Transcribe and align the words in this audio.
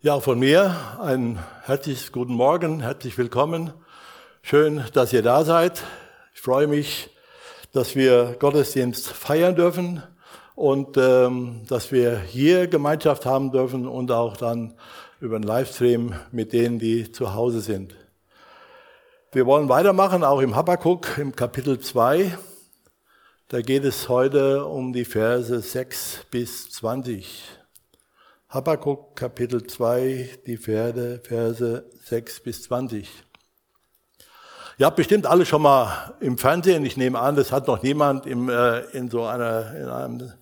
Ja, 0.00 0.20
von 0.20 0.38
mir 0.38 0.76
ein 1.00 1.40
herzliches 1.64 2.12
guten 2.12 2.32
Morgen, 2.32 2.82
herzlich 2.82 3.18
willkommen. 3.18 3.72
Schön, 4.42 4.84
dass 4.92 5.12
ihr 5.12 5.22
da 5.22 5.44
seid. 5.44 5.82
Ich 6.32 6.40
freue 6.40 6.68
mich, 6.68 7.10
dass 7.72 7.96
wir 7.96 8.36
Gottesdienst 8.38 9.08
feiern 9.08 9.56
dürfen 9.56 10.00
und 10.54 10.96
ähm, 10.96 11.62
dass 11.66 11.90
wir 11.90 12.16
hier 12.16 12.68
Gemeinschaft 12.68 13.26
haben 13.26 13.50
dürfen 13.50 13.88
und 13.88 14.12
auch 14.12 14.36
dann 14.36 14.74
über 15.18 15.36
den 15.36 15.42
Livestream 15.42 16.14
mit 16.30 16.52
denen, 16.52 16.78
die 16.78 17.10
zu 17.10 17.34
Hause 17.34 17.60
sind. 17.60 17.96
Wir 19.32 19.46
wollen 19.46 19.68
weitermachen, 19.68 20.22
auch 20.22 20.40
im 20.40 20.54
Habakkuk, 20.54 21.18
im 21.18 21.34
Kapitel 21.34 21.80
2. 21.80 22.38
Da 23.48 23.62
geht 23.62 23.82
es 23.82 24.08
heute 24.08 24.64
um 24.64 24.92
die 24.92 25.04
Verse 25.04 25.58
6 25.58 26.26
bis 26.30 26.70
20. 26.70 27.57
Habakkuk 28.50 29.14
Kapitel 29.14 29.66
2, 29.66 30.38
die 30.46 30.56
Verse, 30.56 31.20
Verse 31.22 31.84
6 32.06 32.40
bis 32.40 32.62
20. 32.62 33.06
Ihr 34.78 34.86
habt 34.86 34.96
bestimmt 34.96 35.26
alle 35.26 35.44
schon 35.44 35.60
mal 35.60 36.14
im 36.20 36.38
Fernsehen, 36.38 36.82
ich 36.86 36.96
nehme 36.96 37.18
an, 37.18 37.36
das 37.36 37.52
hat 37.52 37.66
noch 37.66 37.82
niemand 37.82 38.24
im, 38.24 38.48
äh, 38.48 38.80
in 38.96 39.10
so 39.10 39.24
einer 39.24 39.74
in 39.76 39.84
einem 39.90 40.32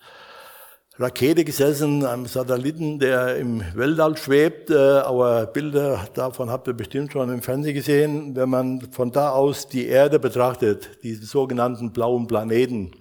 Rakete 0.97 1.45
gesessen, 1.45 2.07
einem 2.07 2.27
Satelliten, 2.27 3.01
der 3.01 3.39
im 3.39 3.65
Weltall 3.75 4.17
schwebt, 4.17 4.71
äh, 4.71 4.77
aber 4.77 5.47
Bilder 5.47 6.07
davon 6.15 6.49
habt 6.49 6.69
ihr 6.69 6.75
bestimmt 6.75 7.11
schon 7.11 7.29
im 7.29 7.43
Fernsehen 7.43 7.75
gesehen, 7.75 8.37
wenn 8.37 8.49
man 8.49 8.83
von 8.93 9.11
da 9.11 9.31
aus 9.31 9.67
die 9.67 9.89
Erde 9.89 10.21
betrachtet, 10.21 11.03
diese 11.03 11.27
sogenannten 11.27 11.93
blauen 11.93 12.29
Planeten 12.29 12.93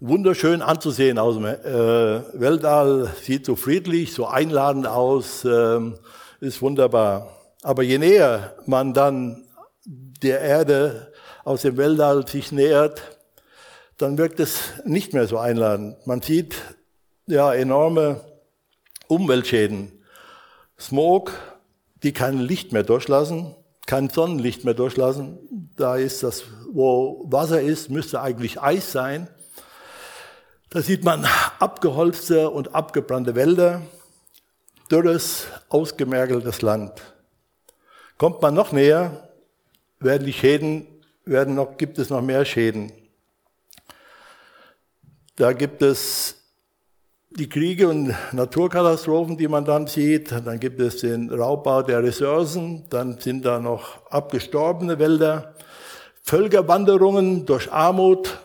wunderschön 0.00 0.62
anzusehen 0.62 1.18
aus 1.18 1.34
dem 1.34 1.44
äh, 1.44 2.40
Weltall, 2.40 3.10
sieht 3.20 3.44
so 3.46 3.56
friedlich, 3.56 4.12
so 4.12 4.26
einladend 4.26 4.86
aus, 4.86 5.44
äh, 5.44 5.80
ist 6.40 6.62
wunderbar. 6.62 7.36
Aber 7.62 7.82
je 7.82 7.98
näher 7.98 8.54
man 8.66 8.94
dann 8.94 9.44
der 9.84 10.40
Erde 10.40 11.12
aus 11.44 11.62
dem 11.62 11.76
Weltall 11.76 12.26
sich 12.26 12.52
nähert, 12.52 13.02
dann 13.96 14.16
wirkt 14.18 14.38
es 14.38 14.60
nicht 14.84 15.12
mehr 15.12 15.26
so 15.26 15.38
einladend. 15.38 16.06
Man 16.06 16.22
sieht 16.22 16.54
ja 17.26 17.52
enorme 17.52 18.20
Umweltschäden. 19.08 19.92
Smog, 20.78 21.32
die 22.04 22.12
kein 22.12 22.38
Licht 22.38 22.72
mehr 22.72 22.84
durchlassen, 22.84 23.56
kein 23.86 24.08
Sonnenlicht 24.08 24.64
mehr 24.64 24.74
durchlassen. 24.74 25.38
Da 25.76 25.96
ist 25.96 26.22
das, 26.22 26.44
wo 26.70 27.24
Wasser 27.28 27.60
ist, 27.60 27.90
müsste 27.90 28.20
eigentlich 28.20 28.60
Eis 28.60 28.92
sein. 28.92 29.28
Da 30.70 30.82
sieht 30.82 31.02
man 31.02 31.26
abgeholzte 31.58 32.50
und 32.50 32.74
abgebrannte 32.74 33.34
Wälder, 33.34 33.80
dürres, 34.90 35.46
ausgemergeltes 35.70 36.60
Land. 36.60 36.92
Kommt 38.18 38.42
man 38.42 38.52
noch 38.52 38.72
näher, 38.72 39.30
werden 39.98 40.26
die 40.26 40.32
Schäden, 40.34 40.86
werden 41.24 41.54
noch, 41.54 41.78
gibt 41.78 41.98
es 41.98 42.10
noch 42.10 42.20
mehr 42.20 42.44
Schäden. 42.44 42.92
Da 45.36 45.54
gibt 45.54 45.80
es 45.80 46.34
die 47.30 47.48
Kriege 47.48 47.88
und 47.88 48.14
Naturkatastrophen, 48.32 49.38
die 49.38 49.48
man 49.48 49.64
dann 49.64 49.86
sieht. 49.86 50.32
Dann 50.32 50.60
gibt 50.60 50.80
es 50.80 50.98
den 50.98 51.30
Raubbau 51.30 51.82
der 51.82 52.02
Ressourcen. 52.02 52.84
Dann 52.90 53.18
sind 53.18 53.44
da 53.46 53.58
noch 53.58 54.04
abgestorbene 54.10 54.98
Wälder. 54.98 55.54
Völkerwanderungen 56.22 57.46
durch 57.46 57.72
Armut, 57.72 58.38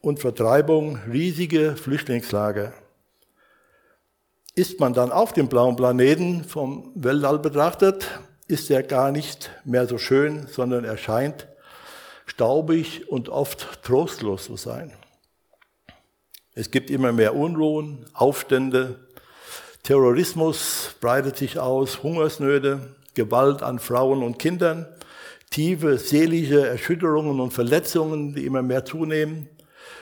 und 0.00 0.18
Vertreibung 0.18 0.98
riesige 1.10 1.76
Flüchtlingslager. 1.76 2.72
Ist 4.54 4.80
man 4.80 4.92
dann 4.92 5.12
auf 5.12 5.32
dem 5.32 5.48
blauen 5.48 5.76
Planeten 5.76 6.44
vom 6.44 6.92
Weltall 6.94 7.38
betrachtet, 7.38 8.20
ist 8.46 8.70
er 8.70 8.82
gar 8.82 9.12
nicht 9.12 9.50
mehr 9.64 9.86
so 9.86 9.98
schön, 9.98 10.46
sondern 10.46 10.84
er 10.84 10.96
scheint 10.96 11.46
staubig 12.26 13.08
und 13.08 13.28
oft 13.28 13.82
trostlos 13.82 14.44
zu 14.44 14.56
sein. 14.56 14.92
Es 16.54 16.70
gibt 16.70 16.90
immer 16.90 17.12
mehr 17.12 17.36
Unruhen, 17.36 18.06
Aufstände, 18.14 18.98
Terrorismus 19.82 20.96
breitet 21.00 21.36
sich 21.36 21.58
aus, 21.58 22.02
Hungersnöte, 22.02 22.94
Gewalt 23.14 23.62
an 23.62 23.78
Frauen 23.78 24.22
und 24.22 24.38
Kindern, 24.38 24.86
tiefe 25.50 25.98
seelische 25.98 26.66
Erschütterungen 26.66 27.40
und 27.40 27.52
Verletzungen, 27.52 28.34
die 28.34 28.44
immer 28.44 28.62
mehr 28.62 28.84
zunehmen, 28.84 29.48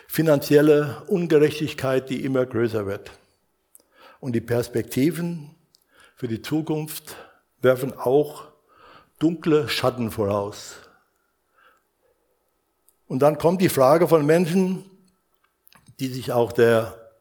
finanzielle 0.08 1.02
Ungerechtigkeit, 1.06 2.08
die 2.10 2.24
immer 2.24 2.46
größer 2.46 2.86
wird. 2.86 3.10
Und 4.20 4.32
die 4.32 4.40
Perspektiven 4.40 5.54
für 6.16 6.28
die 6.28 6.42
Zukunft 6.42 7.16
werfen 7.60 7.92
auch 7.96 8.48
dunkle 9.18 9.68
Schatten 9.68 10.10
voraus. 10.10 10.76
Und 13.08 13.20
dann 13.20 13.38
kommt 13.38 13.60
die 13.60 13.68
Frage 13.68 14.08
von 14.08 14.26
Menschen, 14.26 14.84
die 16.00 16.08
sich 16.08 16.32
auch 16.32 16.52
der 16.52 17.12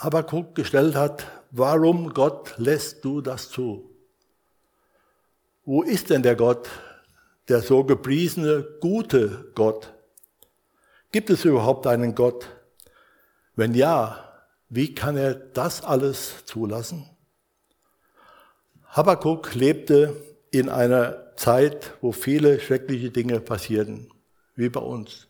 Habakkuk 0.00 0.54
gestellt 0.54 0.94
hat, 0.94 1.26
warum 1.50 2.12
Gott 2.12 2.54
lässt 2.58 3.04
du 3.04 3.20
das 3.20 3.50
zu? 3.50 3.90
Wo 5.64 5.82
ist 5.82 6.10
denn 6.10 6.22
der 6.22 6.36
Gott, 6.36 6.68
der 7.48 7.60
so 7.60 7.84
gepriesene, 7.84 8.66
gute 8.80 9.50
Gott? 9.54 9.92
Gibt 11.12 11.30
es 11.30 11.44
überhaupt 11.44 11.86
einen 11.86 12.14
Gott? 12.14 12.48
Wenn 13.54 13.74
ja, 13.74 14.26
wie 14.68 14.94
kann 14.94 15.16
er 15.16 15.34
das 15.34 15.82
alles 15.82 16.44
zulassen? 16.44 17.08
Habakkuk 18.88 19.54
lebte 19.54 20.16
in 20.50 20.68
einer 20.68 21.36
Zeit, 21.36 21.92
wo 22.00 22.12
viele 22.12 22.60
schreckliche 22.60 23.10
Dinge 23.10 23.40
passierten, 23.40 24.10
wie 24.54 24.68
bei 24.68 24.80
uns. 24.80 25.28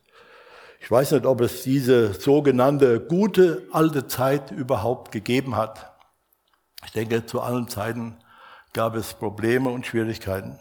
Ich 0.80 0.90
weiß 0.90 1.12
nicht, 1.12 1.26
ob 1.26 1.40
es 1.40 1.62
diese 1.62 2.14
sogenannte 2.14 3.00
gute 3.00 3.66
alte 3.72 4.06
Zeit 4.06 4.52
überhaupt 4.52 5.10
gegeben 5.10 5.56
hat. 5.56 5.92
Ich 6.84 6.92
denke, 6.92 7.26
zu 7.26 7.40
allen 7.40 7.68
Zeiten 7.68 8.18
gab 8.72 8.94
es 8.94 9.14
Probleme 9.14 9.68
und 9.70 9.86
Schwierigkeiten. 9.86 10.58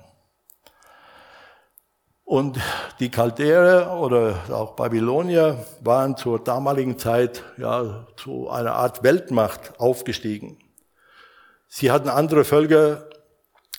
Und 2.26 2.60
die 3.00 3.12
Chaldäer 3.12 3.98
oder 4.02 4.40
auch 4.50 4.76
Babylonier 4.76 5.64
waren 5.82 6.18
zur 6.18 6.44
damaligen 6.44 6.98
Zeit 6.98 7.44
ja 7.58 8.08
zu 8.18 8.50
einer 8.50 8.74
Art 8.74 9.04
Weltmacht 9.04 9.80
aufgestiegen. 9.80 10.58
Sie 11.68 11.92
hatten 11.92 12.10
andere 12.10 12.44
Völker 12.44 13.08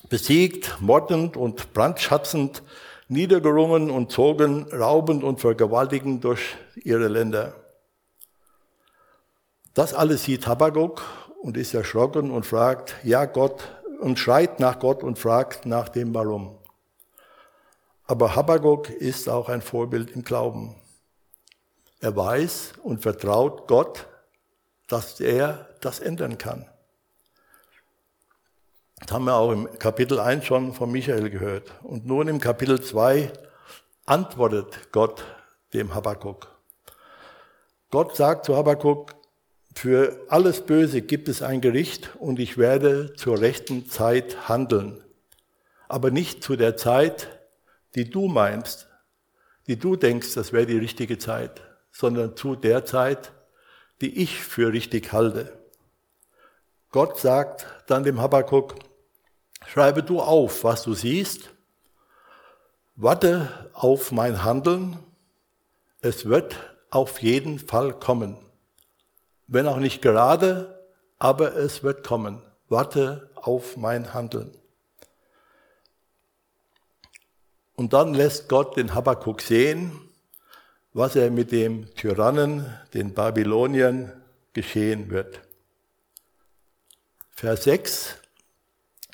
besiegt, 0.07 0.77
mordend 0.79 1.35
und 1.35 1.73
brandschatzend 1.73 2.63
niedergerungen 3.09 3.89
und 3.89 4.11
zogen 4.11 4.71
raubend 4.71 5.25
und 5.25 5.41
vergewaltigend 5.41 6.23
durch 6.23 6.55
ihre 6.75 7.09
Länder. 7.09 7.53
Das 9.73 9.93
alles 9.93 10.23
sieht 10.23 10.47
Habakkuk 10.47 11.03
und 11.41 11.57
ist 11.57 11.73
erschrocken 11.73 12.31
und 12.31 12.45
fragt, 12.45 12.95
ja 13.03 13.25
Gott, 13.25 13.61
und 13.99 14.19
schreit 14.19 14.59
nach 14.61 14.79
Gott 14.79 15.03
und 15.03 15.19
fragt 15.19 15.65
nach 15.65 15.89
dem 15.89 16.13
Warum. 16.13 16.56
Aber 18.07 18.35
Habakkuk 18.35 18.89
ist 18.89 19.27
auch 19.27 19.49
ein 19.49 19.61
Vorbild 19.61 20.11
im 20.11 20.23
Glauben. 20.23 20.75
Er 21.99 22.15
weiß 22.15 22.75
und 22.81 23.01
vertraut 23.01 23.67
Gott, 23.67 24.07
dass 24.87 25.19
er 25.19 25.67
das 25.81 25.99
ändern 25.99 26.37
kann. 26.37 26.65
Das 28.99 29.11
haben 29.11 29.25
wir 29.25 29.35
auch 29.35 29.51
im 29.51 29.67
Kapitel 29.77 30.19
1 30.19 30.45
schon 30.45 30.73
von 30.73 30.89
Michael 30.89 31.29
gehört. 31.29 31.71
Und 31.83 32.05
nun 32.05 32.29
im 32.29 32.39
Kapitel 32.39 32.81
2 32.81 33.31
antwortet 34.05 34.91
Gott 34.93 35.25
dem 35.73 35.93
Habakkuk. 35.93 36.47
Gott 37.91 38.15
sagt 38.15 38.45
zu 38.45 38.55
Habakkuk, 38.55 39.15
für 39.75 40.19
alles 40.29 40.61
Böse 40.61 41.01
gibt 41.01 41.27
es 41.27 41.41
ein 41.41 41.61
Gericht 41.61 42.15
und 42.19 42.39
ich 42.39 42.57
werde 42.57 43.13
zur 43.13 43.39
rechten 43.39 43.89
Zeit 43.89 44.49
handeln. 44.49 45.03
Aber 45.87 46.09
nicht 46.09 46.43
zu 46.43 46.55
der 46.55 46.77
Zeit, 46.77 47.36
die 47.95 48.09
du 48.09 48.27
meinst, 48.27 48.87
die 49.67 49.77
du 49.77 49.95
denkst, 49.95 50.33
das 50.33 50.53
wäre 50.53 50.65
die 50.65 50.77
richtige 50.77 51.17
Zeit, 51.17 51.61
sondern 51.91 52.35
zu 52.35 52.55
der 52.55 52.85
Zeit, 52.85 53.31
die 54.01 54.21
ich 54.21 54.41
für 54.41 54.71
richtig 54.71 55.11
halte. 55.11 55.57
Gott 56.91 57.19
sagt 57.19 57.67
dann 57.87 58.03
dem 58.03 58.21
Habakkuk, 58.21 58.75
schreibe 59.65 60.03
du 60.03 60.21
auf, 60.21 60.63
was 60.63 60.83
du 60.83 60.93
siehst, 60.93 61.49
warte 62.95 63.69
auf 63.73 64.11
mein 64.11 64.43
Handeln, 64.43 64.97
es 66.01 66.25
wird 66.25 66.55
auf 66.89 67.21
jeden 67.21 67.59
Fall 67.59 67.93
kommen. 67.93 68.37
Wenn 69.47 69.67
auch 69.67 69.77
nicht 69.77 70.01
gerade, 70.01 70.85
aber 71.19 71.55
es 71.55 71.83
wird 71.83 72.05
kommen. 72.05 72.41
Warte 72.69 73.29
auf 73.35 73.77
mein 73.77 74.13
Handeln. 74.13 74.57
Und 77.77 77.93
dann 77.93 78.15
lässt 78.15 78.49
Gott 78.49 78.75
den 78.75 78.95
Habakkuk 78.95 79.39
sehen, 79.39 79.91
was 80.93 81.15
er 81.15 81.29
mit 81.29 81.51
dem 81.51 81.93
Tyrannen, 81.93 82.65
den 82.95 83.13
Babyloniern, 83.13 84.11
geschehen 84.53 85.11
wird. 85.11 85.41
Vers 87.29 87.65
6, 87.65 88.15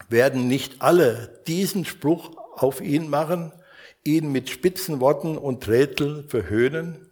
werden 0.08 0.48
nicht 0.48 0.82
alle 0.82 1.42
diesen 1.46 1.84
Spruch 1.84 2.38
auf 2.56 2.80
ihn 2.80 3.10
machen, 3.10 3.52
ihn 4.06 4.32
mit 4.32 4.50
spitzen 4.50 5.02
Worten 5.02 5.38
und 5.38 5.68
Rätseln 5.68 6.30
verhöhnen? 6.30 7.10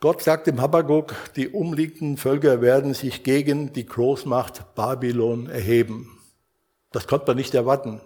Gott 0.00 0.22
sagt 0.22 0.46
dem 0.46 0.60
Habakkuk, 0.60 1.12
die 1.34 1.48
umliegenden 1.48 2.18
Völker 2.18 2.60
werden 2.60 2.94
sich 2.94 3.24
gegen 3.24 3.72
die 3.72 3.84
Großmacht 3.84 4.76
Babylon 4.76 5.50
erheben. 5.50 6.20
Das 6.92 7.08
konnte 7.08 7.26
man 7.26 7.36
nicht 7.36 7.52
erwarten. 7.52 8.00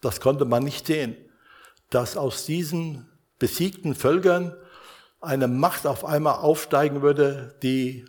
Das 0.00 0.20
konnte 0.20 0.44
man 0.44 0.62
nicht 0.62 0.86
sehen, 0.86 1.16
dass 1.90 2.16
aus 2.16 2.46
diesen 2.46 3.08
besiegten 3.40 3.96
Völkern 3.96 4.54
eine 5.20 5.48
Macht 5.48 5.88
auf 5.88 6.04
einmal 6.04 6.36
aufsteigen 6.36 7.02
würde, 7.02 7.56
die 7.64 8.04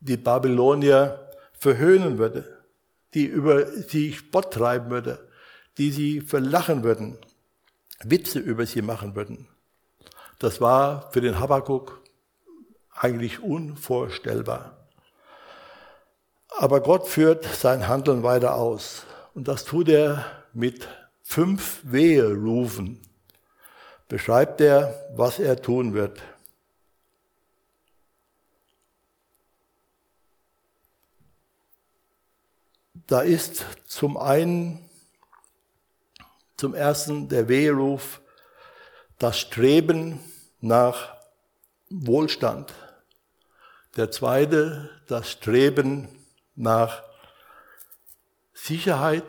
die 0.00 0.16
Babylonier 0.16 1.30
verhöhnen 1.52 2.18
würde, 2.18 2.58
die 3.14 3.24
über 3.24 3.66
sie 3.66 4.14
Spott 4.14 4.52
treiben 4.52 4.90
würde, 4.90 5.28
die 5.78 5.92
sie 5.92 6.20
verlachen 6.20 6.82
würden, 6.82 7.18
Witze 8.02 8.40
über 8.40 8.66
sie 8.66 8.82
machen 8.82 9.14
würden. 9.14 9.46
Das 10.40 10.60
war 10.60 11.12
für 11.12 11.20
den 11.20 11.38
Habakkuk 11.38 12.01
eigentlich 13.02 13.42
unvorstellbar. 13.42 14.76
Aber 16.56 16.80
Gott 16.80 17.08
führt 17.08 17.44
sein 17.44 17.88
Handeln 17.88 18.22
weiter 18.22 18.54
aus. 18.54 19.04
Und 19.34 19.48
das 19.48 19.64
tut 19.64 19.88
er 19.88 20.24
mit 20.52 20.86
fünf 21.24 21.80
Weherufen. 21.82 23.00
Beschreibt 24.06 24.60
er, 24.60 25.10
was 25.16 25.40
er 25.40 25.60
tun 25.60 25.94
wird. 25.94 26.20
Da 33.08 33.22
ist 33.22 33.66
zum 33.86 34.16
einen, 34.16 34.88
zum 36.56 36.74
ersten 36.74 37.28
der 37.28 37.48
Weheruf, 37.48 38.20
das 39.18 39.40
Streben 39.40 40.20
nach 40.60 41.16
Wohlstand. 41.90 42.72
Der 43.96 44.10
zweite, 44.10 44.88
das 45.06 45.30
Streben 45.30 46.08
nach 46.54 47.02
Sicherheit. 48.54 49.24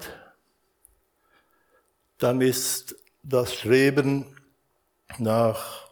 Dann 2.17 2.39
ist 2.39 2.95
das 3.23 3.53
Streben 3.53 4.37
nach, 5.17 5.89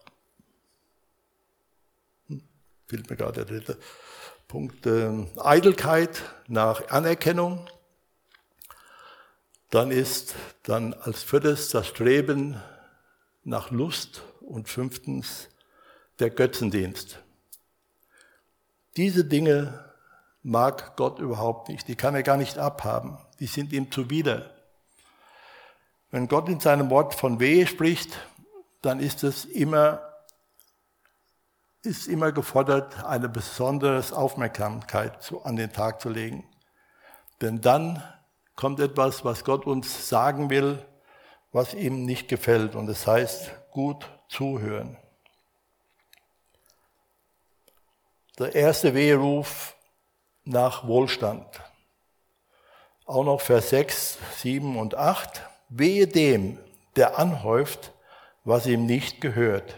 fehlt 2.88 3.10
mir 3.10 3.18
gerade 3.18 3.44
der 3.44 3.46
dritte 3.46 3.78
Punkt, 4.48 4.86
äh, 4.86 5.28
Eitelkeit, 5.38 6.22
nach 6.48 6.90
Anerkennung. 6.90 7.70
Dann 9.70 9.92
ist 9.92 10.36
dann 10.64 10.94
als 10.94 11.24
viertes 11.24 11.70
das 11.70 11.88
Streben 11.88 12.62
nach 13.44 13.70
Lust 13.72 14.24
und 14.40 14.70
fünftens 14.70 15.50
der 16.20 16.30
Götzendienst. 16.30 17.20
Diese 18.98 19.24
Dinge 19.26 19.86
mag 20.44 20.96
Gott 20.98 21.20
überhaupt 21.20 21.70
nicht, 21.70 21.88
die 21.88 21.96
kann 21.96 22.16
er 22.16 22.24
gar 22.24 22.38
nicht 22.38 22.58
abhaben, 22.58 23.18
die 23.40 23.48
sind 23.48 23.72
ihm 23.74 23.92
zuwider. 23.92 24.52
Wenn 26.10 26.28
Gott 26.28 26.50
in 26.50 26.60
seinem 26.60 26.90
Wort 26.90 27.16
von 27.16 27.40
Wehe 27.40 27.66
spricht, 27.68 28.20
dann 28.82 29.00
ist 29.00 29.24
es 29.24 29.46
immer, 29.46 30.02
ist 31.84 32.08
immer 32.08 32.32
gefordert, 32.32 33.04
eine 33.06 33.30
besondere 33.30 34.04
Aufmerksamkeit 34.14 35.32
an 35.44 35.56
den 35.56 35.72
Tag 35.72 36.02
zu 36.02 36.10
legen. 36.10 36.44
Denn 37.40 37.62
dann 37.62 38.04
kommt 38.56 38.80
etwas, 38.80 39.24
was 39.24 39.44
Gott 39.46 39.66
uns 39.66 40.10
sagen 40.10 40.50
will, 40.50 40.86
was 41.52 41.74
ihm 41.74 42.06
nicht 42.06 42.28
gefällt. 42.28 42.76
Und 42.76 42.90
es 42.90 43.06
das 43.06 43.08
heißt, 43.08 43.72
gut 43.72 44.10
zuhören. 44.28 44.98
Der 48.39 48.56
erste 48.56 48.94
Weheruf 48.94 49.75
nach 50.45 50.88
Wohlstand. 50.88 51.45
Auch 53.06 53.25
noch 53.25 53.42
Vers 53.42 53.72
6, 53.72 54.18
7 54.38 54.78
und 54.78 54.95
8. 54.95 55.42
Wehe 55.68 56.07
dem, 56.07 56.57
der 56.95 57.19
anhäuft, 57.19 57.92
was 58.45 58.68
ihm 58.68 58.86
nicht 58.86 59.19
gehört, 59.19 59.75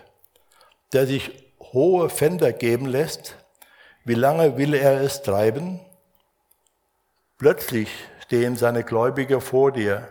der 0.94 1.07
sich 1.07 1.31
hohe 1.59 2.09
Pfänder 2.09 2.53
geben 2.53 2.85
lässt, 2.85 3.35
wie 4.05 4.13
lange 4.13 4.56
will 4.56 4.75
er 4.75 5.01
es 5.01 5.23
treiben? 5.23 5.79
Plötzlich 7.39 7.89
stehen 8.21 8.56
seine 8.56 8.83
Gläubiger 8.83 9.41
vor 9.41 9.71
dir, 9.71 10.07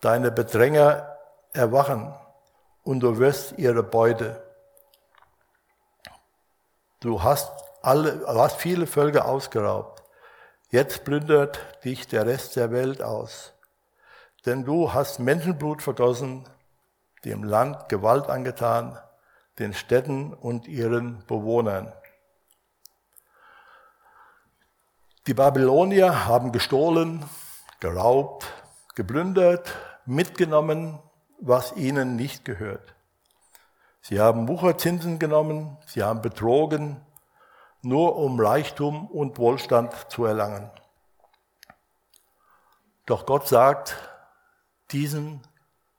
deine 0.00 0.30
Bedränger 0.30 1.16
erwachen 1.54 2.14
und 2.84 3.00
du 3.00 3.18
wirst 3.18 3.58
ihre 3.58 3.82
Beute. 3.82 4.47
Du 7.00 7.22
hast, 7.22 7.52
alle, 7.82 8.18
du 8.18 8.26
hast 8.26 8.56
viele 8.56 8.86
Völker 8.86 9.26
ausgeraubt. 9.26 10.02
Jetzt 10.70 11.04
plündert 11.04 11.60
dich 11.84 12.08
der 12.08 12.26
Rest 12.26 12.56
der 12.56 12.72
Welt 12.72 13.02
aus. 13.02 13.54
Denn 14.46 14.64
du 14.64 14.92
hast 14.92 15.20
Menschenblut 15.20 15.80
vergossen, 15.82 16.48
dem 17.24 17.44
Land 17.44 17.88
Gewalt 17.88 18.28
angetan, 18.28 18.98
den 19.58 19.74
Städten 19.74 20.34
und 20.34 20.66
ihren 20.66 21.24
Bewohnern. 21.26 21.92
Die 25.26 25.34
Babylonier 25.34 26.26
haben 26.26 26.52
gestohlen, 26.52 27.24
geraubt, 27.80 28.46
geplündert, 28.94 29.72
mitgenommen, 30.04 30.98
was 31.40 31.76
ihnen 31.76 32.16
nicht 32.16 32.44
gehört. 32.44 32.94
Sie 34.08 34.20
haben 34.20 34.48
Wucherzinsen 34.48 35.18
genommen, 35.18 35.76
sie 35.84 36.02
haben 36.02 36.22
betrogen, 36.22 36.96
nur 37.82 38.16
um 38.16 38.40
Reichtum 38.40 39.06
und 39.06 39.36
Wohlstand 39.36 39.92
zu 40.08 40.24
erlangen. 40.24 40.70
Doch 43.04 43.26
Gott 43.26 43.46
sagt, 43.46 43.98
diesen 44.92 45.42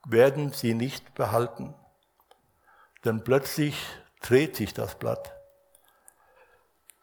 werden 0.04 0.52
sie 0.52 0.74
nicht 0.74 1.14
behalten. 1.14 1.72
Denn 3.04 3.22
plötzlich 3.22 3.80
dreht 4.20 4.56
sich 4.56 4.74
das 4.74 4.96
Blatt. 4.96 5.32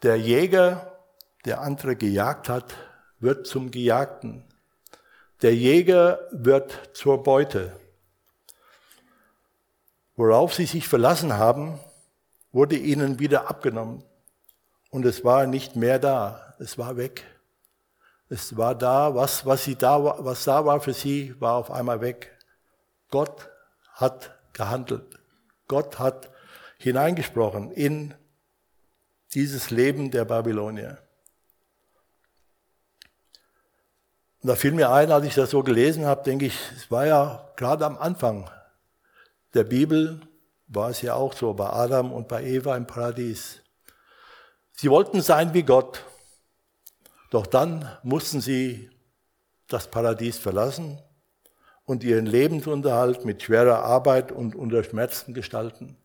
Der 0.04 0.18
Jäger, 0.18 1.00
der 1.46 1.62
andere 1.62 1.96
gejagt 1.96 2.50
hat, 2.50 2.76
wird 3.20 3.48
zum 3.48 3.72
Gejagten. 3.72 4.44
Der 5.42 5.56
Jäger 5.56 6.20
wird 6.32 6.90
zur 6.92 7.24
Beute. 7.24 7.80
Worauf 10.18 10.56
sie 10.56 10.66
sich 10.66 10.88
verlassen 10.88 11.34
haben, 11.34 11.80
wurde 12.52 12.76
ihnen 12.76 13.20
wieder 13.20 13.50
abgenommen. 13.50 14.04
Und 14.90 15.06
es 15.06 15.24
war 15.24 15.46
nicht 15.46 15.76
mehr 15.76 16.00
da. 16.00 16.56
Es 16.60 16.80
war 16.80 16.98
weg. 16.98 17.24
Es 18.28 18.58
war 18.58 18.74
da, 18.74 19.14
was, 19.14 19.46
was, 19.46 19.64
sie 19.64 19.76
da, 19.76 20.04
was 20.04 20.44
da 20.44 20.66
war 20.66 20.82
für 20.82 20.94
sie, 20.94 21.40
war 21.40 21.54
auf 21.54 21.70
einmal 21.70 22.02
weg. 22.02 22.36
Gott 23.12 23.48
hat 23.94 24.36
gehandelt. 24.54 25.20
Gott 25.68 26.00
hat 26.00 26.32
hineingesprochen 26.80 27.72
in 27.72 28.16
dieses 29.36 29.70
Leben 29.70 30.10
der 30.10 30.26
Babylonier. 30.26 30.98
Und 34.42 34.50
da 34.50 34.56
fiel 34.56 34.72
mir 34.72 34.92
ein, 34.92 35.12
als 35.12 35.26
ich 35.26 35.36
das 35.36 35.52
so 35.52 35.62
gelesen 35.62 36.06
habe, 36.06 36.24
denke 36.24 36.48
ich, 36.48 36.58
es 36.76 36.90
war 36.90 37.06
ja 37.06 37.52
gerade 37.56 37.86
am 37.86 37.98
Anfang 37.98 38.50
der 39.58 39.64
Bibel 39.64 40.22
war 40.68 40.92
es 40.92 41.02
ja 41.02 41.16
auch 41.16 41.34
so 41.34 41.52
bei 41.56 41.68
Adam 41.68 42.14
und 42.14 42.28
bei 42.28 42.44
Eva 42.44 42.78
im 42.78 42.86
Paradies. 42.86 43.64
Sie 44.72 44.92
wollten 44.92 45.22
sein 45.22 45.56
wie 45.56 45.64
Gott, 45.64 46.04
doch 47.32 47.48
dann 47.48 47.98
mussten 48.04 48.40
sie 48.40 48.92
das 49.68 49.88
Paradies 49.88 50.38
verlassen 50.38 51.02
und 51.86 52.04
ihren 52.04 52.28
Lebensunterhalt 52.28 53.26
mit 53.26 53.42
schwerer 53.42 53.84
Arbeit 53.84 54.32
und 54.32 54.56
unter 54.56 54.84
Schmerzen 54.84 55.34
gestalten. 55.34 55.98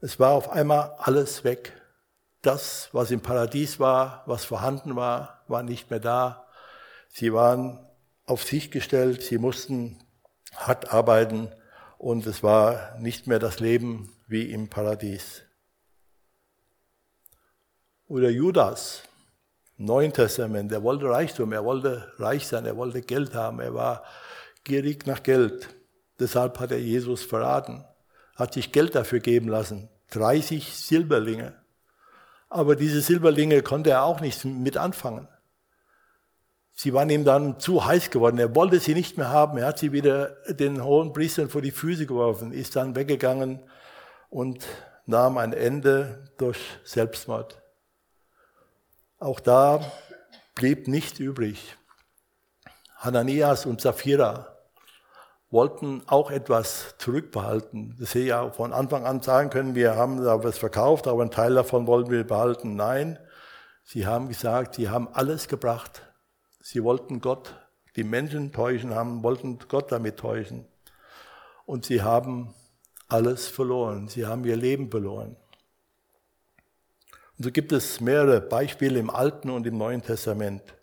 Es 0.00 0.18
war 0.18 0.30
auf 0.30 0.48
einmal 0.48 0.94
alles 0.98 1.44
weg. 1.44 1.74
Das, 2.40 2.88
was 2.92 3.10
im 3.10 3.20
Paradies 3.20 3.78
war, 3.78 4.22
was 4.24 4.46
vorhanden 4.46 4.96
war, 4.96 5.42
war 5.48 5.62
nicht 5.62 5.90
mehr 5.90 6.00
da. 6.00 6.46
Sie 7.10 7.34
waren 7.34 7.86
auf 8.24 8.42
sich 8.42 8.70
gestellt, 8.70 9.20
sie 9.20 9.36
mussten 9.36 9.98
hart 10.54 10.94
arbeiten 10.94 11.52
und 11.98 12.26
es 12.26 12.42
war 12.42 12.98
nicht 12.98 13.26
mehr 13.26 13.38
das 13.38 13.60
Leben 13.60 14.12
wie 14.26 14.50
im 14.50 14.68
Paradies. 14.68 15.42
Oder 18.08 18.30
Judas, 18.30 19.02
Neuen 19.78 20.12
Testament, 20.12 20.72
er 20.72 20.82
wollte 20.82 21.08
Reichtum, 21.08 21.52
er 21.52 21.64
wollte 21.64 22.12
reich 22.18 22.46
sein, 22.46 22.64
er 22.64 22.76
wollte 22.76 23.02
Geld 23.02 23.34
haben, 23.34 23.60
er 23.60 23.74
war 23.74 24.04
gierig 24.64 25.06
nach 25.06 25.22
Geld. 25.22 25.68
Deshalb 26.18 26.58
hat 26.60 26.70
er 26.70 26.80
Jesus 26.80 27.22
verraten. 27.22 27.84
hat 28.36 28.52
sich 28.52 28.70
Geld 28.70 28.94
dafür 28.94 29.20
geben 29.20 29.48
lassen. 29.48 29.88
30 30.10 30.74
Silberlinge. 30.74 31.54
Aber 32.50 32.76
diese 32.76 33.00
Silberlinge 33.00 33.62
konnte 33.62 33.90
er 33.90 34.04
auch 34.04 34.20
nicht 34.20 34.44
mit 34.44 34.76
anfangen. 34.76 35.26
Sie 36.78 36.92
waren 36.92 37.08
ihm 37.08 37.24
dann 37.24 37.58
zu 37.58 37.86
heiß 37.86 38.10
geworden. 38.10 38.38
Er 38.38 38.54
wollte 38.54 38.80
sie 38.80 38.92
nicht 38.92 39.16
mehr 39.16 39.30
haben. 39.30 39.56
Er 39.56 39.68
hat 39.68 39.78
sie 39.78 39.92
wieder 39.92 40.36
den 40.46 40.84
hohen 40.84 41.14
Priestern 41.14 41.48
vor 41.48 41.62
die 41.62 41.70
Füße 41.70 42.04
geworfen, 42.04 42.52
ist 42.52 42.76
dann 42.76 42.94
weggegangen 42.94 43.60
und 44.28 44.66
nahm 45.06 45.38
ein 45.38 45.54
Ende 45.54 46.28
durch 46.36 46.58
Selbstmord. 46.84 47.62
Auch 49.18 49.40
da 49.40 49.80
blieb 50.54 50.86
nichts 50.86 51.18
übrig. 51.18 51.76
Hananias 52.96 53.64
und 53.64 53.80
Sapphira 53.80 54.54
wollten 55.50 56.02
auch 56.06 56.30
etwas 56.30 56.94
zurückbehalten. 56.98 57.96
Das 57.98 58.10
hätte 58.10 58.26
ja 58.26 58.50
von 58.50 58.74
Anfang 58.74 59.06
an 59.06 59.22
sagen 59.22 59.48
können, 59.48 59.74
wir 59.74 59.96
haben 59.96 60.22
da 60.22 60.44
was 60.44 60.58
verkauft, 60.58 61.06
aber 61.06 61.22
einen 61.22 61.30
Teil 61.30 61.54
davon 61.54 61.86
wollen 61.86 62.10
wir 62.10 62.26
behalten. 62.26 62.76
Nein, 62.76 63.18
sie 63.82 64.06
haben 64.06 64.28
gesagt, 64.28 64.74
sie 64.74 64.90
haben 64.90 65.08
alles 65.14 65.48
gebracht. 65.48 66.02
Sie 66.68 66.82
wollten 66.82 67.20
Gott, 67.20 67.54
die 67.94 68.02
Menschen 68.02 68.50
täuschen 68.50 68.92
haben, 68.92 69.22
wollten 69.22 69.60
Gott 69.68 69.92
damit 69.92 70.16
täuschen. 70.16 70.66
Und 71.64 71.84
sie 71.84 72.02
haben 72.02 72.54
alles 73.06 73.46
verloren. 73.46 74.08
Sie 74.08 74.26
haben 74.26 74.44
ihr 74.44 74.56
Leben 74.56 74.90
verloren. 74.90 75.36
Und 77.38 77.44
so 77.44 77.52
gibt 77.52 77.70
es 77.70 78.00
mehrere 78.00 78.40
Beispiele 78.40 78.98
im 78.98 79.10
Alten 79.10 79.48
und 79.50 79.64
im 79.64 79.78
Neuen 79.78 80.02
Testament. 80.02 80.74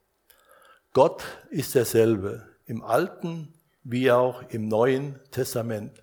Gott 0.94 1.22
ist 1.50 1.76
derselbe 1.76 2.48
im 2.66 2.82
Alten 2.82 3.54
wie 3.84 4.10
auch 4.10 4.42
im 4.52 4.70
Neuen 4.70 5.20
Testament. 5.32 6.02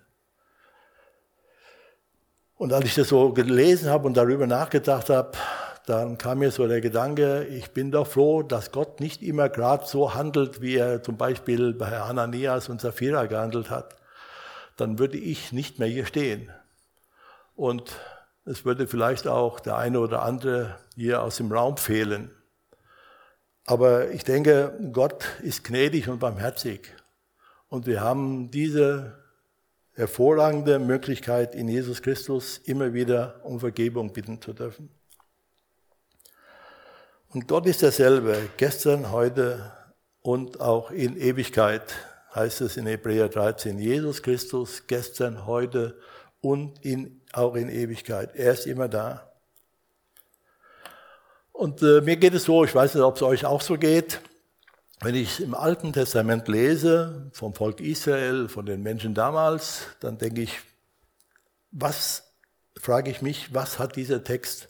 Und 2.53 2.71
als 2.71 2.85
ich 2.85 2.93
das 2.93 3.07
so 3.09 3.33
gelesen 3.33 3.89
habe 3.89 4.05
und 4.05 4.15
darüber 4.15 4.45
nachgedacht 4.45 5.09
habe, 5.09 5.35
dann 5.85 6.17
kam 6.17 6.39
mir 6.39 6.51
so 6.51 6.67
der 6.67 6.81
Gedanke, 6.81 7.43
ich 7.45 7.71
bin 7.71 7.91
doch 7.91 8.07
froh, 8.07 8.43
dass 8.43 8.71
Gott 8.71 8.99
nicht 8.99 9.23
immer 9.23 9.49
gerade 9.49 9.85
so 9.85 10.13
handelt, 10.13 10.61
wie 10.61 10.75
er 10.75 11.01
zum 11.01 11.17
Beispiel 11.17 11.73
bei 11.73 11.89
Hananias 11.89 12.69
und 12.69 12.81
Sapphira 12.81 13.25
gehandelt 13.25 13.69
hat. 13.69 13.95
Dann 14.77 14.99
würde 14.99 15.17
ich 15.17 15.51
nicht 15.51 15.79
mehr 15.79 15.87
hier 15.87 16.05
stehen. 16.05 16.49
Und 17.55 17.91
es 18.45 18.63
würde 18.63 18.87
vielleicht 18.87 19.27
auch 19.27 19.59
der 19.59 19.77
eine 19.77 19.99
oder 19.99 20.21
andere 20.23 20.77
hier 20.95 21.23
aus 21.23 21.37
dem 21.37 21.51
Raum 21.51 21.77
fehlen. 21.77 22.31
Aber 23.65 24.11
ich 24.11 24.23
denke, 24.23 24.77
Gott 24.91 25.25
ist 25.41 25.63
gnädig 25.63 26.09
und 26.09 26.19
barmherzig. 26.19 26.93
Und 27.69 27.85
wir 27.85 28.01
haben 28.01 28.51
diese 28.51 29.17
hervorragende 29.93 30.79
Möglichkeit 30.79 31.55
in 31.55 31.67
Jesus 31.67 32.01
Christus 32.01 32.57
immer 32.59 32.93
wieder 32.93 33.41
um 33.43 33.59
Vergebung 33.59 34.13
bitten 34.13 34.41
zu 34.41 34.53
dürfen. 34.53 34.89
Und 37.33 37.47
Gott 37.47 37.65
ist 37.65 37.81
derselbe, 37.81 38.49
gestern, 38.57 39.09
heute 39.09 39.71
und 40.21 40.59
auch 40.59 40.91
in 40.91 41.15
Ewigkeit, 41.15 41.95
heißt 42.35 42.59
es 42.59 42.75
in 42.75 42.85
Hebräer 42.85 43.29
13. 43.29 43.79
Jesus 43.79 44.21
Christus, 44.21 44.85
gestern, 44.87 45.45
heute 45.45 45.97
und 46.41 46.83
in, 46.83 47.21
auch 47.31 47.55
in 47.55 47.69
Ewigkeit. 47.69 48.35
Er 48.35 48.51
ist 48.51 48.67
immer 48.67 48.89
da. 48.89 49.31
Und 51.53 51.81
äh, 51.83 52.01
mir 52.01 52.17
geht 52.17 52.33
es 52.33 52.43
so, 52.43 52.65
ich 52.65 52.75
weiß 52.75 52.95
nicht, 52.95 53.03
ob 53.03 53.15
es 53.15 53.21
euch 53.21 53.45
auch 53.45 53.61
so 53.61 53.77
geht, 53.77 54.19
wenn 54.99 55.15
ich 55.15 55.39
im 55.39 55.55
Alten 55.55 55.93
Testament 55.93 56.49
lese, 56.49 57.31
vom 57.31 57.55
Volk 57.55 57.79
Israel, 57.79 58.49
von 58.49 58.65
den 58.65 58.83
Menschen 58.83 59.13
damals, 59.13 59.83
dann 60.01 60.17
denke 60.17 60.41
ich, 60.41 60.59
was, 61.71 62.33
frage 62.77 63.09
ich 63.09 63.21
mich, 63.21 63.53
was 63.53 63.79
hat 63.79 63.95
dieser 63.95 64.21
Text 64.21 64.67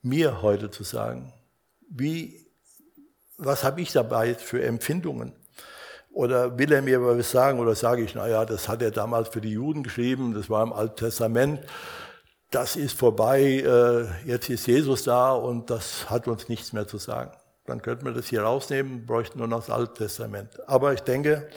mir 0.00 0.40
heute 0.40 0.70
zu 0.70 0.82
sagen? 0.82 1.34
Wie, 1.96 2.46
was 3.38 3.64
habe 3.64 3.80
ich 3.80 3.92
dabei 3.92 4.34
für 4.34 4.62
Empfindungen? 4.62 5.32
Oder 6.10 6.58
will 6.58 6.72
er 6.72 6.82
mir 6.82 7.02
was 7.02 7.30
sagen 7.30 7.58
oder 7.58 7.74
sage 7.74 8.02
ich, 8.02 8.14
naja, 8.14 8.44
das 8.44 8.68
hat 8.68 8.82
er 8.82 8.90
damals 8.90 9.28
für 9.28 9.40
die 9.40 9.52
Juden 9.52 9.82
geschrieben, 9.82 10.34
das 10.34 10.48
war 10.48 10.62
im 10.62 10.72
Alten 10.72 10.96
Testament, 10.96 11.60
das 12.50 12.76
ist 12.76 12.96
vorbei, 12.96 13.40
äh, 13.40 14.28
jetzt 14.28 14.48
ist 14.48 14.66
Jesus 14.66 15.04
da 15.04 15.32
und 15.32 15.70
das 15.70 16.08
hat 16.08 16.28
uns 16.28 16.48
nichts 16.48 16.72
mehr 16.72 16.86
zu 16.86 16.98
sagen. 16.98 17.32
Dann 17.66 17.82
könnten 17.82 18.04
wir 18.04 18.12
das 18.12 18.26
hier 18.26 18.42
rausnehmen, 18.42 19.06
bräuchten 19.06 19.38
nur 19.38 19.48
noch 19.48 19.60
das 19.60 19.70
Alte 19.70 19.94
Testament. 19.94 20.68
Aber 20.68 20.92
ich 20.92 21.00
denke, 21.00 21.48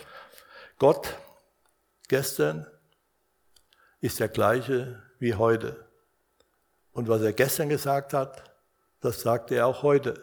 Gott 0.80 1.16
gestern 2.08 2.66
ist 4.00 4.20
der 4.20 4.30
gleiche 4.30 5.04
wie 5.20 5.36
heute. 5.36 5.86
Und 6.94 7.10
was 7.10 7.22
er 7.22 7.34
gestern 7.34 7.70
gesagt 7.70 8.14
hat, 8.14 8.47
das 9.08 9.22
sagt 9.22 9.52
er 9.52 9.66
auch 9.68 9.84
heute. 9.84 10.16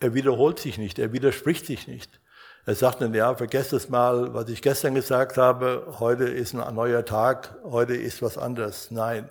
Er 0.00 0.12
wiederholt 0.14 0.58
sich 0.58 0.76
nicht, 0.76 0.98
er 0.98 1.12
widerspricht 1.12 1.66
sich 1.66 1.86
nicht. 1.86 2.20
Er 2.66 2.74
sagt 2.74 3.00
dann, 3.00 3.14
ja, 3.14 3.34
vergesst 3.34 3.72
es 3.72 3.88
mal, 3.88 4.34
was 4.34 4.48
ich 4.48 4.60
gestern 4.60 4.94
gesagt 4.94 5.36
habe, 5.38 5.96
heute 6.00 6.24
ist 6.24 6.54
ein 6.54 6.74
neuer 6.74 7.04
Tag, 7.04 7.56
heute 7.62 7.94
ist 7.94 8.22
was 8.22 8.36
anderes. 8.36 8.90
Nein, 8.90 9.30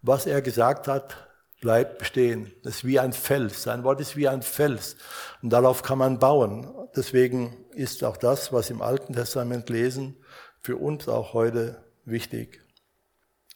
was 0.00 0.26
er 0.26 0.42
gesagt 0.42 0.86
hat, 0.86 1.16
bleibt 1.60 1.98
bestehen. 1.98 2.52
Das 2.62 2.76
ist 2.76 2.84
wie 2.84 3.00
ein 3.00 3.12
Fels. 3.12 3.64
Sein 3.64 3.84
Wort 3.84 4.00
ist 4.00 4.16
wie 4.16 4.28
ein 4.28 4.42
Fels. 4.42 4.96
Und 5.42 5.50
darauf 5.50 5.82
kann 5.82 5.98
man 5.98 6.18
bauen. 6.18 6.72
Deswegen 6.94 7.64
ist 7.74 8.04
auch 8.04 8.16
das, 8.16 8.52
was 8.52 8.70
im 8.70 8.80
Alten 8.80 9.12
Testament 9.12 9.68
lesen, 9.68 10.16
für 10.60 10.76
uns 10.76 11.08
auch 11.08 11.34
heute 11.34 11.84
wichtig. 12.04 12.60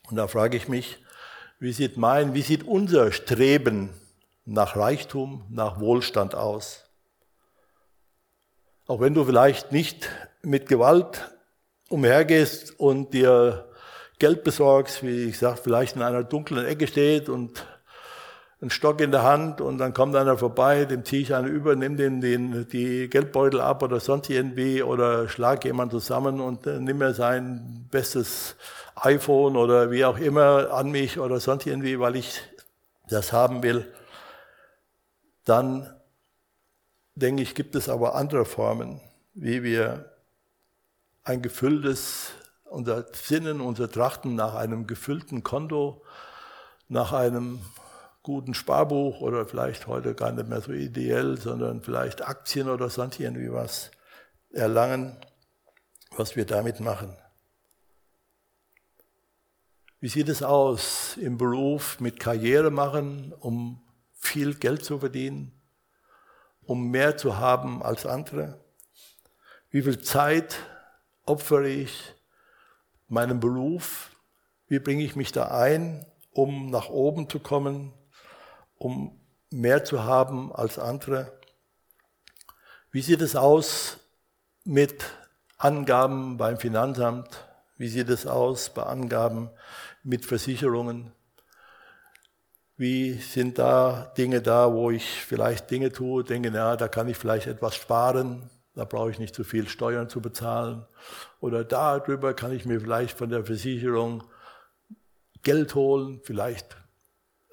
Und 0.08 0.16
da 0.16 0.26
frage 0.26 0.56
ich 0.56 0.68
mich, 0.68 0.98
wie 1.58 1.72
sieht 1.72 1.96
mein, 1.96 2.34
wie 2.34 2.42
sieht 2.42 2.64
unser 2.64 3.12
Streben 3.12 3.90
nach 4.46 4.76
Reichtum, 4.76 5.44
nach 5.50 5.80
Wohlstand 5.80 6.34
aus. 6.34 6.84
Auch 8.86 9.00
wenn 9.00 9.12
du 9.12 9.24
vielleicht 9.24 9.72
nicht 9.72 10.08
mit 10.42 10.68
Gewalt 10.68 11.36
umhergehst 11.88 12.78
und 12.78 13.12
dir 13.12 13.68
Geld 14.18 14.44
besorgst, 14.44 15.02
wie 15.02 15.24
ich 15.24 15.38
sage, 15.38 15.60
vielleicht 15.62 15.96
in 15.96 16.02
einer 16.02 16.22
dunklen 16.22 16.64
Ecke 16.64 16.86
steht 16.86 17.28
und 17.28 17.66
einen 18.60 18.70
Stock 18.70 19.00
in 19.00 19.10
der 19.10 19.24
Hand 19.24 19.60
und 19.60 19.78
dann 19.78 19.92
kommt 19.92 20.14
einer 20.16 20.38
vorbei, 20.38 20.86
dem 20.86 21.04
ziehe 21.04 21.22
ich 21.22 21.34
einen 21.34 21.48
über, 21.48 21.74
nimm 21.74 21.96
den, 21.96 22.20
den, 22.20 22.68
die 22.68 23.10
Geldbeutel 23.10 23.60
ab 23.60 23.82
oder 23.82 24.00
sonst 24.00 24.30
irgendwie 24.30 24.82
oder 24.82 25.28
schlag 25.28 25.64
jemand 25.64 25.90
zusammen 25.90 26.40
und 26.40 26.66
äh, 26.66 26.78
nimm 26.78 26.98
mir 26.98 27.12
sein 27.12 27.86
bestes 27.90 28.56
iPhone 28.94 29.56
oder 29.56 29.90
wie 29.90 30.04
auch 30.04 30.18
immer 30.18 30.70
an 30.72 30.90
mich 30.90 31.18
oder 31.18 31.40
sonst 31.40 31.66
irgendwie, 31.66 31.98
weil 31.98 32.16
ich 32.16 32.40
das 33.08 33.32
haben 33.32 33.62
will 33.62 33.86
dann 35.46 35.88
denke 37.14 37.42
ich, 37.42 37.54
gibt 37.54 37.74
es 37.74 37.88
aber 37.88 38.14
andere 38.14 38.44
Formen, 38.44 39.00
wie 39.32 39.62
wir 39.62 40.12
ein 41.24 41.40
gefülltes, 41.40 42.32
unser 42.64 43.06
Sinnen, 43.14 43.60
unser 43.60 43.90
Trachten 43.90 44.34
nach 44.34 44.54
einem 44.54 44.86
gefüllten 44.86 45.42
Konto, 45.42 46.02
nach 46.88 47.12
einem 47.12 47.60
guten 48.22 48.54
Sparbuch 48.54 49.20
oder 49.20 49.46
vielleicht 49.46 49.86
heute 49.86 50.14
gar 50.14 50.32
nicht 50.32 50.48
mehr 50.48 50.60
so 50.60 50.72
ideell, 50.72 51.38
sondern 51.38 51.80
vielleicht 51.80 52.26
Aktien 52.26 52.68
oder 52.68 52.90
sonst 52.90 53.20
irgendwie 53.20 53.52
was 53.52 53.92
erlangen, 54.50 55.16
was 56.16 56.34
wir 56.34 56.44
damit 56.44 56.80
machen. 56.80 57.16
Wie 60.00 60.08
sieht 60.08 60.28
es 60.28 60.42
aus 60.42 61.16
im 61.16 61.38
Beruf 61.38 62.00
mit 62.00 62.18
Karriere 62.18 62.70
machen, 62.70 63.32
um 63.38 63.85
viel 64.26 64.54
Geld 64.54 64.84
zu 64.84 64.98
verdienen, 64.98 65.52
um 66.62 66.90
mehr 66.90 67.16
zu 67.16 67.38
haben 67.38 67.82
als 67.82 68.06
andere? 68.06 68.60
Wie 69.70 69.82
viel 69.82 70.00
Zeit 70.00 70.58
opfere 71.24 71.68
ich 71.68 72.14
meinem 73.08 73.40
Beruf? 73.40 74.10
Wie 74.68 74.78
bringe 74.78 75.04
ich 75.04 75.16
mich 75.16 75.32
da 75.32 75.48
ein, 75.48 76.06
um 76.32 76.70
nach 76.70 76.88
oben 76.88 77.28
zu 77.28 77.38
kommen, 77.40 77.92
um 78.76 79.20
mehr 79.50 79.84
zu 79.84 80.04
haben 80.04 80.52
als 80.52 80.78
andere? 80.78 81.32
Wie 82.90 83.02
sieht 83.02 83.20
es 83.20 83.36
aus 83.36 83.98
mit 84.64 85.04
Angaben 85.58 86.36
beim 86.36 86.58
Finanzamt? 86.58 87.44
Wie 87.76 87.88
sieht 87.88 88.08
es 88.08 88.26
aus 88.26 88.70
bei 88.70 88.82
Angaben 88.82 89.50
mit 90.02 90.24
Versicherungen? 90.24 91.12
Wie 92.76 93.14
sind 93.14 93.58
da 93.58 94.12
Dinge 94.18 94.42
da, 94.42 94.72
wo 94.72 94.90
ich 94.90 95.04
vielleicht 95.04 95.70
Dinge 95.70 95.92
tue, 95.92 96.24
denke, 96.24 96.50
na, 96.50 96.76
da 96.76 96.88
kann 96.88 97.08
ich 97.08 97.16
vielleicht 97.16 97.46
etwas 97.46 97.74
sparen, 97.74 98.50
da 98.74 98.84
brauche 98.84 99.10
ich 99.10 99.18
nicht 99.18 99.34
zu 99.34 99.44
viel 99.44 99.66
Steuern 99.66 100.10
zu 100.10 100.20
bezahlen. 100.20 100.84
Oder 101.40 101.64
darüber 101.64 102.34
kann 102.34 102.52
ich 102.52 102.66
mir 102.66 102.80
vielleicht 102.80 103.16
von 103.16 103.30
der 103.30 103.44
Versicherung 103.44 104.24
Geld 105.42 105.74
holen, 105.74 106.20
vielleicht 106.22 106.76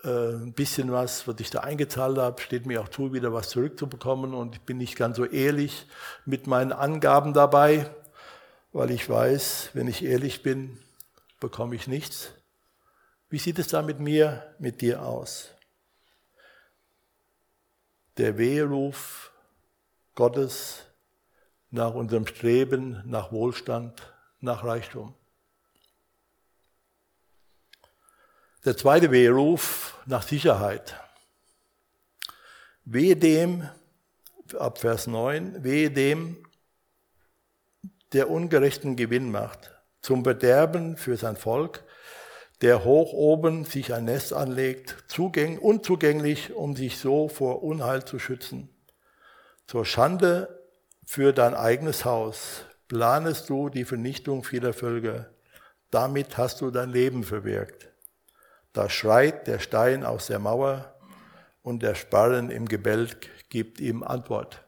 äh, 0.03 0.33
ein 0.33 0.53
bisschen 0.53 0.91
was, 0.91 1.25
was 1.27 1.39
ich 1.39 1.49
da 1.49 1.61
eingezahlt 1.61 2.17
habe, 2.17 2.41
steht 2.41 2.65
mir 2.65 2.81
auch 2.81 2.89
zu, 2.89 3.13
wieder 3.13 3.31
was 3.31 3.49
zurückzubekommen. 3.49 4.33
Und 4.33 4.55
ich 4.55 4.61
bin 4.61 4.77
nicht 4.77 4.97
ganz 4.97 5.15
so 5.15 5.23
ehrlich 5.23 5.87
mit 6.25 6.47
meinen 6.47 6.73
Angaben 6.73 7.33
dabei, 7.33 7.89
weil 8.73 8.91
ich 8.91 9.09
weiß, 9.09 9.69
wenn 9.73 9.87
ich 9.87 10.03
ehrlich 10.03 10.43
bin, 10.43 10.77
bekomme 11.39 11.75
ich 11.75 11.87
nichts. 11.87 12.33
Wie 13.33 13.39
sieht 13.39 13.57
es 13.57 13.69
da 13.69 13.81
mit 13.81 13.99
mir, 13.99 14.53
mit 14.59 14.81
dir 14.81 15.01
aus? 15.01 15.49
Der 18.17 18.37
Weheruf 18.37 19.31
Gottes 20.13 20.83
nach 21.71 21.95
unserem 21.95 22.27
Streben 22.27 23.01
nach 23.07 23.31
Wohlstand, 23.31 24.13
nach 24.39 24.63
Reichtum. 24.63 25.15
Der 28.65 28.77
zweite 28.77 29.09
Weheruf 29.09 29.97
nach 30.05 30.21
Sicherheit. 30.21 30.95
Wehe 32.85 33.15
dem, 33.15 33.67
ab 34.59 34.77
Vers 34.77 35.07
9, 35.07 35.63
wehe 35.63 35.89
dem, 35.89 36.37
der 38.11 38.29
ungerechten 38.29 38.95
Gewinn 38.95 39.31
macht, 39.31 39.71
zum 40.01 40.23
Verderben 40.23 40.97
für 40.97 41.17
sein 41.17 41.35
Volk, 41.35 41.83
der 42.63 42.85
hoch 42.85 43.11
oben 43.11 43.65
sich 43.65 43.93
ein 43.93 44.05
Nest 44.05 44.31
anlegt, 44.31 44.95
zugäng 45.09 45.57
unzugänglich, 45.59 46.53
um 46.53 46.77
sich 46.77 46.97
so 46.97 47.27
vor 47.27 47.61
Unheil 47.61 48.05
zu 48.05 48.19
schützen. 48.19 48.69
Zur 49.67 49.85
Schande 49.85 50.63
für 51.05 51.33
dein 51.33 51.55
eigenes 51.55 52.05
Haus 52.05 52.63
planest 52.87 53.49
du 53.49 53.67
die 53.67 53.83
Vernichtung 53.83 54.45
vieler 54.45 54.71
Völker. 54.71 55.29
Damit 55.91 56.37
hast 56.37 56.61
du 56.61 56.71
dein 56.71 56.89
Leben 56.89 57.25
verwirkt. 57.25 57.89
Da 58.71 58.89
schreit 58.89 59.45
der 59.47 59.59
Stein 59.59 60.05
aus 60.05 60.27
der 60.27 60.39
Mauer 60.39 60.95
und 61.63 61.83
der 61.83 61.95
Sparren 61.95 62.49
im 62.49 62.69
Gebälk 62.69 63.29
gibt 63.49 63.81
ihm 63.81 64.03
Antwort. 64.03 64.63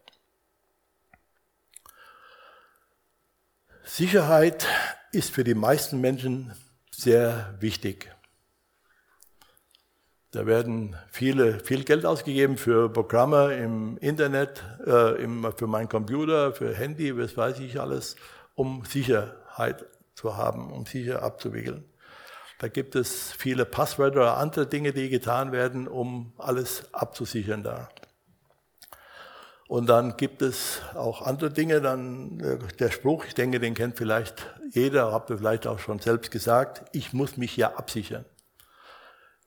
Sicherheit 3.85 4.67
ist 5.13 5.31
für 5.31 5.45
die 5.45 5.55
meisten 5.55 6.01
Menschen 6.01 6.51
sehr 6.97 7.55
wichtig. 7.59 8.11
Da 10.31 10.45
werden 10.45 10.97
viele, 11.09 11.59
viel 11.61 11.83
Geld 11.85 12.05
ausgegeben 12.05 12.57
für 12.57 12.89
Programme 12.91 13.55
im 13.55 13.97
Internet, 13.99 14.63
äh, 14.85 15.21
im, 15.23 15.47
für 15.55 15.67
meinen 15.67 15.87
Computer, 15.87 16.51
für 16.51 16.73
Handy, 16.73 17.17
was 17.17 17.37
weiß 17.37 17.59
ich 17.59 17.79
alles, 17.79 18.17
um 18.53 18.83
Sicherheit 18.83 19.85
zu 20.13 20.35
haben, 20.35 20.73
um 20.73 20.85
sicher 20.85 21.23
abzuwickeln. 21.23 21.85
Da 22.59 22.67
gibt 22.67 22.95
es 22.95 23.31
viele 23.31 23.65
Passwörter 23.65 24.21
oder 24.21 24.37
andere 24.37 24.67
Dinge, 24.67 24.93
die 24.93 25.09
getan 25.09 25.51
werden, 25.51 25.87
um 25.87 26.33
alles 26.37 26.93
abzusichern 26.93 27.63
da. 27.63 27.89
Und 29.67 29.87
dann 29.87 30.15
gibt 30.17 30.41
es 30.41 30.81
auch 30.93 31.23
andere 31.23 31.49
Dinge, 31.49 31.81
dann 31.81 32.39
äh, 32.39 32.57
der 32.77 32.91
Spruch, 32.91 33.25
ich 33.25 33.33
denke, 33.33 33.59
den 33.59 33.73
kennt 33.73 33.97
vielleicht 33.97 34.45
jeder, 34.71 35.11
habt 35.11 35.29
ihr 35.31 35.37
vielleicht 35.37 35.65
auch 35.65 35.79
schon 35.79 35.99
selbst 35.99 36.29
gesagt, 36.29 36.83
ich 36.91 37.13
muss 37.13 37.37
mich 37.37 37.57
ja 37.57 37.75
absichern. 37.75 38.25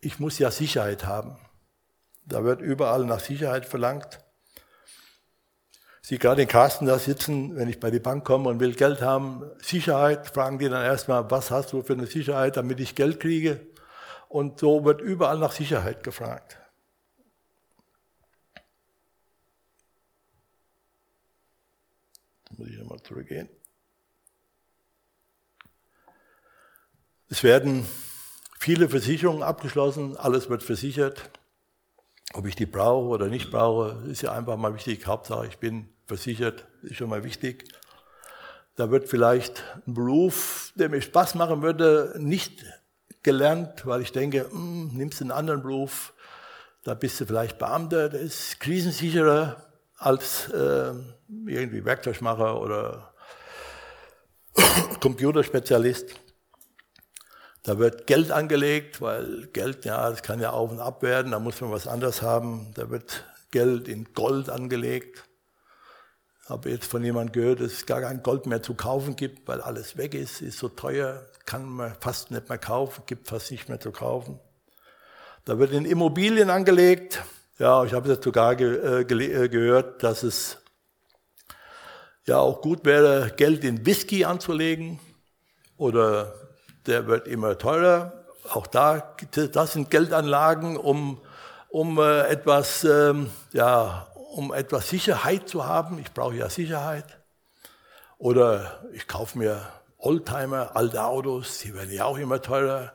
Ich 0.01 0.19
muss 0.19 0.39
ja 0.39 0.51
Sicherheit 0.51 1.07
haben. 1.07 1.39
Da 2.25 2.45
wird 2.45 2.61
überall 2.61 3.05
nach 3.05 3.21
Sicherheit 3.21 3.65
verlangt. 3.65 4.21
Sie 6.03 6.19
gerade 6.19 6.43
in 6.43 6.49
Carsten 6.49 6.87
da 6.87 6.99
sitzen, 6.99 7.55
wenn 7.57 7.69
ich 7.69 7.81
bei 7.81 7.91
die 7.91 7.99
Bank 7.99 8.25
komme 8.25 8.49
und 8.49 8.61
will 8.61 8.75
Geld 8.75 9.03
haben, 9.03 9.45
Sicherheit, 9.61 10.27
fragen 10.27 10.59
die 10.59 10.69
dann 10.69 10.85
erstmal, 10.85 11.31
was 11.31 11.51
hast 11.51 11.73
du 11.73 11.83
für 11.83 11.93
eine 11.93 12.07
Sicherheit, 12.07 12.57
damit 12.57 12.81
ich 12.81 12.95
Geld 12.95 13.21
kriege? 13.21 13.61
Und 14.29 14.59
so 14.59 14.85
wird 14.85 15.01
überall 15.01 15.39
nach 15.39 15.53
Sicherheit 15.53 16.03
gefragt. 16.03 16.59
Muss 22.59 22.69
ich 22.69 22.79
nochmal 22.79 23.01
zurückgehen. 23.03 23.49
Es 27.31 27.43
werden 27.45 27.87
viele 28.59 28.89
Versicherungen 28.89 29.43
abgeschlossen, 29.43 30.17
alles 30.17 30.51
wird 30.51 30.63
versichert. 30.63 31.31
Ob 32.35 32.47
ich 32.47 32.57
die 32.57 32.67
brauche 32.67 33.09
oder 33.09 33.29
nicht 33.29 33.51
brauche, 33.51 34.03
ist 34.11 34.23
ja 34.23 34.33
einfach 34.33 34.57
mal 34.57 34.75
wichtig. 34.75 35.07
Hauptsache, 35.07 35.47
ich 35.47 35.59
bin 35.59 35.89
versichert, 36.07 36.67
ist 36.83 36.97
schon 36.97 37.09
mal 37.09 37.25
wichtig. 37.25 37.73
Da 38.77 38.91
wird 38.91 39.09
vielleicht 39.09 39.65
ein 39.87 39.95
Beruf, 39.95 40.73
der 40.75 40.89
mir 40.89 41.01
Spaß 41.01 41.37
machen 41.37 41.63
würde, 41.63 42.15
nicht 42.19 42.65
gelernt, 43.23 43.87
weil 43.87 44.03
ich 44.03 44.13
denke, 44.13 44.51
hm, 44.51 44.91
nimmst 44.95 45.21
du 45.21 45.25
einen 45.25 45.31
anderen 45.33 45.63
Beruf, 45.63 46.13
da 46.85 46.95
bist 46.95 47.21
du 47.21 47.27
vielleicht 47.27 47.59
Beamter, 47.59 48.09
der 48.09 48.21
ist 48.21 48.61
krisensicherer 48.61 49.68
als 49.99 50.49
äh, 50.49 50.93
irgendwie 51.29 51.85
Werkzeugmacher 51.85 52.61
oder 52.61 53.13
Computerspezialist. 55.01 56.15
Da 57.65 57.79
wird 57.79 58.07
Geld 58.07 58.31
angelegt, 58.31 59.01
weil 59.01 59.49
Geld, 59.49 59.85
ja, 59.85 60.09
das 60.09 60.23
kann 60.23 60.41
ja 60.41 60.51
auf 60.51 60.71
und 60.71 60.81
ab 60.81 61.03
werden, 61.03 61.33
da 61.33 61.39
muss 61.39 61.61
man 61.61 61.71
was 61.71 61.87
anderes 61.87 62.23
haben. 62.23 62.73
Da 62.75 62.89
wird 62.89 63.25
Geld 63.51 63.89
in 63.89 64.13
Gold 64.15 64.49
angelegt. 64.49 65.25
Habe 66.49 66.71
jetzt 66.71 66.87
von 66.87 67.05
jemandem 67.05 67.33
gehört, 67.33 67.61
dass 67.61 67.73
es 67.73 67.87
gar 67.87 68.01
kein 68.01 68.23
Gold 68.23 68.47
mehr 68.47 68.63
zu 68.63 68.73
kaufen 68.73 69.17
gibt, 69.17 69.47
weil 69.49 69.61
alles 69.61 69.99
weg 69.99 70.15
ist, 70.15 70.41
ist 70.41 70.59
so 70.59 70.71
teuer, 70.71 71.27
kann 71.45 71.67
man 71.67 71.95
fast 72.01 72.31
nicht 72.31 72.49
mehr 72.49 72.57
kaufen, 72.57 73.03
gibt 73.05 73.29
fast 73.29 73.51
nicht 73.51 73.69
mehr 73.69 73.81
zu 73.81 73.91
kaufen. 73.91 74.41
Da 75.45 75.59
wird 75.59 75.73
in 75.73 75.85
Immobilien 75.85 76.49
angelegt. 76.49 77.23
Ja, 77.59 77.83
ich 77.83 77.93
habe 77.93 78.17
sogar 78.23 78.55
ge, 78.55 79.03
äh, 79.03 79.03
äh, 79.03 79.49
gehört, 79.49 80.05
dass 80.05 80.23
es 80.23 80.59
ja 82.25 82.39
auch 82.39 82.61
gut 82.61 82.85
wäre, 82.85 83.33
Geld 83.37 83.65
in 83.65 83.85
Whisky 83.85 84.25
anzulegen 84.25 85.01
oder 85.77 86.35
der 86.87 87.09
wird 87.09 87.27
immer 87.27 87.59
teurer. 87.59 88.13
Auch 88.49 88.69
da, 88.69 89.17
das 89.33 89.73
sind 89.73 89.91
Geldanlagen, 89.91 90.77
um, 90.77 91.21
um 91.69 91.99
äh, 91.99 92.29
etwas, 92.29 92.85
ähm, 92.85 93.29
ja, 93.53 94.07
um 94.15 94.55
etwas 94.55 94.89
Sicherheit 94.89 95.49
zu 95.49 95.67
haben. 95.67 95.99
Ich 95.99 96.13
brauche 96.13 96.37
ja 96.37 96.49
Sicherheit. 96.49 97.19
Oder 98.19 98.85
ich 98.93 99.09
kaufe 99.09 99.37
mir 99.37 99.67
Oldtimer, 99.97 100.77
alte 100.77 101.03
Autos, 101.03 101.59
die 101.59 101.75
werden 101.75 101.93
ja 101.93 102.05
auch 102.05 102.19
immer 102.19 102.41
teurer. 102.41 102.93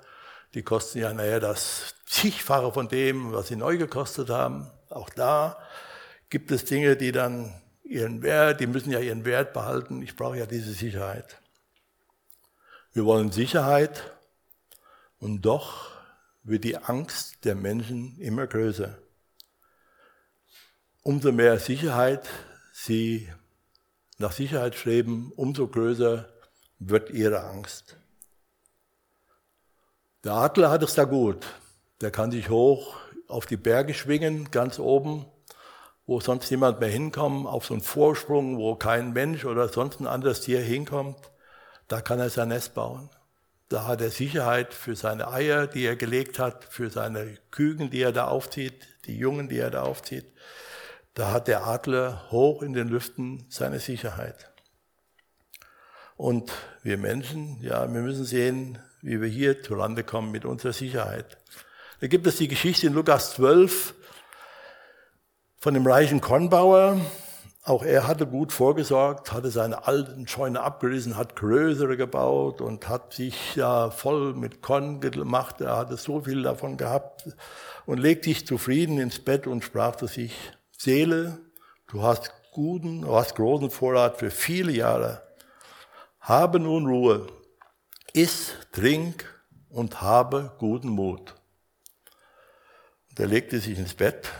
Die 0.53 0.63
kosten 0.63 0.99
ja, 0.99 1.13
naja, 1.13 1.39
das 1.39 1.95
zigfache 2.05 2.71
von 2.71 2.87
dem, 2.87 3.33
was 3.33 3.47
sie 3.47 3.55
neu 3.55 3.77
gekostet 3.77 4.29
haben. 4.29 4.69
Auch 4.89 5.09
da 5.09 5.57
gibt 6.29 6.51
es 6.51 6.65
Dinge, 6.65 6.95
die 6.95 7.11
dann 7.11 7.53
ihren 7.83 8.21
Wert, 8.21 8.59
die 8.59 8.67
müssen 8.67 8.91
ja 8.91 8.99
ihren 8.99 9.25
Wert 9.25 9.53
behalten. 9.53 10.01
Ich 10.01 10.15
brauche 10.15 10.37
ja 10.37 10.45
diese 10.45 10.73
Sicherheit. 10.73 11.41
Wir 12.93 13.05
wollen 13.05 13.31
Sicherheit 13.31 14.13
und 15.17 15.41
doch 15.41 15.91
wird 16.43 16.63
die 16.63 16.77
Angst 16.77 17.45
der 17.45 17.55
Menschen 17.55 18.19
immer 18.19 18.45
größer. 18.45 18.97
Umso 21.01 21.31
mehr 21.31 21.59
Sicherheit 21.59 22.29
sie 22.71 23.29
nach 24.17 24.31
Sicherheit 24.31 24.75
streben, 24.75 25.31
umso 25.35 25.67
größer 25.67 26.29
wird 26.79 27.09
ihre 27.09 27.43
Angst. 27.43 27.97
Der 30.23 30.35
Adler 30.35 30.71
hat 30.71 30.83
es 30.83 30.95
da 30.95 31.03
gut. 31.03 31.45
Der 31.99 32.09
kann 32.09 32.31
sich 32.31 32.49
hoch 32.49 32.95
auf 33.27 33.45
die 33.45 33.57
Berge 33.57 33.93
schwingen, 33.93 34.51
ganz 34.51 34.79
oben, 34.79 35.25
wo 36.05 36.21
sonst 36.21 36.49
niemand 36.49 36.79
mehr 36.79 36.89
hinkommt, 36.89 37.45
auf 37.45 37.65
so 37.65 37.73
einen 37.73 37.83
Vorsprung, 37.83 38.57
wo 38.57 38.75
kein 38.75 39.11
Mensch 39.11 39.43
oder 39.43 39.67
sonst 39.67 39.99
ein 39.99 40.07
anderes 40.07 40.39
Tier 40.39 40.61
hinkommt. 40.61 41.17
Da 41.89 41.99
kann 41.99 42.19
er 42.19 42.29
sein 42.29 42.47
Nest 42.47 42.73
bauen. 42.73 43.09
Da 43.67 43.85
hat 43.85 43.99
er 43.99 44.11
Sicherheit 44.11 44.73
für 44.73 44.95
seine 44.95 45.27
Eier, 45.27 45.67
die 45.67 45.85
er 45.85 45.97
gelegt 45.97 46.39
hat, 46.39 46.63
für 46.65 46.89
seine 46.89 47.37
Küken, 47.51 47.89
die 47.89 48.01
er 48.01 48.13
da 48.13 48.27
aufzieht, 48.27 48.87
die 49.05 49.17
Jungen, 49.17 49.49
die 49.49 49.57
er 49.57 49.71
da 49.71 49.81
aufzieht. 49.81 50.31
Da 51.15 51.31
hat 51.31 51.49
der 51.49 51.67
Adler 51.67 52.31
hoch 52.31 52.61
in 52.61 52.71
den 52.71 52.87
Lüften 52.87 53.45
seine 53.49 53.79
Sicherheit. 53.79 54.51
Und 56.15 56.53
wir 56.81 56.97
Menschen, 56.97 57.61
ja, 57.61 57.91
wir 57.91 58.01
müssen 58.01 58.23
sehen, 58.23 58.79
wie 59.03 59.21
wir 59.21 59.27
hier 59.27 59.61
zurande 59.61 60.03
kommen 60.03 60.31
mit 60.31 60.45
unserer 60.45 60.73
Sicherheit. 60.73 61.37
Da 61.99 62.07
gibt 62.07 62.25
es 62.25 62.37
die 62.37 62.47
Geschichte 62.47 62.87
in 62.87 62.93
Lukas 62.93 63.35
12 63.35 63.93
von 65.57 65.73
dem 65.73 65.85
reichen 65.85 66.21
Kornbauer, 66.21 66.99
auch 67.65 67.83
er 67.83 68.07
hatte 68.07 68.27
gut 68.27 68.51
vorgesorgt, 68.51 69.31
hatte 69.31 69.49
seine 69.49 69.87
alten 69.87 70.27
Scheune 70.27 70.61
abgerissen, 70.61 71.15
hat 71.15 71.37
größere 71.37 71.95
gebaut 71.95 72.59
und 72.59 72.89
hat 72.89 73.13
sich 73.13 73.55
ja 73.55 73.89
voll 73.89 74.33
mit 74.33 74.61
Korn 74.61 74.99
gemacht. 74.99 75.61
Er 75.61 75.77
hatte 75.77 75.95
so 75.95 76.21
viel 76.21 76.43
davon 76.43 76.75
gehabt 76.75 77.29
und 77.85 77.99
legte 77.99 78.29
sich 78.29 78.45
zufrieden 78.45 78.99
ins 78.99 79.19
Bett 79.19 79.47
und 79.47 79.63
sprach 79.63 79.95
zu 79.95 80.07
sich, 80.07 80.33
Seele, 80.77 81.39
du 81.87 82.01
hast 82.01 82.33
guten, 82.51 83.03
du 83.03 83.15
hast 83.15 83.35
großen 83.35 83.69
Vorrat 83.69 84.17
für 84.17 84.29
viele 84.29 84.73
Jahre. 84.73 85.21
Habe 86.19 86.59
nun 86.59 86.85
Ruhe, 86.85 87.27
iss, 88.13 88.53
trink 88.71 89.27
und 89.69 90.01
habe 90.01 90.55
guten 90.59 90.89
Mut. 90.89 91.35
Und 93.09 93.19
er 93.19 93.27
legte 93.27 93.59
sich 93.59 93.77
ins 93.77 93.95
Bett 93.95 94.31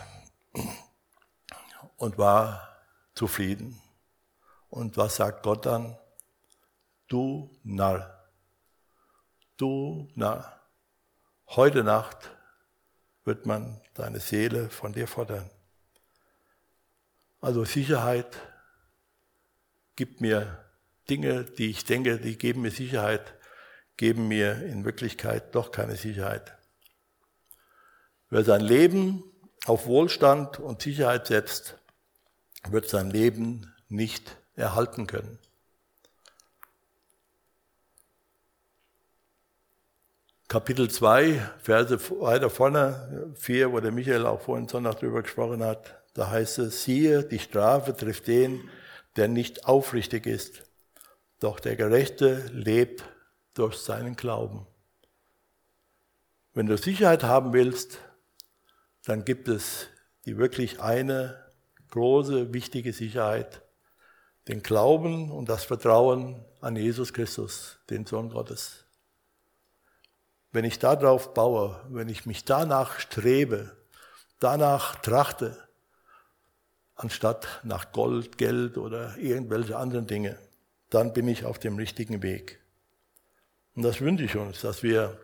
und 1.97 2.17
war 2.17 2.77
zufrieden. 3.15 3.81
Und 4.69 4.97
was 4.97 5.15
sagt 5.17 5.43
Gott 5.43 5.65
dann? 5.65 5.97
Du 7.07 7.49
Narr, 7.63 8.27
du, 9.57 10.09
na, 10.15 10.59
heute 11.47 11.83
Nacht 11.83 12.31
wird 13.23 13.45
man 13.45 13.81
deine 13.93 14.19
Seele 14.19 14.69
von 14.69 14.93
dir 14.93 15.07
fordern. 15.07 15.49
Also 17.39 17.65
Sicherheit 17.65 18.37
gibt 19.95 20.21
mir 20.21 20.65
Dinge, 21.09 21.43
die 21.43 21.69
ich 21.69 21.85
denke, 21.85 22.17
die 22.17 22.37
geben 22.37 22.61
mir 22.61 22.71
Sicherheit, 22.71 23.35
geben 23.97 24.27
mir 24.27 24.63
in 24.63 24.85
Wirklichkeit 24.85 25.55
doch 25.55 25.71
keine 25.71 25.95
Sicherheit. 25.95 26.57
Wer 28.29 28.43
sein 28.43 28.61
Leben 28.61 29.23
auf 29.65 29.85
Wohlstand 29.85 30.59
und 30.59 30.81
Sicherheit 30.81 31.27
setzt, 31.27 31.77
wird 32.69 32.89
sein 32.89 33.11
Leben 33.11 33.73
nicht 33.89 34.37
erhalten 34.55 35.07
können. 35.07 35.37
Kapitel 40.47 40.89
2, 40.89 41.41
Verse 41.63 41.99
weiter 42.19 42.49
vorne, 42.49 43.33
4, 43.35 43.71
wo 43.71 43.79
der 43.79 43.91
Michael 43.91 44.25
auch 44.25 44.41
vorhin 44.41 44.67
Sonntag 44.67 44.99
drüber 44.99 45.23
gesprochen 45.23 45.63
hat, 45.63 46.03
da 46.13 46.29
heißt 46.29 46.59
es, 46.59 46.83
siehe, 46.83 47.23
die 47.23 47.39
Strafe 47.39 47.95
trifft 47.95 48.27
den, 48.27 48.69
der 49.15 49.27
nicht 49.27 49.65
aufrichtig 49.65 50.27
ist, 50.27 50.63
doch 51.39 51.59
der 51.59 51.75
Gerechte 51.75 52.45
lebt 52.51 53.03
durch 53.53 53.77
seinen 53.77 54.15
Glauben. 54.15 54.65
Wenn 56.53 56.67
du 56.67 56.77
Sicherheit 56.77 57.23
haben 57.23 57.53
willst, 57.53 57.99
dann 59.05 59.25
gibt 59.25 59.47
es 59.47 59.87
die 60.25 60.37
wirklich 60.37 60.79
eine 60.79 61.43
große, 61.89 62.53
wichtige 62.53 62.93
Sicherheit, 62.93 63.61
den 64.47 64.61
Glauben 64.61 65.31
und 65.31 65.49
das 65.49 65.63
Vertrauen 65.63 66.43
an 66.61 66.75
Jesus 66.75 67.13
Christus, 67.13 67.79
den 67.89 68.05
Sohn 68.05 68.29
Gottes. 68.29 68.85
Wenn 70.51 70.65
ich 70.65 70.79
darauf 70.79 71.33
baue, 71.33 71.81
wenn 71.89 72.09
ich 72.09 72.25
mich 72.25 72.45
danach 72.45 72.99
strebe, 72.99 73.75
danach 74.39 74.95
trachte, 74.97 75.57
anstatt 76.95 77.47
nach 77.63 77.91
Gold, 77.91 78.37
Geld 78.37 78.77
oder 78.77 79.17
irgendwelche 79.17 79.77
anderen 79.77 80.07
Dinge, 80.07 80.37
dann 80.89 81.13
bin 81.13 81.27
ich 81.27 81.45
auf 81.45 81.57
dem 81.57 81.77
richtigen 81.77 82.21
Weg. 82.21 82.62
Und 83.75 83.83
das 83.83 84.01
wünsche 84.01 84.25
ich 84.25 84.35
uns, 84.35 84.61
dass 84.61 84.83
wir 84.83 85.19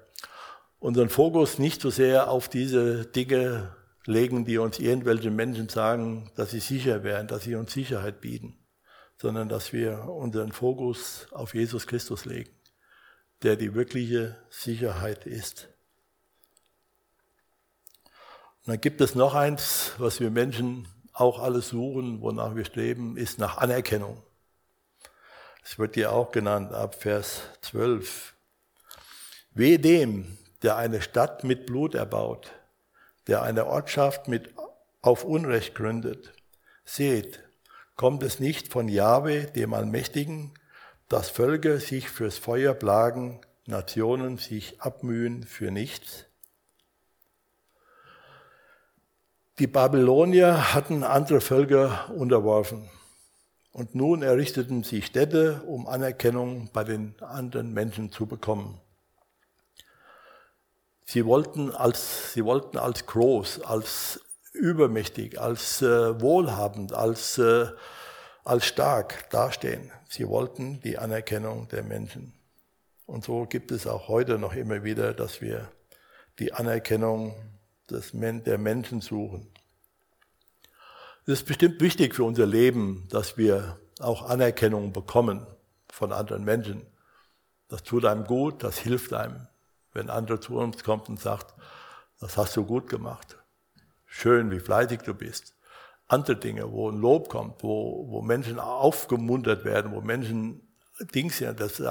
unseren 0.80 1.10
Fokus 1.10 1.60
nicht 1.60 1.82
so 1.82 1.90
sehr 1.90 2.32
auf 2.32 2.50
diese 2.50 3.06
Dinge 3.06 3.76
legen, 4.06 4.46
die 4.46 4.58
uns 4.58 4.80
irgendwelche 4.80 5.30
Menschen 5.30 5.70
sagen, 5.70 6.32
dass 6.36 6.52
sie 6.52 6.60
sicher 6.60 7.04
wären, 7.04 7.28
dass 7.28 7.44
sie 7.44 7.56
uns 7.56 7.74
Sicherheit 7.74 8.22
bieten, 8.22 8.58
sondern 9.18 9.50
dass 9.50 9.72
wir 9.72 10.06
unseren 10.06 10.52
Fokus 10.52 11.28
auf 11.32 11.54
Jesus 11.54 11.86
Christus 11.86 12.26
legen, 12.26 12.52
der 13.44 13.56
die 13.56 13.76
wirkliche 13.76 14.38
Sicherheit 14.50 15.26
ist. 15.28 15.70
Und 18.66 18.74
dann 18.74 18.82
gibt 18.82 19.02
es 19.02 19.16
noch 19.16 19.36
eins, 19.36 19.94
was 19.98 20.20
wir 20.20 20.32
Menschen 20.32 20.88
auch 21.14 21.40
alles 21.40 21.70
suchen, 21.70 22.22
wonach 22.22 22.56
wir 22.56 22.66
streben, 22.66 23.18
ist 23.18 23.38
nach 23.38 23.58
Anerkennung. 23.58 24.24
Es 25.64 25.78
wird 25.78 25.96
hier 25.96 26.14
auch 26.14 26.32
genannt 26.32 26.74
ab 26.74 26.96
Vers 26.96 27.42
12. 27.62 28.34
Wehe 29.60 29.78
dem, 29.78 30.38
der 30.62 30.78
eine 30.78 31.02
Stadt 31.02 31.44
mit 31.44 31.66
Blut 31.66 31.94
erbaut, 31.94 32.54
der 33.28 33.42
eine 33.42 33.66
Ortschaft 33.66 34.30
mit 34.30 34.54
auf 35.02 35.26
Unrecht 35.26 35.76
gründet. 35.76 36.32
Seht, 36.86 37.44
kommt 37.98 38.24
es 38.24 38.40
nicht 38.40 38.70
von 38.70 38.88
Jahwe, 38.88 39.48
dem 39.48 39.74
Allmächtigen, 39.74 40.54
dass 41.10 41.30
Völker 41.30 41.82
sich 41.82 42.10
fürs 42.10 42.38
Feuer 42.38 42.74
plagen, 42.74 43.42
Nationen 43.66 44.38
sich 44.38 44.80
abmühen 44.80 45.44
für 45.44 45.72
nichts? 45.72 46.24
Die 49.60 49.68
Babylonier 49.68 50.74
hatten 50.74 51.04
andere 51.04 51.42
Völker 51.42 52.10
unterworfen. 52.16 52.90
Und 53.74 53.94
nun 53.94 54.22
errichteten 54.22 54.86
sie 54.86 55.02
Städte, 55.02 55.64
um 55.68 55.86
Anerkennung 55.86 56.70
bei 56.72 56.86
den 56.86 57.14
anderen 57.20 57.74
Menschen 57.74 58.10
zu 58.10 58.26
bekommen. 58.26 58.80
Sie 61.12 61.26
wollten 61.26 61.72
als, 61.72 62.34
sie 62.34 62.46
wollten 62.46 62.78
als 62.78 63.08
groß, 63.08 63.62
als 63.62 64.22
übermächtig, 64.54 65.42
als 65.42 65.82
äh, 65.82 66.22
wohlhabend, 66.22 66.94
als, 66.94 67.40
äh, 67.40 67.66
als 68.44 68.68
stark 68.68 69.28
dastehen. 69.32 69.92
Sie 70.08 70.28
wollten 70.28 70.82
die 70.82 71.00
Anerkennung 71.00 71.68
der 71.70 71.82
Menschen. 71.82 72.34
Und 73.08 73.26
so 73.26 73.48
gibt 73.48 73.72
es 73.72 73.88
auch 73.88 74.08
heute 74.08 74.38
noch 74.38 74.54
immer 74.54 74.84
wieder, 74.84 75.16
dass 75.16 75.42
wir 75.42 75.72
die 76.38 76.54
Anerkennung 76.54 77.34
des, 77.90 78.12
der 78.14 78.60
Menschen 78.60 79.02
suchen. 79.02 79.52
Es 81.24 81.40
ist 81.40 81.48
bestimmt 81.48 81.82
wichtig 81.82 82.14
für 82.14 82.24
unser 82.24 82.46
Leben, 82.46 83.08
dass 83.10 83.36
wir 83.36 83.80
auch 84.00 84.30
Anerkennung 84.30 84.94
bekommen 84.94 85.48
von 85.92 86.14
anderen 86.14 86.44
Menschen. 86.44 86.86
Das 87.68 87.82
tut 87.82 88.06
einem 88.06 88.26
gut, 88.26 88.62
das 88.64 88.78
hilft 88.78 89.12
einem 89.14 89.48
wenn 89.94 90.10
andere 90.10 90.40
zu 90.40 90.58
uns 90.58 90.84
kommt 90.84 91.10
und 91.10 91.20
sagt, 91.20 91.54
das 92.20 92.38
hast 92.38 92.56
du 92.58 92.66
gut 92.66 92.90
gemacht. 92.90 93.38
Schön, 94.06 94.52
wie 94.52 94.60
fleißig 94.60 95.02
du 95.02 95.14
bist. 95.14 95.56
Andere 96.08 96.36
Dinge, 96.36 96.72
wo 96.72 96.90
ein 96.90 96.98
Lob 96.98 97.30
kommt, 97.30 97.64
wo, 97.64 98.08
wo 98.10 98.22
Menschen 98.22 98.60
aufgemuntert 98.60 99.64
werden, 99.64 99.92
wo 99.92 100.02
Menschen 100.02 100.68
Dings, 101.00 101.40
dass 101.40 101.82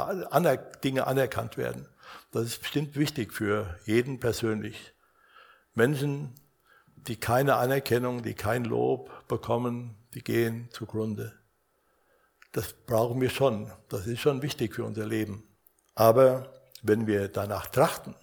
Dinge 0.85 1.07
anerkannt 1.07 1.57
werden. 1.57 1.89
Das 2.33 2.45
ist 2.45 2.61
bestimmt 2.61 2.97
wichtig 2.97 3.33
für 3.33 3.79
jeden 3.85 4.21
persönlich. 4.21 4.93
Menschen, 5.75 6.35
die 6.97 7.17
keine 7.17 7.57
Anerkennung, 7.57 8.23
die 8.23 8.35
kein 8.35 8.65
Lob 8.65 9.11
bekommen, 9.29 9.97
die 10.15 10.23
gehen 10.23 10.69
zugrunde. 10.73 11.33
Das 12.53 12.73
brauchen 12.73 13.21
wir 13.21 13.31
schon. 13.31 13.73
Das 13.89 14.07
ist 14.07 14.21
schon 14.21 14.43
wichtig 14.43 14.75
für 14.75 14.85
unser 14.85 15.07
Leben. 15.07 15.45
Aber 15.95 16.53
wenn 16.83 17.07
wir 17.07 17.29
danach 17.29 17.67
trachten, 17.67 18.15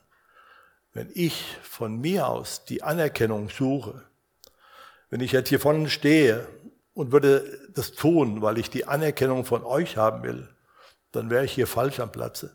wenn 0.93 1.09
ich 1.13 1.57
von 1.61 1.99
mir 1.99 2.27
aus 2.27 2.65
die 2.65 2.83
Anerkennung 2.83 3.49
suche, 3.49 4.03
wenn 5.09 5.21
ich 5.21 5.33
jetzt 5.33 5.49
hier 5.49 5.59
vorne 5.59 5.89
stehe 5.89 6.47
und 6.93 7.11
würde 7.11 7.69
das 7.73 7.91
tun, 7.91 8.41
weil 8.41 8.57
ich 8.57 8.69
die 8.69 8.85
Anerkennung 8.85 9.45
von 9.45 9.63
euch 9.63 9.97
haben 9.97 10.23
will, 10.23 10.47
dann 11.11 11.29
wäre 11.29 11.45
ich 11.45 11.51
hier 11.51 11.67
falsch 11.67 11.99
am 11.99 12.11
Platze. 12.11 12.51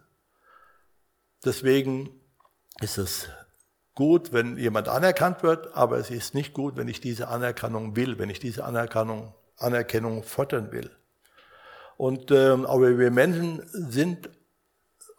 Deswegen 1.45 2.11
ist 2.81 2.99
es 2.99 3.29
gut, 3.95 4.33
wenn 4.33 4.57
jemand 4.57 4.89
anerkannt 4.89 5.43
wird, 5.43 5.75
aber 5.75 5.99
es 5.99 6.11
ist 6.11 6.35
nicht 6.35 6.55
gut, 6.55 6.77
wenn 6.77 6.89
ich 6.89 7.01
diese 7.01 7.29
Anerkennung 7.29 7.97
will, 7.97 8.19
wenn 8.19 8.31
ich 8.31 8.41
diese 8.41 8.65
Anerkennung, 8.65 9.35
Anerkennung 9.57 10.23
fordern 10.23 10.73
will. 10.73 10.91
Und 11.97 12.31
ähm, 12.31 12.65
aber 12.65 12.99
wir 12.99 13.11
Menschen 13.11 13.63
sind 13.73 14.31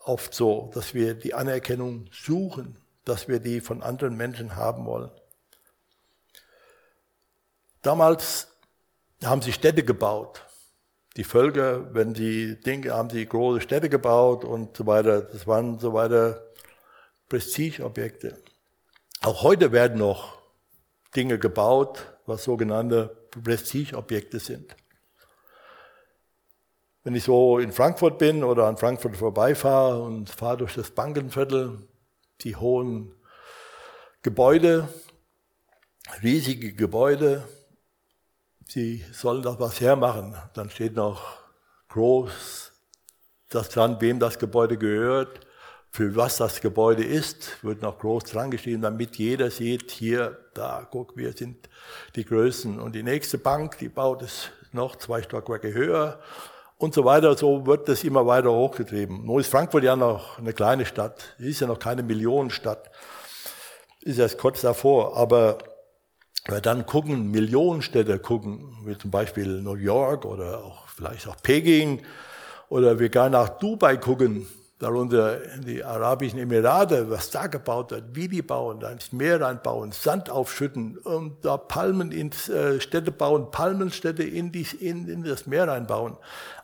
oft 0.04 0.34
so, 0.34 0.72
dass 0.74 0.94
wir 0.94 1.14
die 1.14 1.34
Anerkennung 1.34 2.10
suchen, 2.12 2.78
dass 3.06 3.28
wir 3.28 3.40
die 3.40 3.62
von 3.62 3.82
anderen 3.82 4.16
Menschen 4.16 4.56
haben 4.56 4.86
wollen. 4.86 5.12
Damals 7.82 8.48
haben 9.24 9.42
sie 9.42 9.54
Städte 9.54 9.84
gebaut. 9.84 10.46
Die 11.18 11.24
Völker, 11.24 11.94
wenn 11.94 12.16
sie 12.16 12.60
Dinge, 12.62 12.94
haben 12.94 13.10
sie 13.10 13.26
große 13.26 13.62
Städte 13.62 13.90
gebaut 13.90 14.46
und 14.46 14.78
so 14.78 14.86
weiter. 14.86 15.22
Das 15.22 15.46
waren 15.46 15.80
so 15.80 15.94
weiter 15.94 16.48
Prestigeobjekte. 17.28 18.42
Auch 19.22 19.44
heute 19.44 19.72
werden 19.72 19.98
noch 19.98 20.40
Dinge 21.16 21.38
gebaut, 21.38 22.18
was 22.26 22.44
sogenannte 22.44 23.28
Prestigeobjekte 23.44 24.40
sind. 24.40 24.76
Wenn 27.04 27.16
ich 27.16 27.24
so 27.24 27.58
in 27.58 27.72
Frankfurt 27.72 28.20
bin 28.20 28.44
oder 28.44 28.68
an 28.68 28.78
Frankfurt 28.78 29.18
vorbeifahre 29.18 30.02
und 30.02 30.30
fahre 30.30 30.58
durch 30.58 30.76
das 30.76 30.92
Bankenviertel, 30.92 31.88
die 32.42 32.56
hohen 32.56 33.16
Gebäude, 34.22 34.88
riesige 36.22 36.74
Gebäude, 36.74 37.48
sie 38.68 39.04
sollen 39.12 39.42
doch 39.42 39.60
was 39.60 39.82
hermachen. 39.82 40.36
Dann 40.54 40.70
steht 40.70 40.96
noch 40.96 41.40
groß 41.90 42.72
das 43.50 43.70
dran, 43.70 44.00
wem 44.00 44.20
das 44.20 44.38
Gebäude 44.38 44.78
gehört, 44.78 45.42
für 45.90 46.16
was 46.16 46.38
das 46.38 46.62
Gebäude 46.62 47.04
ist, 47.04 47.62
wird 47.64 47.82
noch 47.82 48.00
groß 48.00 48.24
dran 48.24 48.50
geschrieben, 48.50 48.82
damit 48.82 49.18
jeder 49.18 49.52
sieht, 49.52 49.92
hier, 49.92 50.38
da, 50.54 50.88
guck, 50.90 51.18
wir 51.18 51.34
sind 51.34 51.68
die 52.16 52.24
Größten. 52.24 52.80
Und 52.80 52.96
die 52.96 53.04
nächste 53.04 53.38
Bank, 53.38 53.78
die 53.80 53.90
baut 53.90 54.22
es 54.22 54.52
noch 54.72 54.96
zwei 54.96 55.22
Stockwerke 55.22 55.74
höher 55.74 56.22
und 56.82 56.94
so 56.94 57.06
weiter. 57.06 57.38
So 57.38 57.66
wird 57.66 57.88
das 57.88 58.04
immer 58.04 58.26
weiter 58.26 58.52
hochgetrieben. 58.52 59.26
Nur 59.26 59.40
ist 59.40 59.52
Frankfurt 59.52 59.84
ja 59.84 59.96
noch 59.96 60.40
eine 60.40 60.54
kleine 60.54 60.86
Stadt. 60.86 61.36
Es 61.38 61.46
ist 61.46 61.60
ja 61.62 61.68
noch 61.68 61.80
keine 61.80 62.02
Millionenstadt. 62.02 62.90
Ist 64.02 64.18
erst 64.18 64.40
kurz 64.40 64.62
davor. 64.62 65.16
Aber 65.16 65.60
wenn 66.46 66.56
wir 66.56 66.62
dann 66.62 66.86
gucken, 66.88 67.30
Millionenstädte 67.30 68.18
gucken, 68.18 68.76
wie 68.86 68.98
zum 68.98 69.12
Beispiel 69.12 69.62
New 69.62 69.76
York 69.76 70.26
oder 70.26 70.64
auch 70.64 70.88
vielleicht 70.88 71.28
auch 71.28 71.36
Peking, 71.44 72.02
oder 72.70 73.00
wir 73.00 73.10
gar 73.10 73.30
nach 73.30 73.50
Dubai 73.50 73.98
gucken, 73.98 74.48
darunter 74.80 75.38
die 75.60 75.84
Arabischen 75.84 76.40
Emirate, 76.40 77.12
was 77.12 77.30
da 77.30 77.46
gebaut 77.46 77.92
wird, 77.92 78.16
wie 78.16 78.28
die 78.28 78.42
bauen, 78.42 78.80
da 78.80 78.90
ins 78.90 79.12
Meer 79.12 79.42
reinbauen, 79.42 79.92
Sand 79.92 80.30
aufschütten 80.32 80.98
und 80.98 81.46
da 81.46 81.58
Palmen 81.58 82.12
ins 82.12 82.50
äh, 82.50 82.82
Städte 82.82 83.12
bauen, 83.12 83.52
Palmenstädte 83.52 84.24
in, 84.24 84.52
die, 84.52 84.66
in, 84.80 85.08
in 85.08 85.24
das 85.24 85.46
Meer 85.46 85.68
reinbauen. 85.68 86.18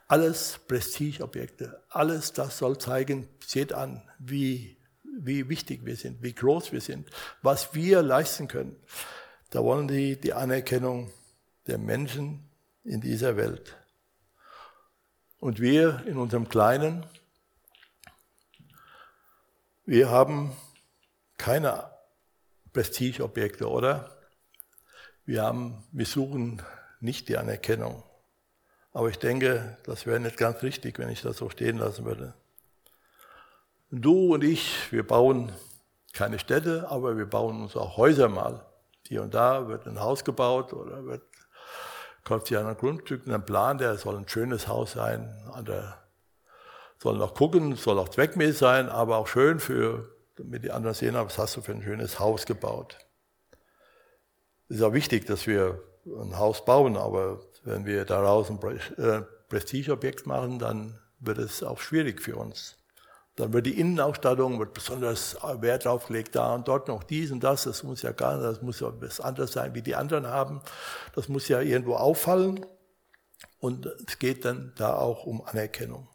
Alles 0.08 0.60
Prestigeobjekte, 0.68 1.84
alles 1.90 2.32
das 2.32 2.58
soll 2.58 2.78
zeigen, 2.78 3.28
seht 3.46 3.74
an, 3.74 4.10
wie, 4.20 4.78
wie 5.04 5.50
wichtig 5.50 5.86
wir 5.86 5.98
sind, 5.98 6.24
wie 6.24 6.34
groß 6.34 6.72
wir 6.72 6.82
sind, 6.82 7.10
was 7.42 7.74
wir 7.74 8.02
leisten 8.02 8.48
können. 8.48 8.78
Da 9.50 9.64
wollen 9.64 9.88
die 9.88 10.20
die 10.20 10.34
Anerkennung 10.34 11.12
der 11.68 11.78
Menschen 11.78 12.50
in 12.84 13.02
dieser 13.02 13.36
Welt. 13.36 13.76
Und 15.40 15.60
wir 15.60 16.04
in 16.06 16.18
unserem 16.18 16.48
Kleinen, 16.48 17.06
wir 19.86 20.10
haben 20.10 20.56
keine 21.38 21.92
Prestigeobjekte, 22.74 23.70
oder? 23.70 24.18
Wir, 25.26 25.44
haben, 25.44 25.84
wir 25.92 26.06
suchen 26.06 26.62
nicht 27.00 27.30
die 27.30 27.38
Anerkennung. 27.38 28.04
Aber 28.98 29.10
ich 29.10 29.20
denke, 29.20 29.78
das 29.84 30.08
wäre 30.08 30.20
nicht 30.20 30.38
ganz 30.38 30.64
richtig, 30.64 30.98
wenn 30.98 31.10
ich 31.10 31.22
das 31.22 31.38
so 31.38 31.52
stehen 31.52 31.78
lassen 31.78 32.04
würde. 32.04 32.34
Du 33.92 34.34
und 34.34 34.44
ich, 34.44 34.92
wir 34.92 35.06
bauen 35.06 35.52
keine 36.14 36.40
Städte, 36.40 36.88
aber 36.90 37.16
wir 37.16 37.28
bauen 37.28 37.62
uns 37.62 37.78
auch 37.78 37.98
Häuser 37.98 38.28
mal. 38.28 38.66
Hier 39.08 39.22
und 39.22 39.36
da 39.36 39.68
wird 39.68 39.86
ein 39.86 40.00
Haus 40.00 40.24
gebaut 40.24 40.74
oder 40.74 41.06
wird, 41.06 41.22
kauft 42.24 42.48
sich 42.48 42.58
ein 42.58 42.76
Grundstück, 42.76 43.28
einen 43.28 43.46
Plan, 43.46 43.78
der 43.78 43.98
soll 43.98 44.18
ein 44.18 44.28
schönes 44.28 44.68
Haus 44.68 44.94
sein, 44.94 45.48
andere 45.54 45.94
soll 46.98 47.20
noch 47.20 47.36
gucken, 47.36 47.76
soll 47.76 48.00
auch 48.00 48.10
zweckmäßig 48.10 48.58
sein, 48.58 48.90
aber 48.90 49.18
auch 49.18 49.28
schön 49.28 49.60
für, 49.60 50.10
damit 50.38 50.64
die 50.64 50.72
anderen 50.72 50.96
sehen, 50.96 51.14
was 51.14 51.38
hast 51.38 51.56
du 51.56 51.62
für 51.62 51.74
ein 51.74 51.84
schönes 51.84 52.20
Haus 52.20 52.48
gebaut. 52.48 52.98
Es 54.70 54.78
ist 54.78 54.82
auch 54.82 54.94
wichtig, 54.94 55.28
dass 55.28 55.46
wir 55.46 55.84
ein 56.22 56.38
Haus 56.38 56.64
bauen, 56.66 56.98
aber 56.98 57.42
wenn 57.64 57.86
wir 57.86 58.06
daraus 58.06 58.50
ein 58.50 58.60
äh, 58.98 59.22
Prestigeobjekt 59.50 60.26
machen, 60.26 60.60
dann 60.60 61.00
wird 61.20 61.38
es 61.38 61.64
auch 61.64 61.80
schwierig 61.80 62.22
für 62.22 62.36
uns. 62.38 62.78
Dann 63.36 63.54
wird 63.54 63.68
die 63.68 63.80
Innenausstattung, 63.80 64.58
wird 64.60 64.74
besonders 64.74 65.38
Wert 65.62 65.86
drauf 65.86 66.08
gelegt, 66.08 66.36
da 66.36 66.56
und 66.56 66.68
dort 66.68 66.88
noch 66.88 67.04
dies 67.04 67.32
und 67.32 67.44
das, 67.44 67.64
das 67.66 67.84
muss 67.84 68.02
ja 68.02 68.12
gar 68.12 68.36
nicht, 68.36 68.46
das 68.46 68.62
muss 68.64 68.80
ja 68.80 68.92
was 69.00 69.22
anderes 69.22 69.52
sein, 69.52 69.76
wie 69.76 69.84
die 69.84 69.96
anderen 69.96 70.26
haben. 70.26 70.62
Das 71.14 71.30
muss 71.30 71.48
ja 71.48 71.62
irgendwo 71.62 71.96
auffallen. 71.96 72.66
Und 73.60 73.86
es 74.08 74.18
geht 74.18 74.46
dann 74.46 74.74
da 74.76 74.98
auch 74.98 75.26
um 75.26 75.44
Anerkennung. 75.46 76.08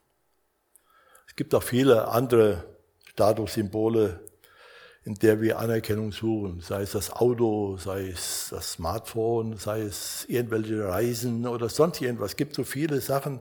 Es 1.29 1.37
gibt 1.37 1.55
auch 1.55 1.63
viele 1.63 2.09
andere 2.09 2.65
Statussymbole, 3.07 4.21
in 5.05 5.15
der 5.17 5.41
wir 5.41 5.59
Anerkennung 5.59 6.13
suchen, 6.13 6.61
sei 6.61 6.83
es 6.83 6.93
das 6.93 7.11
Auto, 7.11 7.77
sei 7.77 8.09
es 8.09 8.49
das 8.51 8.73
Smartphone, 8.73 9.57
sei 9.57 9.81
es 9.83 10.25
irgendwelche 10.29 10.87
Reisen 10.87 11.47
oder 11.47 11.69
sonst 11.69 12.01
irgendwas. 12.01 12.33
Es 12.33 12.37
gibt 12.37 12.55
so 12.55 12.63
viele 12.63 13.01
Sachen, 13.01 13.41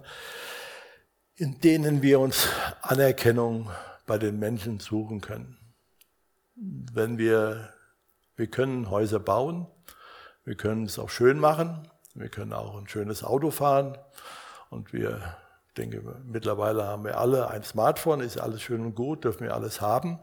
in 1.36 1.60
denen 1.60 2.02
wir 2.02 2.20
uns 2.20 2.48
Anerkennung 2.82 3.70
bei 4.08 4.18
den 4.18 4.40
Menschen 4.40 4.80
suchen 4.80 5.22
können. 5.22 5.58
Wenn 6.56 7.18
wir, 7.18 7.74
wir 8.36 8.48
können 8.48 8.90
Häuser 8.90 9.20
bauen, 9.20 9.68
wir 10.44 10.56
können 10.56 10.86
es 10.86 10.98
auch 10.98 11.10
schön 11.10 11.38
machen, 11.38 11.88
wir 12.16 12.30
können 12.30 12.54
auch 12.54 12.76
ein 12.78 12.88
schönes 12.88 13.24
Auto 13.24 13.52
fahren 13.52 13.98
und 14.72 14.94
wir, 14.94 15.38
denke, 15.78 16.02
mittlerweile 16.26 16.84
haben 16.86 17.06
wir 17.06 17.20
alle 17.20 17.50
ein 17.50 17.64
Smartphone, 17.64 18.22
ist 18.22 18.40
alles 18.40 18.62
schön 18.62 18.82
und 18.82 18.96
gut, 18.96 19.24
dürfen 19.24 19.46
wir 19.46 19.54
alles 19.54 19.80
haben. 19.80 20.20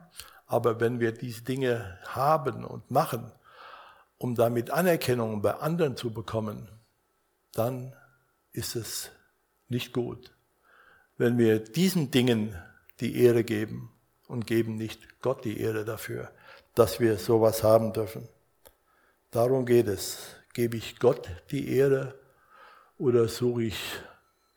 Aber 0.49 0.81
wenn 0.81 0.99
wir 0.99 1.13
diese 1.13 1.43
Dinge 1.43 1.99
haben 2.07 2.65
und 2.65 2.91
machen, 2.91 3.31
um 4.19 4.35
damit 4.35 4.71
Anerkennung 4.71 5.41
bei 5.41 5.55
anderen 5.55 5.97
zu 5.97 6.13
bekommen, 6.13 6.69
dann 7.53 7.95
ist 8.53 8.75
es 8.75 9.11
nicht 9.69 9.93
gut 9.93 10.35
wenn 11.19 11.37
wir 11.37 11.59
diesen 11.59 12.11
Dingen 12.11 12.57
die 13.01 13.21
Ehre 13.21 13.45
geben 13.45 13.93
und 14.29 14.47
geben 14.47 14.77
nicht 14.77 15.21
Gott 15.21 15.45
die 15.45 15.61
Ehre 15.61 15.85
dafür, 15.85 16.31
dass 16.75 17.01
wir 17.01 17.19
sowas 17.19 17.63
haben 17.63 17.93
dürfen. 17.93 18.29
Darum 19.31 19.67
geht 19.67 19.89
es. 19.89 20.37
Gebe 20.55 20.77
ich 20.77 20.99
Gott 20.99 21.29
die 21.51 21.77
Ehre 21.77 22.19
oder 22.97 23.29
suche 23.29 23.65
ich 23.65 23.79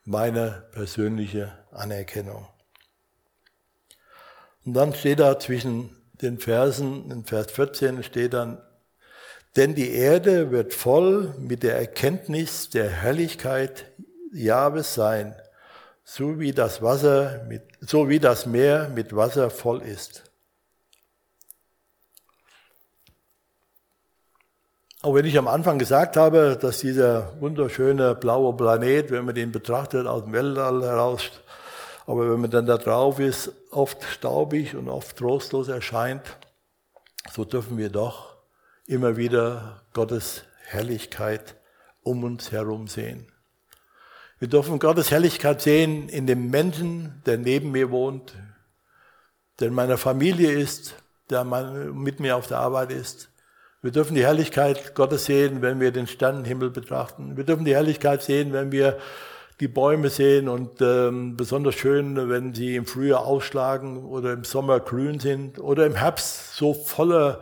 meine 0.06 0.68
persönliche 0.72 1.52
Anerkennung? 1.72 2.48
Und 4.66 4.74
dann 4.74 4.94
steht 4.94 5.20
da 5.20 5.40
zwischen 5.40 5.90
den 6.22 6.38
Versen, 6.38 7.10
in 7.12 7.26
Vers 7.26 7.52
14 7.52 8.04
steht 8.04 8.34
dann, 8.34 8.62
denn 9.56 9.76
die 9.76 9.92
Erde 9.92 10.52
wird 10.52 10.74
voll 10.74 11.34
mit 11.40 11.64
der 11.64 11.78
Erkenntnis 11.78 12.70
der 12.70 12.90
Herrlichkeit 12.90 13.86
Jahwes 14.32 14.94
sein 14.94 15.36
so 16.14 16.40
wie 16.40 16.52
das 16.52 16.82
Wasser 16.82 17.46
mit, 17.48 17.64
so 17.80 18.10
wie 18.10 18.20
das 18.20 18.46
Meer 18.46 18.90
mit 18.94 19.16
Wasser 19.16 19.50
voll 19.50 19.82
ist. 19.82 20.24
Auch 25.02 25.16
wenn 25.16 25.26
ich 25.26 25.38
am 25.38 25.48
Anfang 25.48 25.80
gesagt 25.80 26.18
habe, 26.18 26.58
dass 26.62 26.80
dieser 26.80 27.40
wunderschöne 27.40 28.14
blaue 28.14 28.56
Planet, 28.56 29.10
wenn 29.10 29.24
man 29.24 29.36
den 29.36 29.54
betrachtet 29.54 30.06
aus 30.06 30.24
dem 30.24 30.34
Weltall 30.34 30.84
heraus, 30.84 31.32
aber 32.06 32.30
wenn 32.30 32.42
man 32.42 32.52
dann 32.52 32.66
da 32.66 32.78
drauf 32.78 33.20
ist, 33.20 33.54
oft 33.72 34.04
staubig 34.04 34.76
und 34.76 34.90
oft 34.90 35.18
trostlos 35.18 35.68
erscheint, 35.68 36.38
so 37.32 37.46
dürfen 37.46 37.78
wir 37.78 37.90
doch 37.90 38.38
immer 38.86 39.18
wieder 39.18 39.84
Gottes 39.94 40.44
Herrlichkeit 40.66 41.56
um 42.04 42.24
uns 42.24 42.52
herum 42.52 42.88
sehen. 42.88 43.32
Wir 44.40 44.48
dürfen 44.48 44.80
Gottes 44.80 45.12
Herrlichkeit 45.12 45.62
sehen 45.62 46.10
in 46.10 46.26
dem 46.26 46.50
Menschen, 46.50 47.22
der 47.26 47.38
neben 47.38 47.72
mir 47.72 47.92
wohnt, 47.92 48.34
der 49.60 49.68
in 49.68 49.74
meiner 49.74 49.98
Familie 49.98 50.52
ist, 50.52 50.96
der 51.30 51.44
mit 51.44 52.20
mir 52.20 52.36
auf 52.36 52.48
der 52.48 52.58
Arbeit 52.58 52.92
ist. 52.92 53.30
Wir 53.84 53.92
dürfen 53.92 54.16
die 54.16 54.24
Herrlichkeit 54.24 54.96
Gottes 54.96 55.26
sehen, 55.26 55.62
wenn 55.62 55.80
wir 55.80 55.92
den 55.92 56.08
Sternenhimmel 56.08 56.70
betrachten. 56.70 57.38
Wir 57.38 57.44
dürfen 57.44 57.66
die 57.66 57.74
Herrlichkeit 57.74 58.22
sehen, 58.24 58.54
wenn 58.54 58.72
wir 58.72 59.00
die 59.62 59.68
Bäume 59.68 60.10
sehen 60.10 60.50
und 60.50 60.82
ähm, 60.82 61.38
besonders 61.38 61.76
schön, 61.76 62.30
wenn 62.30 62.56
sie 62.56 62.76
im 62.76 62.88
Frühjahr 62.88 63.26
ausschlagen 63.26 64.04
oder 64.06 64.34
im 64.34 64.44
Sommer 64.44 64.80
grün 64.80 65.20
sind 65.20 65.60
oder 65.60 65.86
im 65.86 65.94
Herbst 65.94 66.56
so 66.56 66.74
voller 66.74 67.42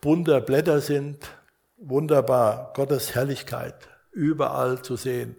bunter 0.00 0.40
Blätter 0.40 0.80
sind. 0.80 1.28
Wunderbar, 1.76 2.72
Gottes 2.74 3.16
Herrlichkeit 3.16 3.74
überall 4.12 4.80
zu 4.80 4.94
sehen. 4.94 5.36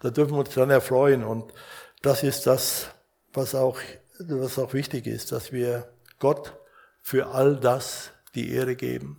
Da 0.00 0.10
dürfen 0.10 0.34
wir 0.34 0.38
uns 0.38 0.54
dran 0.54 0.70
erfreuen. 0.70 1.24
Und 1.24 1.52
das 2.00 2.22
ist 2.22 2.46
das, 2.46 2.90
was 3.32 3.56
auch, 3.56 3.80
was 4.20 4.60
auch 4.60 4.72
wichtig 4.72 5.06
ist, 5.08 5.32
dass 5.32 5.50
wir 5.52 5.88
Gott 6.20 6.54
für 7.02 7.26
all 7.26 7.56
das 7.56 8.12
die 8.36 8.52
Ehre 8.52 8.76
geben. 8.76 9.18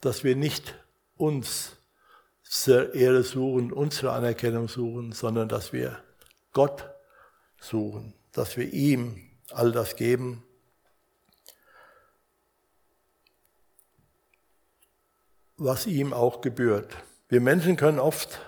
Dass 0.00 0.24
wir 0.24 0.34
nicht 0.34 0.74
uns 1.16 1.77
Ehre 2.94 3.22
suchen, 3.22 3.72
unsere 3.72 4.12
Anerkennung 4.12 4.68
suchen, 4.68 5.12
sondern 5.12 5.48
dass 5.48 5.72
wir 5.72 5.98
Gott 6.52 6.88
suchen, 7.60 8.14
dass 8.32 8.56
wir 8.56 8.72
ihm 8.72 9.20
all 9.50 9.72
das 9.72 9.96
geben. 9.96 10.42
was 15.58 15.86
ihm 15.86 16.12
auch 16.12 16.40
gebührt. 16.40 16.96
Wir 17.28 17.40
Menschen 17.40 17.76
können 17.76 17.98
oft, 17.98 18.40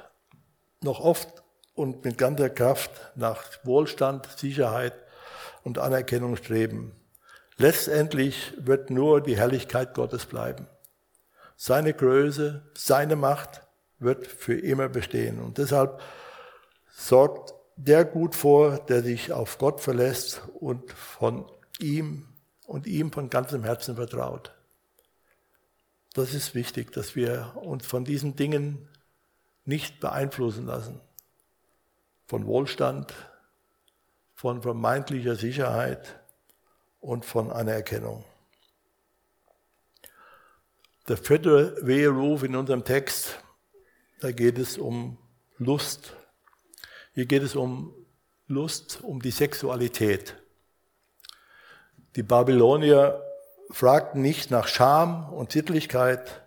noch 0.80 1.00
oft 1.00 1.42
und 1.74 2.04
mit 2.04 2.16
ganzer 2.16 2.48
Kraft 2.48 2.92
nach 3.16 3.44
Wohlstand, 3.64 4.26
Sicherheit 4.38 4.94
und 5.64 5.78
Anerkennung 5.78 6.36
streben. 6.36 6.92
Letztendlich 7.56 8.54
wird 8.56 8.90
nur 8.90 9.20
die 9.20 9.36
Herrlichkeit 9.36 9.92
Gottes 9.92 10.24
bleiben. 10.24 10.66
Seine 11.56 11.92
Größe, 11.92 12.62
seine 12.74 13.16
Macht 13.16 13.62
wird 14.00 14.26
für 14.26 14.58
immer 14.58 14.88
bestehen. 14.88 15.38
Und 15.40 15.58
deshalb 15.58 16.00
sorgt 16.90 17.54
der 17.76 18.04
gut 18.04 18.34
vor, 18.34 18.78
der 18.78 19.02
sich 19.02 19.32
auf 19.32 19.58
Gott 19.58 19.80
verlässt 19.80 20.42
und 20.58 20.92
von 20.92 21.50
ihm 21.78 22.26
und 22.66 22.86
ihm 22.86 23.12
von 23.12 23.30
ganzem 23.30 23.64
Herzen 23.64 23.96
vertraut. 23.96 24.52
Das 26.14 26.34
ist 26.34 26.54
wichtig, 26.54 26.92
dass 26.92 27.14
wir 27.14 27.52
uns 27.56 27.86
von 27.86 28.04
diesen 28.04 28.36
Dingen 28.36 28.88
nicht 29.64 30.00
beeinflussen 30.00 30.66
lassen 30.66 31.00
von 32.30 32.46
Wohlstand, 32.46 33.12
von 34.36 34.62
vermeintlicher 34.62 35.34
Sicherheit 35.34 36.20
und 37.00 37.24
von 37.24 37.50
Anerkennung. 37.50 38.24
Der 41.08 41.16
vierte 41.16 41.76
Weheruf 41.84 42.44
in 42.44 42.54
unserem 42.54 42.84
Text, 42.84 43.42
da 44.20 44.32
geht 44.32 44.58
es 44.58 44.78
um 44.78 45.18
Lust. 45.58 46.14
Hier 47.14 47.26
geht 47.26 47.42
es 47.42 47.56
um 47.56 47.94
Lust, 48.46 49.00
um 49.02 49.20
die 49.20 49.30
Sexualität. 49.30 50.36
Die 52.16 52.22
Babylonier 52.22 53.22
fragten 53.70 54.20
nicht 54.20 54.50
nach 54.50 54.68
Scham 54.68 55.32
und 55.32 55.52
Sittlichkeit. 55.52 56.42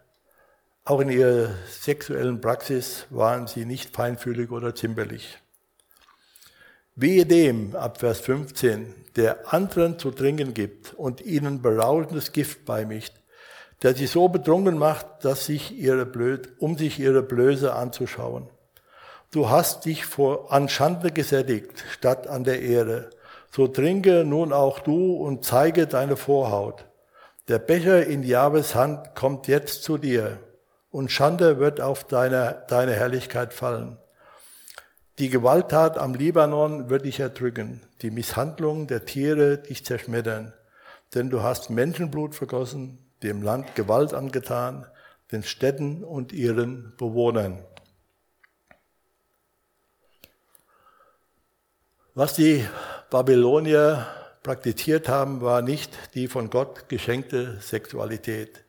Auch 0.85 0.99
in 0.99 1.09
ihrer 1.09 1.55
sexuellen 1.69 2.41
Praxis 2.41 3.05
waren 3.09 3.47
sie 3.47 3.65
nicht 3.65 3.95
feinfühlig 3.95 4.51
oder 4.51 4.75
zimperlich. 4.75 5.39
Wehe 6.95 7.25
dem, 7.25 7.75
ab 7.75 8.01
Vers 8.01 8.19
15, 8.19 8.93
der 9.15 9.51
anderen 9.53 9.97
zu 9.97 10.11
trinken 10.11 10.53
gibt 10.53 10.93
und 10.93 11.21
ihnen 11.21 11.61
berauschendes 11.61 12.33
Gift 12.33 12.65
beimischt, 12.65 13.13
der 13.83 13.93
sie 13.93 14.07
so 14.07 14.29
betrunken 14.29 14.77
macht, 14.77 15.05
dass 15.25 15.45
sich 15.45 15.77
ihre 15.77 16.05
Blöd, 16.05 16.53
um 16.59 16.77
sich 16.77 16.99
ihre 16.99 17.21
Blöße 17.21 17.73
anzuschauen. 17.73 18.47
Du 19.31 19.49
hast 19.49 19.85
dich 19.85 20.05
vor, 20.05 20.53
an 20.53 20.69
Schande 20.69 21.11
gesättigt, 21.11 21.83
statt 21.91 22.27
an 22.27 22.45
der 22.45 22.61
Ehre. 22.61 23.09
So 23.51 23.67
trinke 23.67 24.23
nun 24.23 24.53
auch 24.53 24.79
du 24.79 25.15
und 25.15 25.43
zeige 25.43 25.85
deine 25.85 26.15
Vorhaut. 26.15 26.85
Der 27.49 27.59
Becher 27.59 28.05
in 28.05 28.23
Jahwes 28.23 28.73
Hand 28.73 29.15
kommt 29.15 29.47
jetzt 29.47 29.83
zu 29.83 29.97
dir 29.97 30.39
und 30.91 31.11
Schande 31.11 31.59
wird 31.59 31.81
auf 31.81 32.05
deine, 32.05 32.63
deine 32.69 32.93
Herrlichkeit 32.93 33.51
fallen. 33.51 33.97
Die 35.19 35.29
Gewalttat 35.29 35.97
am 35.97 36.13
Libanon 36.13 36.89
wird 36.89 37.05
dich 37.05 37.19
erdrücken, 37.19 37.81
die 38.01 38.11
Misshandlung 38.11 38.87
der 38.87 39.05
Tiere 39.05 39.57
dich 39.57 39.85
zerschmettern, 39.85 40.53
denn 41.13 41.29
du 41.29 41.43
hast 41.43 41.69
Menschenblut 41.69 42.33
vergossen, 42.33 43.02
dem 43.23 43.41
Land 43.41 43.75
Gewalt 43.75 44.13
angetan, 44.13 44.85
den 45.31 45.43
Städten 45.43 46.03
und 46.03 46.33
ihren 46.33 46.93
Bewohnern. 46.97 47.63
Was 52.13 52.35
die 52.35 52.63
Babylonier 53.09 54.05
praktiziert 54.43 55.09
haben, 55.09 55.41
war 55.41 55.61
nicht 55.61 55.97
die 56.13 56.27
von 56.27 56.51
Gott 56.51 56.87
geschenkte 56.89 57.59
Sexualität. 57.59 58.63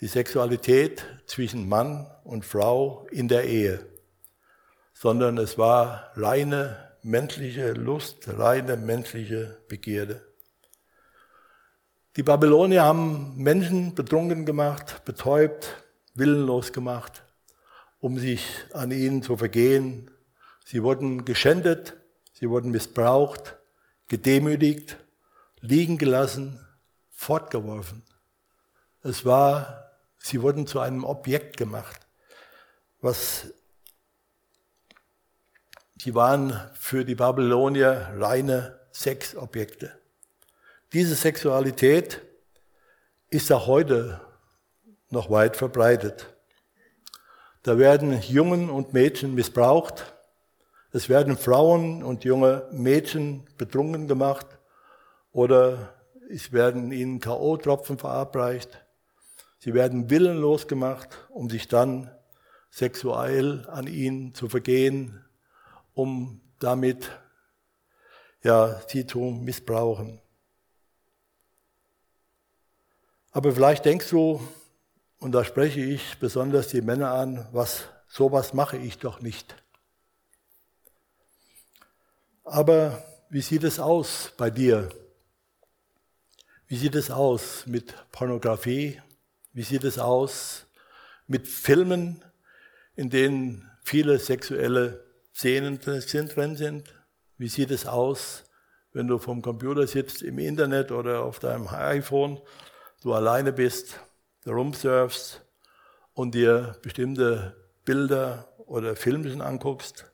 Die 0.00 0.06
Sexualität 0.06 1.04
zwischen 1.26 1.68
Mann 1.68 2.06
und 2.22 2.44
Frau 2.44 3.06
in 3.10 3.26
der 3.26 3.44
Ehe, 3.44 3.84
sondern 4.94 5.36
es 5.38 5.58
war 5.58 6.12
reine 6.14 6.76
menschliche 7.02 7.72
Lust, 7.72 8.28
reine 8.28 8.76
menschliche 8.76 9.58
Begierde. 9.68 10.29
Die 12.16 12.24
Babylonier 12.24 12.82
haben 12.82 13.36
Menschen 13.36 13.94
betrunken 13.94 14.44
gemacht, 14.44 15.04
betäubt, 15.04 15.76
willenlos 16.14 16.72
gemacht, 16.72 17.22
um 18.00 18.18
sich 18.18 18.44
an 18.72 18.90
ihnen 18.90 19.22
zu 19.22 19.36
vergehen. 19.36 20.10
Sie 20.64 20.82
wurden 20.82 21.24
geschändet, 21.24 21.96
sie 22.32 22.50
wurden 22.50 22.72
missbraucht, 22.72 23.58
gedemütigt, 24.08 24.96
liegen 25.60 25.98
gelassen, 25.98 26.58
fortgeworfen. 27.12 28.02
Es 29.04 29.24
war, 29.24 29.92
sie 30.18 30.42
wurden 30.42 30.66
zu 30.66 30.80
einem 30.80 31.04
Objekt 31.04 31.58
gemacht, 31.58 32.00
was 33.00 33.54
sie 35.96 36.16
waren 36.16 36.58
für 36.74 37.04
die 37.04 37.14
Babylonier 37.14 38.14
reine 38.18 38.80
Sexobjekte. 38.90 39.99
Diese 40.92 41.14
Sexualität 41.14 42.20
ist 43.28 43.52
auch 43.52 43.68
heute 43.68 44.20
noch 45.08 45.30
weit 45.30 45.56
verbreitet. 45.56 46.34
Da 47.62 47.78
werden 47.78 48.20
Jungen 48.22 48.68
und 48.68 48.92
Mädchen 48.92 49.36
missbraucht, 49.36 50.12
es 50.90 51.08
werden 51.08 51.36
Frauen 51.36 52.02
und 52.02 52.24
junge 52.24 52.66
Mädchen 52.72 53.46
betrunken 53.56 54.08
gemacht 54.08 54.46
oder 55.30 55.94
es 56.28 56.50
werden 56.50 56.90
ihnen 56.90 57.20
K.O.-Tropfen 57.20 57.96
verabreicht. 57.96 58.84
Sie 59.58 59.74
werden 59.74 60.10
willenlos 60.10 60.66
gemacht, 60.66 61.28
um 61.28 61.48
sich 61.48 61.68
dann 61.68 62.10
sexuell 62.68 63.64
an 63.68 63.86
ihnen 63.86 64.34
zu 64.34 64.48
vergehen, 64.48 65.24
um 65.94 66.40
damit 66.58 67.12
ja, 68.42 68.80
sie 68.88 69.06
zu 69.06 69.20
missbrauchen. 69.20 70.20
Aber 73.32 73.52
vielleicht 73.52 73.84
denkst 73.84 74.10
du, 74.10 74.40
und 75.20 75.32
da 75.32 75.44
spreche 75.44 75.80
ich 75.80 76.18
besonders 76.18 76.68
die 76.68 76.80
Männer 76.80 77.12
an, 77.12 77.46
was, 77.52 77.84
sowas 78.08 78.54
mache 78.54 78.76
ich 78.76 78.98
doch 78.98 79.20
nicht. 79.20 79.54
Aber 82.42 83.04
wie 83.28 83.42
sieht 83.42 83.62
es 83.62 83.78
aus 83.78 84.32
bei 84.36 84.50
dir? 84.50 84.88
Wie 86.66 86.76
sieht 86.76 86.96
es 86.96 87.10
aus 87.10 87.66
mit 87.66 87.94
Pornografie? 88.10 89.00
Wie 89.52 89.62
sieht 89.62 89.84
es 89.84 89.98
aus 89.98 90.66
mit 91.28 91.46
Filmen, 91.46 92.24
in 92.96 93.10
denen 93.10 93.70
viele 93.84 94.18
sexuelle 94.18 95.04
Szenen 95.32 95.78
drin 95.78 96.56
sind? 96.56 96.92
Wie 97.38 97.48
sieht 97.48 97.70
es 97.70 97.86
aus, 97.86 98.44
wenn 98.92 99.06
du 99.06 99.18
vom 99.18 99.42
Computer 99.42 99.86
sitzt, 99.86 100.22
im 100.22 100.40
Internet 100.40 100.90
oder 100.90 101.22
auf 101.22 101.38
deinem 101.38 101.68
iPhone, 101.68 102.40
du 103.00 103.14
alleine 103.14 103.52
bist, 103.52 103.98
rumsurfst 104.46 105.42
und 106.14 106.34
dir 106.34 106.76
bestimmte 106.82 107.56
Bilder 107.84 108.48
oder 108.66 108.96
Filmchen 108.96 109.40
anguckst? 109.40 110.10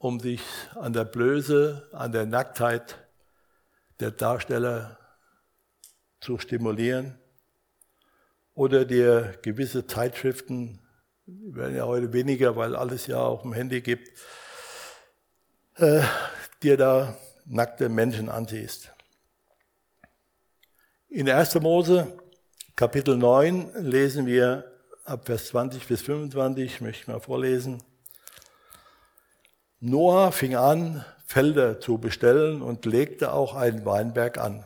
um 0.00 0.18
sich 0.18 0.40
an 0.76 0.94
der 0.94 1.04
Blöße, 1.04 1.86
an 1.92 2.10
der 2.10 2.24
Nacktheit 2.24 3.06
der 4.00 4.10
Darsteller 4.10 4.98
zu 6.20 6.38
stimulieren 6.38 7.18
oder 8.54 8.86
dir 8.86 9.38
gewisse 9.42 9.86
Zeitschriften, 9.86 10.80
die 11.26 11.54
werden 11.54 11.76
ja 11.76 11.84
heute 11.84 12.14
weniger, 12.14 12.56
weil 12.56 12.76
alles 12.76 13.06
ja 13.08 13.18
auf 13.18 13.42
dem 13.42 13.52
Handy 13.52 13.82
gibt, 13.82 14.08
äh, 15.76 16.02
dir 16.62 16.78
da 16.78 17.14
nackte 17.44 17.90
Menschen 17.90 18.30
ansiehst. 18.30 18.94
In 21.12 21.28
1. 21.28 21.56
Mose 21.56 22.06
Kapitel 22.76 23.16
9 23.16 23.72
lesen 23.82 24.26
wir 24.26 24.70
ab 25.04 25.26
Vers 25.26 25.48
20 25.48 25.88
bis 25.88 26.02
25, 26.02 26.80
möchte 26.82 27.02
ich 27.02 27.08
mal 27.08 27.18
vorlesen. 27.18 27.82
Noah 29.80 30.30
fing 30.30 30.54
an, 30.54 31.04
Felder 31.26 31.80
zu 31.80 31.98
bestellen 31.98 32.62
und 32.62 32.86
legte 32.86 33.32
auch 33.32 33.56
einen 33.56 33.84
Weinberg 33.84 34.38
an. 34.38 34.64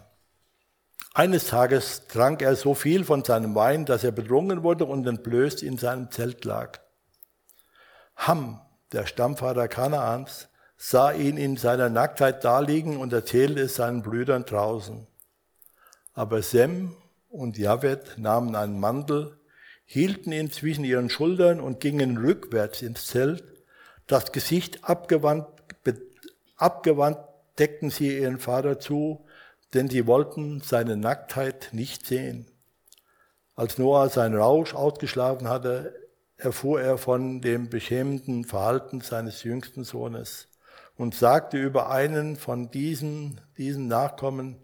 Eines 1.14 1.46
Tages 1.46 2.08
trank 2.08 2.42
er 2.42 2.56
so 2.56 2.74
viel 2.74 3.04
von 3.04 3.24
seinem 3.24 3.54
Wein, 3.54 3.86
dass 3.86 4.04
er 4.04 4.12
betrunken 4.12 4.62
wurde 4.62 4.84
und 4.84 5.06
entblößt 5.06 5.62
in 5.62 5.78
seinem 5.78 6.10
Zelt 6.10 6.44
lag. 6.44 6.78
Ham, 8.16 8.60
der 8.92 9.06
Stammvater 9.06 9.66
Kanaans, 9.66 10.48
sah 10.76 11.10
ihn 11.10 11.38
in 11.38 11.56
seiner 11.56 11.88
Nacktheit 11.88 12.44
daliegen 12.44 12.98
und 12.98 13.14
erzählte 13.14 13.62
es 13.62 13.76
seinen 13.76 14.02
Brüdern 14.02 14.44
draußen. 14.44 15.06
Aber 16.14 16.42
Sem 16.42 16.96
und 17.28 17.58
Javet 17.58 18.16
nahmen 18.16 18.54
einen 18.54 18.80
Mantel, 18.80 19.38
hielten 19.84 20.32
ihn 20.32 20.50
zwischen 20.50 20.84
ihren 20.84 21.10
Schultern 21.10 21.60
und 21.60 21.80
gingen 21.80 22.16
rückwärts 22.16 22.80
ins 22.82 23.06
Zelt 23.06 23.44
das 24.06 24.32
Gesicht 24.32 24.84
abgewandt, 24.84 25.46
abgewandt 26.56 27.18
deckten 27.58 27.90
sie 27.90 28.18
ihren 28.18 28.38
Vater 28.38 28.78
zu, 28.78 29.24
denn 29.72 29.88
sie 29.88 30.06
wollten 30.06 30.60
seine 30.60 30.96
Nacktheit 30.96 31.70
nicht 31.72 32.06
sehen. 32.06 32.46
Als 33.56 33.78
Noah 33.78 34.08
seinen 34.08 34.36
Rausch 34.36 34.74
ausgeschlafen 34.74 35.48
hatte, 35.48 35.94
erfuhr 36.36 36.80
er 36.80 36.98
von 36.98 37.40
dem 37.40 37.70
beschämenden 37.70 38.44
Verhalten 38.44 39.00
seines 39.00 39.42
jüngsten 39.44 39.84
Sohnes 39.84 40.48
und 40.96 41.14
sagte 41.14 41.56
über 41.56 41.90
einen 41.90 42.36
von 42.36 42.70
diesen, 42.70 43.40
diesen 43.56 43.86
Nachkommen, 43.88 44.56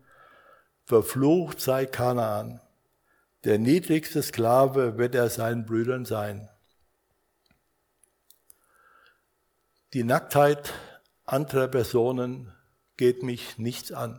verflucht 0.90 1.60
sei 1.60 1.86
Kanaan. 1.86 2.60
Der 3.44 3.60
niedrigste 3.60 4.24
Sklave 4.24 4.98
wird 4.98 5.14
er 5.14 5.30
seinen 5.30 5.64
Brüdern 5.64 6.04
sein. 6.04 6.48
Die 9.92 10.02
Nacktheit 10.02 10.72
anderer 11.24 11.68
Personen 11.68 12.52
geht 12.96 13.22
mich 13.22 13.56
nichts 13.56 13.92
an. 13.92 14.18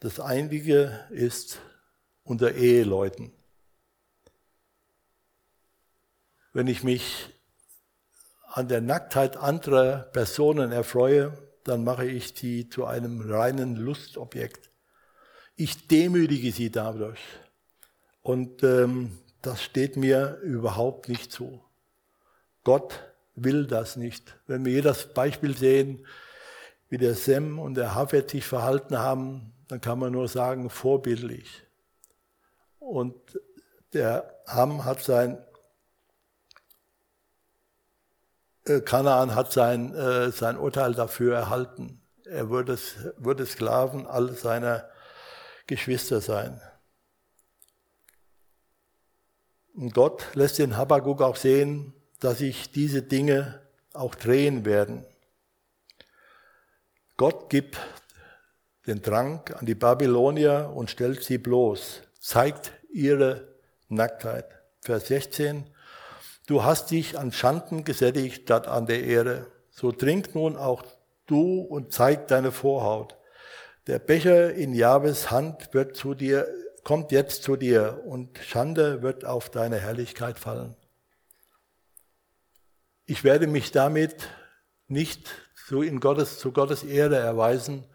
Das 0.00 0.18
Einzige 0.18 1.06
ist 1.10 1.60
unter 2.22 2.54
Eheleuten. 2.54 3.32
Wenn 6.54 6.68
ich 6.68 6.82
mich 6.82 7.28
an 8.46 8.68
der 8.68 8.80
Nacktheit 8.80 9.36
anderer 9.36 9.98
Personen 9.98 10.72
erfreue, 10.72 11.36
dann 11.64 11.84
mache 11.84 12.06
ich 12.06 12.34
sie 12.36 12.68
zu 12.68 12.84
einem 12.84 13.20
reinen 13.20 13.76
Lustobjekt. 13.76 14.70
Ich 15.56 15.88
demütige 15.88 16.52
sie 16.52 16.70
dadurch. 16.70 17.20
Und 18.22 18.62
ähm, 18.62 19.18
das 19.42 19.62
steht 19.62 19.96
mir 19.96 20.38
überhaupt 20.42 21.08
nicht 21.08 21.32
zu. 21.32 21.62
Gott 22.64 23.00
will 23.34 23.66
das 23.66 23.96
nicht. 23.96 24.38
Wenn 24.46 24.64
wir 24.64 24.72
hier 24.72 24.82
das 24.82 25.12
Beispiel 25.12 25.56
sehen, 25.56 26.06
wie 26.88 26.98
der 26.98 27.14
Sem 27.14 27.58
und 27.58 27.74
der 27.74 27.94
Hafet 27.94 28.30
sich 28.30 28.44
verhalten 28.44 28.98
haben, 28.98 29.52
dann 29.68 29.80
kann 29.80 29.98
man 29.98 30.12
nur 30.12 30.28
sagen, 30.28 30.70
vorbildlich. 30.70 31.62
Und 32.78 33.14
der 33.92 34.42
Ham 34.46 34.84
hat 34.84 35.02
sein, 35.02 35.36
äh, 35.36 35.40
Kanaan 38.64 39.34
hat 39.34 39.52
sein, 39.52 39.94
äh, 39.94 40.30
sein 40.30 40.56
Urteil 40.56 40.94
dafür 40.94 41.36
erhalten. 41.36 42.00
Er 42.24 42.48
würde, 42.48 42.78
würde 43.18 43.44
Sklaven 43.44 44.06
all 44.06 44.32
seiner 44.32 44.88
Geschwister 45.66 46.20
sein. 46.20 46.60
Und 49.74 49.92
Gott 49.92 50.24
lässt 50.34 50.58
den 50.58 50.76
Habakkuk 50.76 51.20
auch 51.20 51.36
sehen, 51.36 51.92
dass 52.20 52.38
sich 52.38 52.70
diese 52.70 53.02
Dinge 53.02 53.60
auch 53.92 54.14
drehen 54.14 54.64
werden. 54.64 55.04
Gott 57.16 57.50
gibt 57.50 57.78
den 58.86 59.02
Drang 59.02 59.42
an 59.54 59.66
die 59.66 59.74
Babylonier 59.74 60.72
und 60.74 60.90
stellt 60.90 61.22
sie 61.22 61.38
bloß, 61.38 62.02
zeigt 62.20 62.72
ihre 62.90 63.48
Nacktheit. 63.88 64.46
Vers 64.80 65.08
16. 65.08 65.73
Du 66.46 66.62
hast 66.62 66.90
dich 66.90 67.18
an 67.18 67.32
Schanden 67.32 67.84
gesättigt 67.84 68.42
statt 68.42 68.68
an 68.68 68.86
der 68.86 69.02
Ehre. 69.04 69.46
So 69.70 69.92
trink 69.92 70.34
nun 70.34 70.56
auch 70.56 70.84
du 71.26 71.60
und 71.60 71.92
zeig 71.92 72.28
deine 72.28 72.52
Vorhaut. 72.52 73.16
Der 73.86 73.98
Becher 73.98 74.52
in 74.52 74.74
Jahwes 74.74 75.30
Hand 75.30 75.72
wird 75.72 75.96
zu 75.96 76.14
dir, 76.14 76.46
kommt 76.82 77.12
jetzt 77.12 77.44
zu 77.44 77.56
dir 77.56 78.02
und 78.04 78.38
Schande 78.38 79.00
wird 79.00 79.24
auf 79.24 79.48
deine 79.50 79.78
Herrlichkeit 79.78 80.38
fallen. 80.38 80.76
Ich 83.06 83.24
werde 83.24 83.46
mich 83.46 83.70
damit 83.72 84.28
nicht 84.86 85.30
zu, 85.66 85.80
in 85.80 85.98
Gottes, 85.98 86.38
zu 86.38 86.52
Gottes 86.52 86.82
Ehre 86.82 87.16
erweisen, 87.16 87.86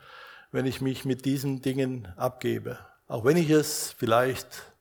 wenn 0.51 0.65
ich 0.65 0.81
mich 0.81 1.05
mit 1.05 1.25
diesen 1.25 1.61
Dingen 1.61 2.07
abgebe. 2.17 2.79
Auch 3.07 3.25
wenn 3.25 3.37
ich 3.37 3.51
es 3.51 3.91
vielleicht 3.97 4.73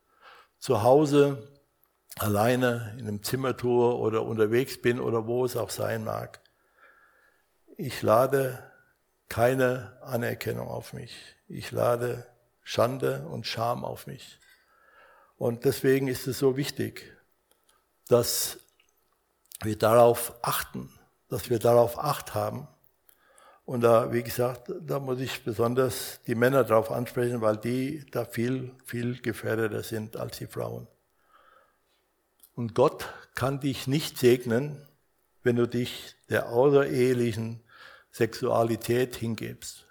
zu 0.59 0.83
Hause 0.83 1.57
alleine 2.21 2.95
in 2.99 3.07
einem 3.07 3.23
Zimmer 3.23 3.57
tue 3.57 3.95
oder 3.97 4.25
unterwegs 4.25 4.81
bin 4.81 5.01
oder 5.01 5.27
wo 5.27 5.45
es 5.45 5.57
auch 5.57 5.71
sein 5.71 6.05
mag. 6.05 6.41
Ich 7.77 8.03
lade 8.03 8.62
keine 9.29 9.97
Anerkennung 10.03 10.69
auf 10.69 10.93
mich. 10.93 11.37
Ich 11.49 11.71
lade 11.71 12.27
Schande 12.62 13.27
und 13.29 13.47
Scham 13.47 13.85
auf 13.85 14.07
mich. 14.07 14.39
Und 15.37 15.64
deswegen 15.64 16.09
ist 16.09 16.27
es 16.27 16.39
so 16.39 16.57
wichtig, 16.57 17.16
dass 18.09 18.59
wir 19.62 19.77
darauf 19.77 20.35
achten, 20.43 20.91
dass 21.29 21.51
wir 21.51 21.59
darauf 21.59 21.99
Acht 21.99 22.35
haben, 22.35 22.69
und 23.69 23.83
da, 23.83 24.11
wie 24.14 24.23
gesagt, 24.23 24.73
da 24.81 24.99
muss 24.99 25.21
ich 25.21 25.45
besonders 25.45 26.21
die 26.27 26.35
Männer 26.35 26.64
darauf 26.64 26.91
ansprechen, 26.91 27.43
weil 27.43 27.59
die 27.59 28.03
da 28.11 28.25
viel, 28.25 28.75
viel 28.87 29.21
gefährdeter 29.21 29.83
sind 29.83 30.16
als 30.16 30.39
die 30.39 30.47
Frauen. 30.47 30.89
Und 32.59 32.74
Gott 32.74 33.09
kann 33.36 33.61
dich 33.61 33.86
nicht 33.86 34.18
segnen, 34.18 34.84
wenn 35.44 35.54
du 35.54 35.68
dich 35.68 36.16
der 36.28 36.48
außerehelichen 36.48 37.62
Sexualität 38.11 39.14
hingibst. 39.14 39.86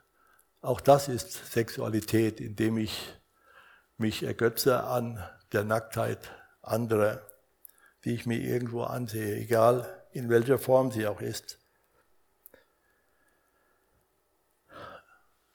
Auch 0.60 0.82
das 0.82 1.08
ist 1.08 1.54
Sexualität, 1.54 2.42
indem 2.42 2.78
ich 2.78 3.14
mich 3.96 4.24
ergötze 4.24 4.84
an 4.84 5.18
der 5.54 5.64
Nacktheit 5.64 6.30
anderer, 6.62 7.26
die 8.04 8.14
ich 8.14 8.26
mir 8.26 8.40
irgendwo 8.42 8.84
ansehe, 8.84 9.38
egal 9.38 10.04
in 10.12 10.28
welcher 10.28 10.60
Form 10.60 10.92
sie 10.92 11.08
auch 11.08 11.22
ist. 11.22 11.60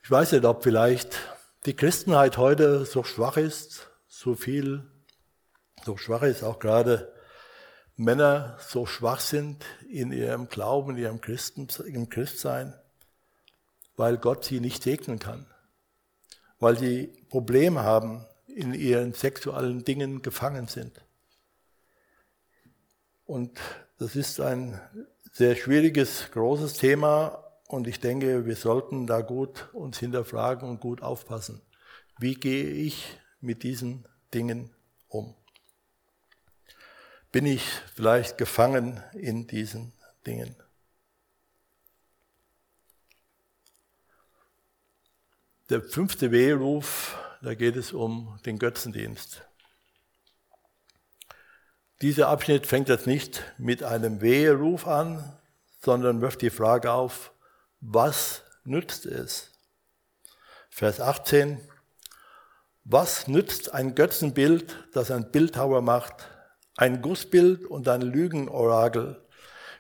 Ich 0.03 0.11
weiß 0.11 0.33
nicht, 0.33 0.47
ob 0.47 0.63
vielleicht 0.63 1.19
die 1.67 1.77
Christenheit 1.77 2.39
heute 2.39 2.87
so 2.87 3.05
schwach 3.05 3.37
ist, 3.37 3.91
so 4.09 4.35
viel, 4.35 4.91
so 5.85 5.97
schwach 5.97 6.23
ist 6.23 6.43
auch 6.43 6.59
gerade 6.59 7.13
Männer 7.97 8.57
so 8.61 8.87
schwach 8.87 9.21
sind 9.21 9.65
in 9.89 10.13
ihrem 10.13 10.49
Glauben, 10.49 10.93
in 10.93 11.03
ihrem 11.03 11.21
Christen, 11.21 11.69
im 11.87 12.09
Christsein, 12.09 12.75
weil 13.97 14.17
Gott 14.17 14.45
sie 14.45 14.61
nicht 14.61 14.83
segnen 14.83 15.19
kann, 15.19 15.47
weil 16.59 16.79
sie 16.79 17.09
Probleme 17.29 17.83
haben, 17.83 18.27
in 18.47 18.75
ihren 18.75 19.13
sexuellen 19.13 19.85
Dingen 19.85 20.23
gefangen 20.23 20.69
sind. 20.69 21.01
Und 23.25 23.61
das 23.99 24.17
ist 24.17 24.41
ein 24.41 24.81
sehr 25.33 25.57
schwieriges, 25.57 26.31
großes 26.33 26.75
Thema, 26.75 27.43
und 27.73 27.87
ich 27.87 28.01
denke, 28.01 28.45
wir 28.45 28.57
sollten 28.57 29.07
da 29.07 29.23
gut 29.23 29.71
uns 29.73 29.99
hinterfragen 29.99 30.69
und 30.69 30.81
gut 30.81 31.03
aufpassen. 31.03 31.63
Wie 32.19 32.35
gehe 32.35 32.67
ich 32.67 33.19
mit 33.41 33.63
diesen 33.63 34.07
Dingen 34.35 34.71
um? 35.09 35.35
Bin 37.33 37.47
ich 37.47 37.65
vielleicht 37.95 38.37
gefangen 38.37 39.03
in 39.15 39.47
diesen 39.47 39.95
Dingen? 40.27 40.55
Der 45.71 45.81
fünfte 45.81 46.31
Weheruf, 46.31 47.17
da 47.41 47.55
geht 47.55 47.77
es 47.77 47.95
um 47.95 48.39
den 48.45 48.59
Götzendienst. 48.59 49.43
Dieser 52.03 52.29
Abschnitt 52.29 52.67
fängt 52.67 52.91
jetzt 52.91 53.07
nicht 53.07 53.43
mit 53.57 53.83
einem 53.83 54.21
Weheruf 54.21 54.87
an, 54.87 55.39
sondern 55.81 56.21
wirft 56.21 56.43
die 56.43 56.51
Frage 56.51 56.93
auf, 56.93 57.33
was 57.81 58.43
nützt 58.65 59.07
es? 59.07 59.53
Vers 60.69 61.01
18, 61.01 61.67
was 62.85 63.27
nützt 63.27 63.73
ein 63.73 63.95
Götzenbild, 63.95 64.77
das 64.93 65.11
ein 65.11 65.31
Bildhauer 65.31 65.81
macht, 65.81 66.29
ein 66.83 67.01
Gussbild 67.01 67.65
und 67.65 67.87
ein 67.87 68.03
Lügenorakel? 68.03 69.23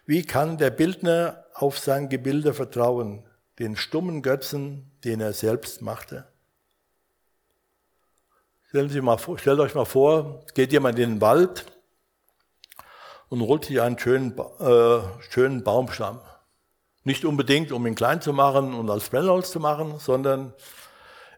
Wie 0.06 0.22
kann 0.22 0.56
der 0.56 0.70
Bildner 0.70 1.44
auf 1.52 1.80
sein 1.80 2.08
Gebilde 2.08 2.54
vertrauen, 2.54 3.24
den 3.58 3.74
stummen 3.74 4.22
Götzen, 4.22 4.92
den 5.02 5.20
er 5.20 5.32
selbst 5.32 5.82
machte? 5.82 6.28
Mal 8.72 9.18
stellt 9.36 9.60
euch 9.60 9.74
mal 9.74 9.84
vor, 9.84 10.46
geht 10.54 10.72
jemand 10.72 10.98
in 11.00 11.14
den 11.14 11.20
Wald 11.20 11.66
und 13.28 13.40
holt 13.42 13.64
sich 13.64 13.80
einen 13.80 13.98
schönen, 13.98 14.38
äh, 14.60 15.00
schönen 15.28 15.64
Baumstamm. 15.64 16.20
Nicht 17.02 17.24
unbedingt, 17.24 17.72
um 17.72 17.84
ihn 17.84 17.96
klein 17.96 18.22
zu 18.22 18.32
machen 18.32 18.74
und 18.74 18.88
als 18.88 19.10
Brennholz 19.10 19.50
zu 19.50 19.58
machen, 19.58 19.98
sondern 19.98 20.54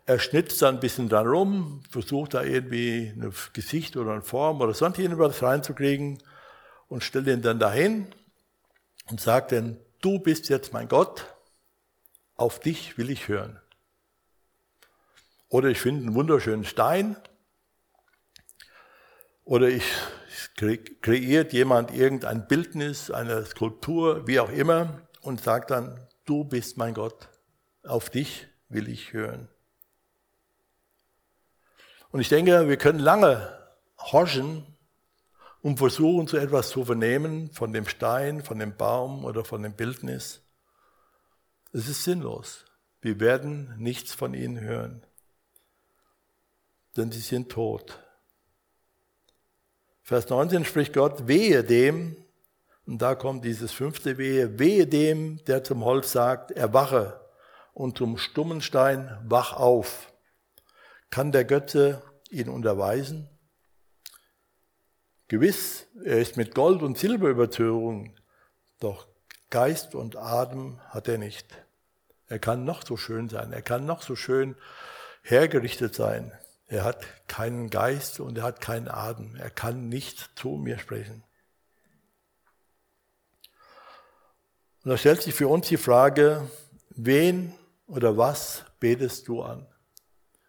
er 0.07 0.19
schnitzt 0.19 0.61
dann 0.61 0.77
ein 0.77 0.81
bisschen 0.81 1.09
dran 1.09 1.27
rum, 1.27 1.83
versucht 1.89 2.35
da 2.35 2.43
irgendwie 2.43 3.13
ein 3.17 3.33
Gesicht 3.53 3.97
oder 3.97 4.13
eine 4.13 4.23
Form 4.23 4.61
oder 4.61 4.75
sonst 4.75 4.99
irgendwas 4.99 5.43
reinzukriegen 5.43 6.23
und 6.89 7.03
stellt 7.03 7.27
ihn 7.27 7.43
dann 7.43 7.59
dahin 7.59 8.07
und 9.11 9.21
sagt 9.21 9.53
dann, 9.53 9.79
du 10.03 10.19
bist 10.19 10.49
jetzt 10.49 10.73
mein 10.73 10.89
Gott, 10.89 11.35
auf 12.37 12.61
dich 12.61 12.99
will 12.99 13.11
ich 13.11 13.29
hören. 13.29 13.61
Oder 15.49 15.69
ich 15.69 15.81
finde 15.81 16.07
einen 16.07 16.15
wunderschönen 16.15 16.65
Stein 16.65 17.17
oder 19.45 19.69
ich 19.69 19.85
kreiert 21.01 21.53
jemand 21.53 21.93
irgendein 21.93 22.47
Bildnis, 22.47 23.11
eine 23.11 23.45
Skulptur, 23.47 24.27
wie 24.27 24.41
auch 24.41 24.51
immer 24.51 25.01
und 25.23 25.41
sagt 25.41 25.71
dann, 25.71 25.99
du 26.25 26.45
bist 26.45 26.77
mein 26.77 26.93
Gott, 26.93 27.29
auf 27.85 28.11
dich 28.11 28.49
will 28.69 28.89
ich 28.89 29.13
hören. 29.13 29.49
Und 32.15 32.21
ich 32.21 32.29
denke, 32.29 32.69
wir 32.69 32.77
können 32.77 33.01
lange 33.01 33.59
horchen 33.99 34.65
und 35.63 35.79
versuchen, 35.79 36.29
so 36.29 36.37
etwas 36.37 36.69
zu 36.69 36.85
vernehmen 36.85 37.51
von 37.51 37.73
dem 37.73 37.89
Stein, 37.89 38.41
von 38.41 38.61
dem 38.61 38.77
Baum 38.77 39.25
oder 39.25 39.45
von 39.45 39.65
dem 39.65 39.73
Bildnis. 39.73 40.41
Es 41.73 41.89
ist 41.89 42.05
sinnlos. 42.05 42.67
Wir 43.01 43.19
werden 43.19 43.75
nichts 43.79 44.15
von 44.15 44.33
ihnen 44.33 44.61
hören, 44.61 45.05
denn 46.97 47.11
sie 47.11 47.19
sind 47.19 47.51
tot. 47.51 47.99
Vers 50.05 50.29
19 50.29 50.65
spricht 50.65 50.93
Gott, 50.93 51.27
wehe 51.27 51.65
dem, 51.65 52.17
und 52.87 53.03
da 53.03 53.17
kommt 53.17 53.45
dieses 53.45 53.73
fünfte 53.73 54.19
Wehe. 54.19 54.61
Wehe 54.61 54.87
dem, 54.87 55.45
der 55.47 55.65
zum 55.65 55.85
Holz 55.85 56.13
sagt, 56.13 56.53
erwache 56.53 57.21
und 57.73 57.99
zum 57.99 58.19
stummen 58.19 58.61
Stein, 58.61 59.19
wach 59.25 59.55
auf. 59.55 60.14
Kann 61.15 61.31
der 61.31 61.45
Götze 61.45 62.03
ihn 62.29 62.49
unterweisen? 62.49 63.29
Gewiss, 65.29 65.87
er 66.05 66.19
ist 66.19 66.37
mit 66.37 66.57
Gold 66.57 66.83
und 66.83 66.99
Silber 66.99 67.29
überzogen, 67.29 68.17
doch 68.81 69.07
Geist 69.49 69.95
und 69.95 70.17
Atem 70.17 70.81
hat 70.89 71.07
er 71.07 71.19
nicht. 71.19 71.47
Er 72.27 72.41
kann 72.41 72.65
noch 72.65 72.85
so 72.85 72.97
schön 72.97 73.29
sein, 73.29 73.53
er 73.53 73.63
kann 73.63 73.87
noch 73.87 74.03
so 74.03 74.17
schön 74.17 74.57
hergerichtet 75.23 75.95
sein. 75.95 76.33
Er 76.67 76.83
hat 76.83 77.07
keinen 77.29 77.71
Geist 77.71 78.19
und 78.19 78.39
er 78.39 78.43
hat 78.43 78.61
keinen 78.61 78.89
Atem. 78.89 79.37
Er 79.37 79.51
kann 79.51 79.89
nicht 79.89 80.33
zu 80.35 80.57
mir 80.57 80.81
sprechen. 80.81 81.23
Und 84.83 84.91
da 84.91 84.97
stellt 84.97 85.23
sich 85.23 85.35
für 85.37 85.47
uns 85.47 85.69
die 85.69 85.77
Frage, 85.77 86.51
wen 86.91 87.55
oder 87.87 88.17
was 88.17 88.65
betest 88.81 89.29
du 89.29 89.43
an? 89.43 89.69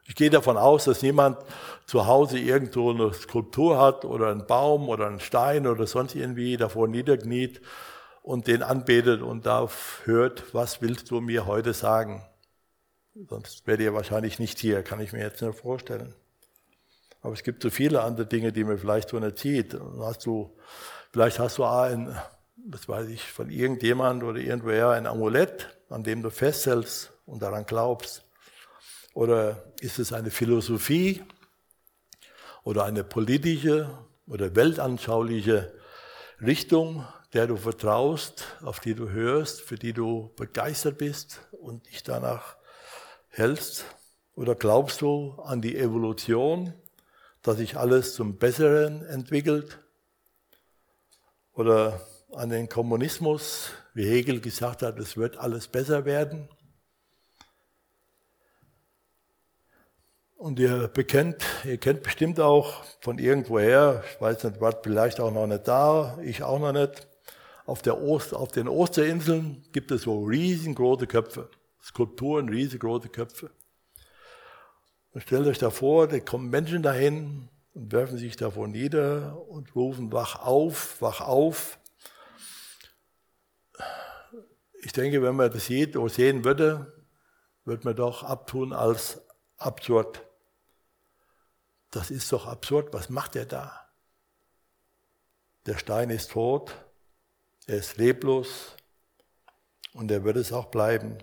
Ich 0.08 0.16
gehe 0.16 0.30
davon 0.30 0.58
aus, 0.58 0.86
dass 0.86 1.02
niemand 1.02 1.38
zu 1.88 2.06
Hause 2.06 2.38
irgendwo 2.38 2.92
eine 2.92 3.12
Skulptur 3.14 3.80
hat 3.80 4.06
oder 4.06 4.30
einen 4.30 4.46
Baum 4.46 4.88
oder 4.88 5.08
einen 5.08 5.20
Stein 5.20 5.66
oder 5.66 5.88
sonst 5.88 6.16
irgendwie 6.16 6.58
davor 6.58 6.88
niederkniet 6.88 7.62
und 8.22 8.48
den 8.48 8.62
anbetet 8.62 9.22
und 9.22 9.46
da 9.46 9.68
hört, 10.04 10.54
was 10.54 10.82
willst 10.82 11.10
du 11.10 11.22
mir 11.22 11.48
heute 11.48 11.74
sagen? 11.74 12.24
Sonst 13.30 13.66
wäre 13.66 13.82
ihr 13.82 13.94
wahrscheinlich 13.94 14.40
nicht 14.40 14.60
hier, 14.60 14.84
kann 14.84 15.00
ich 15.00 15.12
mir 15.12 15.22
jetzt 15.22 15.42
nicht 15.42 15.58
vorstellen. 15.58 16.14
Aber 17.22 17.34
es 17.34 17.42
gibt 17.42 17.64
so 17.64 17.72
viele 17.72 18.04
andere 18.04 18.28
Dinge, 18.28 18.52
die 18.52 18.64
man 18.64 18.78
vielleicht 18.78 19.10
so 19.10 19.20
nicht 19.20 19.40
sieht. 19.40 19.76
Hast 20.00 20.26
du, 20.28 20.56
vielleicht 21.12 21.40
hast 21.40 21.58
du 21.58 21.64
ein, 21.64 22.16
was 22.68 22.88
weiß 22.88 23.08
ich, 23.08 23.24
von 23.24 23.50
irgendjemand 23.50 24.24
oder 24.24 24.40
irgendwoher 24.40 24.90
ein 24.90 25.08
Amulett, 25.08 25.76
an 25.90 26.04
dem 26.04 26.22
du 26.22 26.30
festhältst 26.30 27.12
und 27.26 27.42
daran 27.42 27.66
glaubst. 27.66 28.26
Oder 29.16 29.64
ist 29.80 29.98
es 29.98 30.12
eine 30.12 30.30
Philosophie 30.30 31.24
oder 32.64 32.84
eine 32.84 33.06
politische 33.06 33.90
oder 34.28 34.58
weltanschauliche 34.58 35.74
Richtung, 36.42 37.08
der 37.32 37.48
du 37.48 37.56
vertraust, 37.56 38.44
auf 38.62 38.82
die 38.82 38.94
du 38.94 39.10
hörst, 39.10 39.62
für 39.62 39.78
die 39.78 39.94
du 39.94 40.34
begeistert 40.36 40.98
bist 40.98 41.40
und 41.54 41.88
dich 41.88 42.04
danach 42.04 42.58
hältst? 43.30 43.86
Oder 44.36 44.54
glaubst 44.54 45.00
du 45.00 45.42
an 45.46 45.62
die 45.62 45.78
Evolution, 45.78 46.74
dass 47.42 47.56
sich 47.56 47.78
alles 47.78 48.16
zum 48.16 48.38
Besseren 48.38 49.06
entwickelt? 49.06 49.80
Oder 51.54 52.06
an 52.34 52.50
den 52.50 52.68
Kommunismus, 52.68 53.72
wie 53.94 54.10
Hegel 54.10 54.42
gesagt 54.42 54.82
hat, 54.82 55.00
es 55.00 55.16
wird 55.16 55.38
alles 55.38 55.70
besser 55.70 56.04
werden? 56.04 56.50
Und 60.46 60.60
ihr 60.60 60.90
bekennt, 60.90 61.44
ihr 61.64 61.80
kennt 61.80 62.04
bestimmt 62.04 62.40
auch 62.40 62.84
von 63.00 63.18
irgendwoher, 63.18 64.04
ich 64.08 64.22
weiß 64.22 64.44
nicht, 64.44 64.62
war 64.62 64.80
vielleicht 64.84 65.20
auch 65.20 65.32
noch 65.32 65.48
nicht 65.48 65.68
da, 65.68 66.20
ich 66.22 66.44
auch 66.44 66.60
noch 66.60 66.72
nicht. 66.72 67.08
Auf, 67.66 67.82
der 67.82 68.00
Ost, 68.00 68.32
auf 68.36 68.52
den 68.52 68.68
Osterinseln 68.68 69.66
gibt 69.72 69.90
es 69.90 70.04
so 70.04 70.24
riesengroße 70.24 71.08
Köpfe, 71.08 71.50
Skulpturen, 71.82 72.48
riesengroße 72.48 73.10
Köpfe. 73.10 73.50
Und 75.14 75.22
stellt 75.22 75.48
euch 75.48 75.58
da 75.58 75.72
vor, 75.72 76.08
da 76.08 76.20
kommen 76.20 76.52
Menschen 76.52 76.84
dahin 76.84 77.50
und 77.74 77.92
werfen 77.92 78.20
sich 78.20 78.36
davor 78.36 78.68
nieder 78.68 79.50
und 79.50 79.76
rufen, 79.76 80.12
wach 80.12 80.46
auf, 80.46 81.02
wach 81.02 81.22
auf. 81.22 81.80
Ich 84.84 84.94
denke, 84.94 85.24
wenn 85.24 85.38
man 85.38 85.52
das 85.52 85.66
sieht 85.66 85.98
oder 85.98 86.14
sehen 86.14 86.46
würde, 86.46 87.04
würde 87.64 87.84
man 87.84 87.96
doch 87.96 88.22
abtun 88.22 88.74
als 88.74 89.24
absurd. 89.58 90.22
Das 91.96 92.12
ist 92.12 92.30
doch 92.34 92.46
absurd. 92.46 92.94
Was 92.94 93.10
macht 93.10 93.38
er 93.38 93.46
da? 93.46 93.88
Der 95.66 95.78
Stein 95.78 96.10
ist 96.10 96.32
tot, 96.32 96.76
er 97.68 97.78
ist 97.78 97.96
leblos 97.96 98.76
und 99.94 100.12
er 100.12 100.26
wird 100.26 100.36
es 100.36 100.52
auch 100.52 100.66
bleiben. 100.66 101.20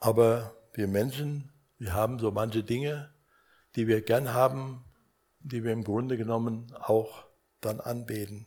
Aber 0.00 0.56
wir 0.72 0.88
Menschen, 0.88 1.52
wir 1.76 1.92
haben 1.92 2.18
so 2.18 2.30
manche 2.30 2.64
Dinge, 2.64 3.12
die 3.74 3.86
wir 3.86 4.00
gern 4.00 4.32
haben, 4.32 4.82
die 5.40 5.62
wir 5.62 5.72
im 5.72 5.84
Grunde 5.84 6.16
genommen 6.16 6.74
auch 6.74 7.26
dann 7.60 7.80
anbeten. 7.80 8.46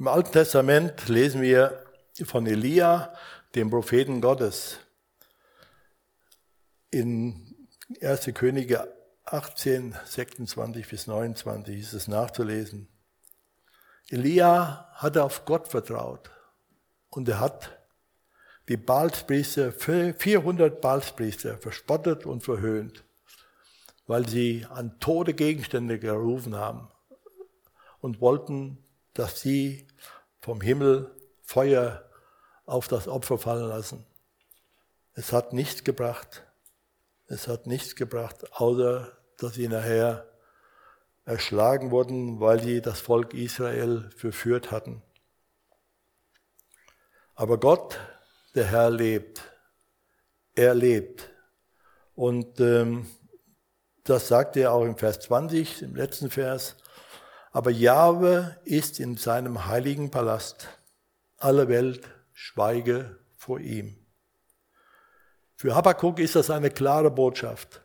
Im 0.00 0.08
Alten 0.08 0.32
Testament 0.32 1.08
lesen 1.08 1.42
wir 1.42 1.86
von 2.24 2.44
Elia, 2.48 3.14
dem 3.54 3.70
Propheten 3.70 4.20
Gottes. 4.20 4.80
In 6.90 7.51
1. 8.00 8.30
Könige 8.34 8.92
18, 9.24 9.94
26 10.04 10.88
bis 10.88 11.06
29 11.06 11.80
ist 11.80 11.92
es 11.92 12.08
nachzulesen. 12.08 12.88
Elia 14.08 14.88
hatte 14.94 15.24
auf 15.24 15.44
Gott 15.44 15.68
vertraut 15.68 16.30
und 17.10 17.28
er 17.28 17.40
hat 17.40 17.78
die 18.68 18.76
Balspriester, 18.76 19.72
400 19.72 20.80
Balspriester 20.80 21.58
verspottet 21.58 22.26
und 22.26 22.42
verhöhnt, 22.42 23.04
weil 24.06 24.28
sie 24.28 24.66
an 24.70 24.98
tote 25.00 25.34
Gegenstände 25.34 25.98
gerufen 25.98 26.56
haben 26.56 26.88
und 28.00 28.20
wollten, 28.20 28.78
dass 29.14 29.40
sie 29.40 29.88
vom 30.40 30.60
Himmel 30.60 31.14
Feuer 31.42 32.08
auf 32.64 32.88
das 32.88 33.08
Opfer 33.08 33.38
fallen 33.38 33.68
lassen. 33.68 34.06
Es 35.14 35.32
hat 35.32 35.52
nichts 35.52 35.84
gebracht. 35.84 36.44
Es 37.32 37.48
hat 37.48 37.66
nichts 37.66 37.96
gebracht, 37.96 38.44
außer 38.52 39.10
dass 39.38 39.54
sie 39.54 39.66
nachher 39.66 40.28
erschlagen 41.24 41.90
wurden, 41.90 42.40
weil 42.40 42.60
sie 42.60 42.82
das 42.82 43.00
Volk 43.00 43.32
Israel 43.32 44.10
verführt 44.14 44.70
hatten. 44.70 45.02
Aber 47.34 47.58
Gott, 47.58 47.98
der 48.54 48.66
Herr, 48.66 48.90
lebt. 48.90 49.40
Er 50.54 50.74
lebt. 50.74 51.30
Und 52.14 52.60
ähm, 52.60 53.06
das 54.04 54.28
sagt 54.28 54.58
er 54.58 54.74
auch 54.74 54.84
im 54.84 54.98
Vers 54.98 55.20
20, 55.20 55.80
im 55.80 55.96
letzten 55.96 56.28
Vers. 56.28 56.76
Aber 57.50 57.70
Jahwe 57.70 58.58
ist 58.66 59.00
in 59.00 59.16
seinem 59.16 59.64
heiligen 59.64 60.10
Palast. 60.10 60.68
Alle 61.38 61.68
Welt 61.68 62.06
schweige 62.34 63.18
vor 63.38 63.58
ihm. 63.58 64.01
Für 65.62 65.76
Habakkuk 65.76 66.18
ist 66.18 66.34
das 66.34 66.50
eine 66.50 66.70
klare 66.70 67.08
Botschaft. 67.08 67.82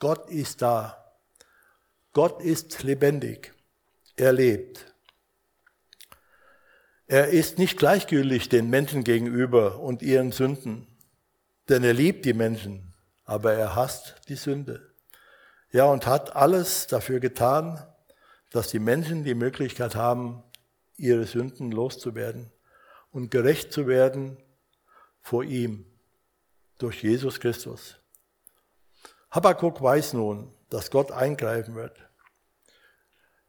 Gott 0.00 0.28
ist 0.28 0.60
da. 0.60 1.14
Gott 2.12 2.42
ist 2.42 2.82
lebendig. 2.82 3.54
Er 4.16 4.32
lebt. 4.32 4.92
Er 7.06 7.28
ist 7.28 7.58
nicht 7.58 7.78
gleichgültig 7.78 8.48
den 8.48 8.68
Menschen 8.70 9.04
gegenüber 9.04 9.78
und 9.78 10.02
ihren 10.02 10.32
Sünden, 10.32 10.88
denn 11.68 11.84
er 11.84 11.92
liebt 11.92 12.24
die 12.24 12.34
Menschen, 12.34 12.92
aber 13.24 13.52
er 13.52 13.76
hasst 13.76 14.16
die 14.28 14.34
Sünde. 14.34 14.92
Ja, 15.70 15.84
und 15.84 16.08
hat 16.08 16.34
alles 16.34 16.88
dafür 16.88 17.20
getan, 17.20 17.86
dass 18.50 18.66
die 18.66 18.80
Menschen 18.80 19.22
die 19.22 19.36
Möglichkeit 19.36 19.94
haben, 19.94 20.42
ihre 20.96 21.26
Sünden 21.26 21.70
loszuwerden 21.70 22.50
und 23.12 23.30
gerecht 23.30 23.72
zu 23.72 23.86
werden 23.86 24.38
vor 25.20 25.44
ihm 25.44 25.86
durch 26.82 27.02
Jesus 27.02 27.38
Christus. 27.38 27.96
Habakkuk 29.30 29.80
weiß 29.80 30.14
nun, 30.14 30.52
dass 30.68 30.90
Gott 30.90 31.12
eingreifen 31.12 31.74
wird. 31.74 31.96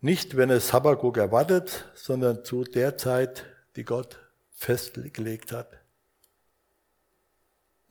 Nicht, 0.01 0.37
wenn 0.37 0.49
es 0.49 0.71
Habakkuk 0.73 1.17
erwartet, 1.17 1.91
sondern 1.95 2.45
zu 2.45 2.63
der 2.63 2.97
Zeit, 2.97 3.45
die 3.75 3.85
Gott 3.85 4.19
festgelegt 4.51 5.51
hat. 5.51 5.79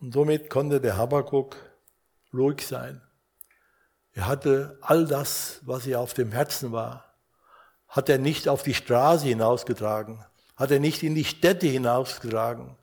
Und 0.01 0.13
somit 0.13 0.49
konnte 0.49 0.81
der 0.81 0.97
Habakkuk 0.97 1.57
ruhig 2.33 2.67
sein. 2.67 3.03
Er 4.13 4.27
hatte 4.27 4.79
all 4.81 5.07
das, 5.07 5.61
was 5.63 5.87
ihm 5.87 5.97
auf 5.97 6.15
dem 6.15 6.33
Herzen 6.33 6.73
war, 6.73 7.15
hat 7.89 8.09
er 8.09 8.19
nicht 8.19 8.49
auf 8.49 8.63
die 8.63 8.75
Straße 8.75 9.27
hinausgetragen, 9.27 10.25
hat 10.57 10.71
er 10.71 10.81
nicht 10.81 11.03
in 11.03 11.15
die 11.15 11.25
Städte 11.25 11.67
hinausgetragen, 11.67 12.77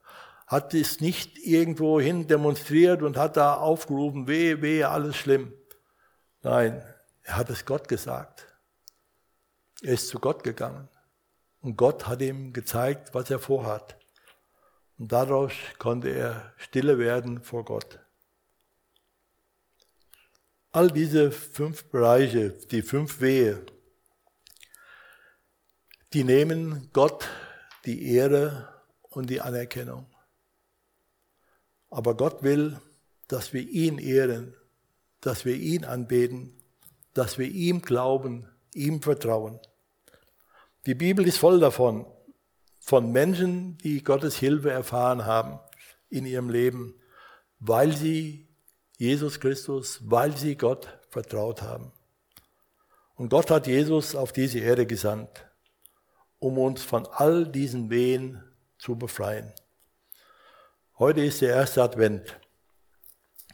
hat 0.50 0.74
es 0.74 1.00
nicht 1.00 1.38
irgendwo 1.38 2.02
hin 2.02 2.28
demonstriert 2.28 3.04
und 3.04 3.18
hat 3.18 3.38
da 3.38 3.54
aufgerufen, 3.54 4.28
wehe, 4.28 4.64
wehe, 4.64 4.90
alles 4.90 5.16
schlimm. 5.16 5.54
Nein, 6.42 6.84
er 7.22 7.38
hat 7.38 7.52
es 7.52 7.66
Gott 7.66 7.88
gesagt. 7.88 8.48
Er 9.84 9.94
ist 9.94 10.08
zu 10.08 10.18
Gott 10.18 10.44
gegangen. 10.44 10.90
Und 11.62 11.78
Gott 11.78 12.08
hat 12.08 12.22
ihm 12.22 12.52
gezeigt, 12.52 13.14
was 13.14 13.30
er 13.30 13.38
vorhat. 13.38 14.00
Und 14.98 15.12
dadurch 15.12 15.78
konnte 15.78 16.10
er 16.10 16.52
stille 16.58 16.98
werden 16.98 17.44
vor 17.44 17.64
Gott. 17.64 18.00
All 20.72 20.90
diese 20.90 21.32
fünf 21.32 21.92
Bereiche, 21.92 22.50
die 22.50 22.82
fünf 22.82 23.22
Wehe, 23.22 23.68
die 26.14 26.24
nehmen 26.24 26.90
Gott 26.92 27.30
die 27.86 28.14
Ehre 28.16 28.68
und 29.10 29.30
die 29.30 29.42
Anerkennung. 29.42 30.08
Aber 31.90 32.16
Gott 32.16 32.44
will, 32.44 32.80
dass 33.28 33.54
wir 33.54 33.62
ihn 33.62 33.98
ehren, 33.98 34.56
dass 35.22 35.46
wir 35.46 35.56
ihn 35.56 35.86
anbeten, 35.86 36.54
dass 37.14 37.38
wir 37.38 37.48
ihm 37.48 37.82
glauben, 37.82 38.48
ihm 38.74 39.02
vertrauen. 39.02 39.60
Die 40.86 40.96
Bibel 40.96 41.28
ist 41.28 41.38
voll 41.38 41.60
davon, 41.60 42.06
von 42.80 43.12
Menschen, 43.12 43.78
die 43.80 44.04
Gottes 44.04 44.38
Hilfe 44.38 44.72
erfahren 44.72 45.26
haben 45.26 45.60
in 46.10 46.26
ihrem 46.26 46.50
Leben, 46.50 46.96
weil 47.60 47.96
sie 47.96 48.48
Jesus 48.98 49.40
Christus, 49.40 50.00
weil 50.04 50.36
sie 50.36 50.56
Gott 50.56 51.00
vertraut 51.10 51.62
haben. 51.62 51.92
Und 53.16 53.30
Gott 53.30 53.52
hat 53.52 53.68
Jesus 53.68 54.16
auf 54.16 54.32
diese 54.32 54.60
Erde 54.60 54.86
gesandt, 54.86 55.46
um 56.40 56.58
uns 56.58 56.84
von 56.84 57.06
all 57.06 57.46
diesen 57.46 57.90
Wehen 57.90 58.42
zu 58.78 58.96
befreien. 58.96 59.52
Heute 61.00 61.22
ist 61.22 61.40
der 61.40 61.56
erste 61.56 61.82
Advent. 61.82 62.38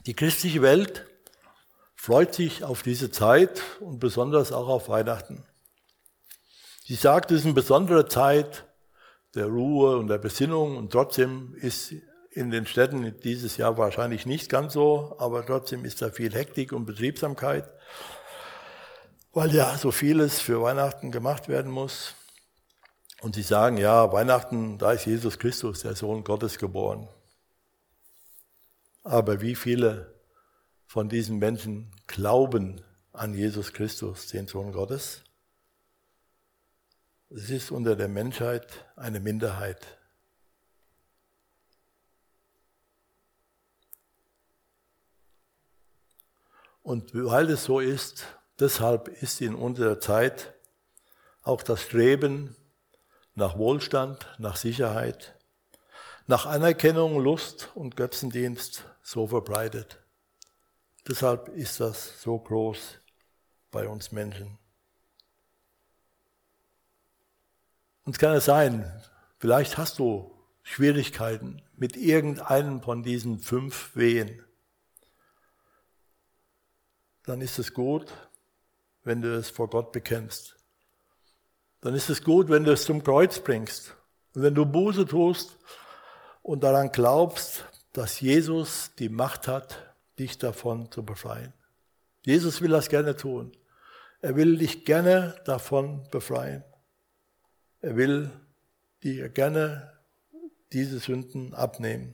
Die 0.07 0.15
christliche 0.15 0.63
Welt 0.63 1.05
freut 1.95 2.33
sich 2.33 2.63
auf 2.63 2.81
diese 2.81 3.11
Zeit 3.11 3.61
und 3.81 3.99
besonders 3.99 4.51
auch 4.51 4.67
auf 4.67 4.89
Weihnachten. 4.89 5.45
Sie 6.85 6.95
sagt, 6.95 7.29
es 7.29 7.41
ist 7.41 7.45
eine 7.45 7.53
besondere 7.53 8.07
Zeit 8.07 8.65
der 9.35 9.45
Ruhe 9.45 9.95
und 9.97 10.07
der 10.07 10.17
Besinnung 10.17 10.75
und 10.75 10.91
trotzdem 10.91 11.53
ist 11.61 11.93
in 12.31 12.49
den 12.49 12.65
Städten 12.65 13.19
dieses 13.19 13.57
Jahr 13.57 13.77
wahrscheinlich 13.77 14.25
nicht 14.25 14.49
ganz 14.49 14.73
so, 14.73 15.15
aber 15.19 15.45
trotzdem 15.45 15.85
ist 15.85 16.01
da 16.01 16.09
viel 16.09 16.33
Hektik 16.33 16.73
und 16.73 16.87
Betriebsamkeit, 16.87 17.69
weil 19.33 19.53
ja 19.53 19.77
so 19.77 19.91
vieles 19.91 20.41
für 20.41 20.63
Weihnachten 20.63 21.11
gemacht 21.11 21.47
werden 21.47 21.71
muss. 21.71 22.15
Und 23.21 23.35
sie 23.35 23.43
sagen, 23.43 23.77
ja, 23.77 24.11
Weihnachten, 24.11 24.79
da 24.79 24.93
ist 24.93 25.05
Jesus 25.05 25.37
Christus, 25.37 25.81
der 25.81 25.95
Sohn 25.95 26.23
Gottes, 26.23 26.57
geboren. 26.57 27.07
Aber 29.05 29.39
wie 29.39 29.53
viele 29.53 30.15
von 30.87 31.09
diesen 31.09 31.37
Menschen 31.37 31.91
glauben 32.07 32.81
an 33.13 33.35
Jesus 33.35 33.71
Christus, 33.71 34.25
den 34.29 34.47
Sohn 34.47 34.71
Gottes? 34.71 35.23
Es 37.29 37.51
ist 37.51 37.69
unter 37.69 37.95
der 37.95 38.07
Menschheit 38.07 38.65
eine 38.95 39.19
Minderheit. 39.19 39.85
Und 46.81 47.13
weil 47.13 47.51
es 47.51 47.65
so 47.65 47.79
ist, 47.79 48.25
deshalb 48.59 49.07
ist 49.07 49.39
in 49.39 49.53
unserer 49.53 49.99
Zeit 49.99 50.55
auch 51.43 51.61
das 51.61 51.83
Streben 51.83 52.55
nach 53.35 53.55
Wohlstand, 53.55 54.27
nach 54.39 54.55
Sicherheit, 54.55 55.34
nach 56.27 56.45
Anerkennung, 56.45 57.19
Lust 57.19 57.69
und 57.75 57.95
Götzendienst 57.95 58.85
so 59.03 59.27
verbreitet. 59.27 59.99
Deshalb 61.07 61.49
ist 61.49 61.79
das 61.79 62.21
so 62.21 62.39
groß 62.39 62.99
bei 63.69 63.87
uns 63.87 64.11
Menschen. 64.11 64.57
Und 68.03 68.13
es 68.15 68.19
kann 68.19 68.33
ja 68.33 68.39
sein, 68.39 68.91
vielleicht 69.37 69.77
hast 69.77 69.99
du 69.99 70.31
Schwierigkeiten 70.63 71.61
mit 71.75 71.95
irgendeinem 71.95 72.81
von 72.81 73.03
diesen 73.03 73.39
fünf 73.39 73.95
Wehen. 73.95 74.43
Dann 77.23 77.41
ist 77.41 77.59
es 77.59 77.73
gut, 77.73 78.11
wenn 79.03 79.21
du 79.21 79.35
es 79.35 79.49
vor 79.49 79.69
Gott 79.69 79.91
bekennst. 79.91 80.55
Dann 81.81 81.93
ist 81.93 82.09
es 82.09 82.23
gut, 82.23 82.49
wenn 82.49 82.63
du 82.63 82.71
es 82.71 82.85
zum 82.85 83.03
Kreuz 83.03 83.39
bringst. 83.39 83.95
Und 84.33 84.41
wenn 84.41 84.55
du 84.55 84.65
Buße 84.65 85.05
tust 85.05 85.57
und 86.45 86.63
daran 86.63 86.91
glaubst, 86.91 87.65
dass 87.91 88.21
Jesus 88.21 88.91
die 88.99 89.09
Macht 89.09 89.47
hat, 89.47 89.79
dich 90.19 90.37
davon 90.37 90.91
zu 90.91 91.03
befreien. 91.03 91.53
Jesus 92.23 92.61
will 92.61 92.69
das 92.69 92.87
gerne 92.87 93.15
tun. 93.15 93.51
Er 94.21 94.35
will 94.35 94.57
dich 94.57 94.85
gerne 94.85 95.41
davon 95.45 96.07
befreien. 96.11 96.63
Er 97.81 97.95
will 97.95 98.29
dir 99.01 99.29
gerne 99.29 99.91
diese 100.71 100.99
Sünden 100.99 101.55
abnehmen. 101.55 102.13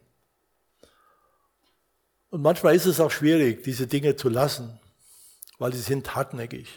Und 2.30 2.42
manchmal 2.42 2.74
ist 2.74 2.86
es 2.86 3.02
auch 3.02 3.12
schwierig, 3.12 3.64
diese 3.64 3.86
Dinge 3.86 4.16
zu 4.16 4.30
lassen, 4.30 4.80
weil 5.60 5.74
sie 5.74 5.82
sind 5.82 6.16
hartnäckig. 6.16 6.70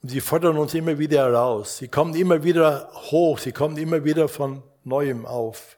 Und 0.00 0.08
sie 0.08 0.22
fordern 0.22 0.56
uns 0.56 0.72
immer 0.72 0.98
wieder 0.98 1.26
heraus. 1.26 1.76
Sie 1.76 1.88
kommen 1.88 2.14
immer 2.14 2.42
wieder 2.42 2.90
hoch, 3.10 3.38
sie 3.38 3.52
kommen 3.52 3.76
immer 3.76 4.02
wieder 4.04 4.28
von 4.28 4.62
neuem 4.82 5.26
auf. 5.26 5.77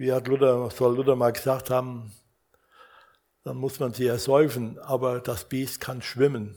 Wie 0.00 0.14
hat 0.14 0.28
Luther, 0.28 0.70
soll 0.70 0.96
Luther 0.96 1.14
mal 1.14 1.30
gesagt 1.30 1.68
haben, 1.68 2.10
dann 3.44 3.58
muss 3.58 3.80
man 3.80 3.92
sie 3.92 4.06
ersäufen, 4.06 4.78
aber 4.78 5.20
das 5.20 5.44
Biest 5.44 5.78
kann 5.78 6.00
schwimmen. 6.00 6.56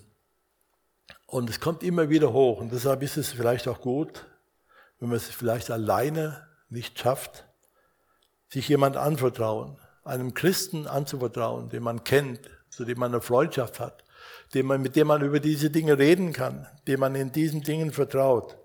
Und 1.26 1.50
es 1.50 1.60
kommt 1.60 1.84
immer 1.84 2.10
wieder 2.10 2.32
hoch. 2.32 2.62
Und 2.62 2.72
deshalb 2.72 3.04
ist 3.04 3.18
es 3.18 3.34
vielleicht 3.34 3.68
auch 3.68 3.82
gut, 3.82 4.26
wenn 4.98 5.10
man 5.10 5.18
es 5.18 5.28
vielleicht 5.28 5.72
alleine 5.72 6.48
nicht 6.70 6.98
schafft, 6.98 7.44
sich 8.48 8.70
jemand 8.70 8.96
anvertrauen, 8.96 9.78
einem 10.06 10.34
Christen 10.34 10.88
anzuvertrauen, 10.88 11.68
den 11.68 11.84
man 11.84 12.06
kennt, 12.06 12.50
zu 12.70 12.86
dem 12.86 12.98
man 12.98 13.12
eine 13.12 13.22
Freundschaft 13.22 13.82
hat, 13.82 14.06
dem 14.54 14.68
man, 14.68 14.82
mit 14.82 14.96
dem 14.96 15.08
man 15.08 15.22
über 15.22 15.42
diese 15.42 15.70
Dinge 15.70 15.98
reden 15.98 16.32
kann, 16.32 16.66
dem 16.88 17.02
man 17.02 17.14
in 17.14 17.34
diesen 17.34 17.62
Dingen 17.62 17.92
vertraut 17.92 18.58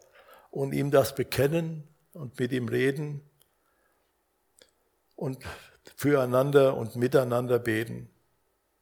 und 0.53 0.73
ihm 0.73 0.93
das 0.93 1.17
bekennen 1.17 1.83
und 2.13 2.39
mit 2.39 2.53
ihm 2.53 2.69
reden 2.69 3.28
und 5.19 5.39
füreinander 5.97 6.77
und 6.77 6.95
miteinander 6.95 7.59
beten. 7.59 8.09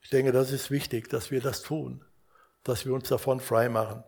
Ich 0.03 0.11
denke, 0.11 0.32
das 0.32 0.53
ist 0.53 0.70
wichtig, 0.70 1.09
dass 1.09 1.30
wir 1.30 1.41
das 1.41 1.62
tun, 1.62 2.05
dass 2.62 2.84
wir 2.84 2.93
uns 2.93 3.09
davon 3.09 3.41
freimachen. 3.41 4.05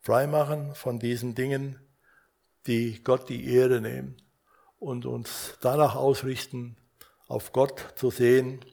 Freimachen 0.00 0.74
von 0.74 0.98
diesen 0.98 1.36
Dingen, 1.36 1.78
die 2.66 3.02
Gott 3.04 3.28
die 3.28 3.54
Ehre 3.54 3.80
nehmen 3.80 4.20
und 4.80 5.06
uns 5.06 5.58
danach 5.60 5.94
ausrichten, 5.94 6.76
auf 7.28 7.52
Gott 7.52 7.94
zu 7.94 8.10
sehen 8.10 8.64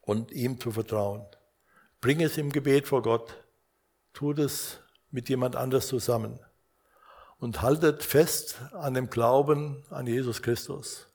und 0.00 0.32
ihm 0.32 0.58
zu 0.58 0.70
vertrauen. 0.70 1.26
Bring 2.00 2.22
es 2.22 2.38
im 2.38 2.50
Gebet 2.50 2.88
vor 2.88 3.02
Gott, 3.02 3.44
tut 4.14 4.38
es 4.38 4.80
mit 5.10 5.28
jemand 5.28 5.56
anders 5.56 5.88
zusammen 5.88 6.40
und 7.38 7.60
haltet 7.60 8.02
fest 8.02 8.62
an 8.72 8.94
dem 8.94 9.10
Glauben 9.10 9.84
an 9.90 10.06
Jesus 10.06 10.40
Christus 10.40 11.07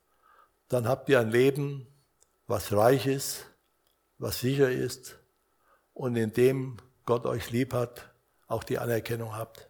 dann 0.69 0.87
habt 0.87 1.09
ihr 1.09 1.19
ein 1.19 1.29
Leben, 1.29 1.87
was 2.47 2.71
reich 2.73 3.07
ist, 3.07 3.45
was 4.17 4.39
sicher 4.39 4.71
ist 4.71 5.17
und 5.93 6.15
in 6.15 6.33
dem 6.33 6.77
Gott 7.05 7.25
euch 7.25 7.51
lieb 7.51 7.73
hat, 7.73 8.07
auch 8.47 8.63
die 8.63 8.79
Anerkennung 8.79 9.35
habt. 9.35 9.69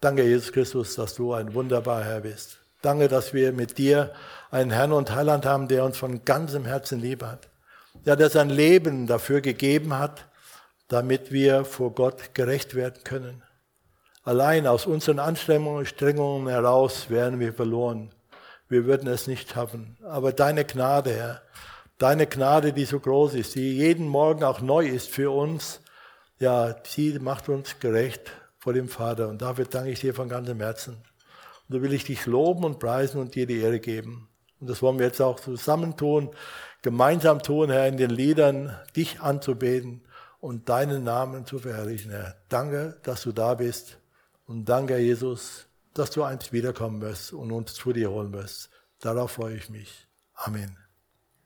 Danke, 0.00 0.24
Jesus 0.24 0.52
Christus, 0.52 0.96
dass 0.96 1.14
du 1.14 1.32
ein 1.32 1.54
wunderbarer 1.54 2.04
Herr 2.04 2.20
bist. 2.20 2.58
Danke, 2.82 3.08
dass 3.08 3.32
wir 3.32 3.52
mit 3.52 3.78
dir 3.78 4.12
einen 4.50 4.70
Herrn 4.70 4.92
und 4.92 5.14
Heiland 5.14 5.46
haben, 5.46 5.68
der 5.68 5.84
uns 5.84 5.96
von 5.96 6.24
ganzem 6.24 6.66
Herzen 6.66 7.00
lieb 7.00 7.22
hat. 7.22 7.48
Ja, 8.04 8.14
der 8.16 8.28
sein 8.28 8.50
Leben 8.50 9.06
dafür 9.06 9.40
gegeben 9.40 9.98
hat, 9.98 10.26
damit 10.88 11.32
wir 11.32 11.64
vor 11.64 11.94
Gott 11.94 12.34
gerecht 12.34 12.74
werden 12.74 13.02
können. 13.04 13.42
Allein 14.22 14.66
aus 14.66 14.84
unseren 14.84 15.18
Anstrengungen 15.18 16.48
heraus 16.48 17.08
wären 17.08 17.40
wir 17.40 17.54
verloren 17.54 18.10
wir 18.68 18.86
würden 18.86 19.08
es 19.08 19.26
nicht 19.26 19.50
schaffen. 19.50 19.96
Aber 20.04 20.32
deine 20.32 20.64
Gnade, 20.64 21.12
Herr, 21.12 21.42
deine 21.98 22.26
Gnade, 22.26 22.72
die 22.72 22.84
so 22.84 23.00
groß 23.00 23.34
ist, 23.34 23.54
die 23.54 23.76
jeden 23.76 24.08
Morgen 24.08 24.44
auch 24.44 24.60
neu 24.60 24.86
ist 24.86 25.10
für 25.10 25.30
uns, 25.30 25.80
ja, 26.38 26.74
sie 26.84 27.18
macht 27.18 27.48
uns 27.48 27.78
gerecht 27.78 28.32
vor 28.58 28.72
dem 28.72 28.88
Vater. 28.88 29.28
Und 29.28 29.42
dafür 29.42 29.66
danke 29.66 29.90
ich 29.90 30.00
dir 30.00 30.14
von 30.14 30.28
ganzem 30.28 30.60
Herzen. 30.60 30.94
Und 31.68 31.76
da 31.76 31.82
will 31.82 31.92
ich 31.92 32.04
dich 32.04 32.26
loben 32.26 32.64
und 32.64 32.78
preisen 32.78 33.20
und 33.20 33.34
dir 33.34 33.46
die 33.46 33.60
Ehre 33.60 33.80
geben. 33.80 34.28
Und 34.60 34.70
das 34.70 34.82
wollen 34.82 34.98
wir 34.98 35.06
jetzt 35.06 35.20
auch 35.20 35.40
zusammen 35.40 35.96
tun, 35.96 36.30
gemeinsam 36.82 37.42
tun, 37.42 37.70
Herr, 37.70 37.86
in 37.86 37.96
den 37.96 38.10
Liedern, 38.10 38.76
dich 38.96 39.20
anzubeten 39.20 40.02
und 40.40 40.68
deinen 40.68 41.04
Namen 41.04 41.46
zu 41.46 41.58
verherrlichen, 41.58 42.10
Herr. 42.10 42.36
Danke, 42.48 42.98
dass 43.02 43.22
du 43.22 43.32
da 43.32 43.54
bist. 43.54 43.98
Und 44.46 44.68
danke, 44.68 44.98
Jesus, 44.98 45.66
dass 45.94 46.10
du 46.10 46.22
einst 46.24 46.52
wiederkommen 46.52 47.00
wirst 47.00 47.32
und 47.32 47.52
uns 47.52 47.74
zu 47.74 47.92
dir 47.92 48.10
holen 48.10 48.32
wirst. 48.32 48.70
Darauf 49.00 49.32
freue 49.32 49.56
ich 49.56 49.70
mich. 49.70 50.08
Amen. 50.34 50.83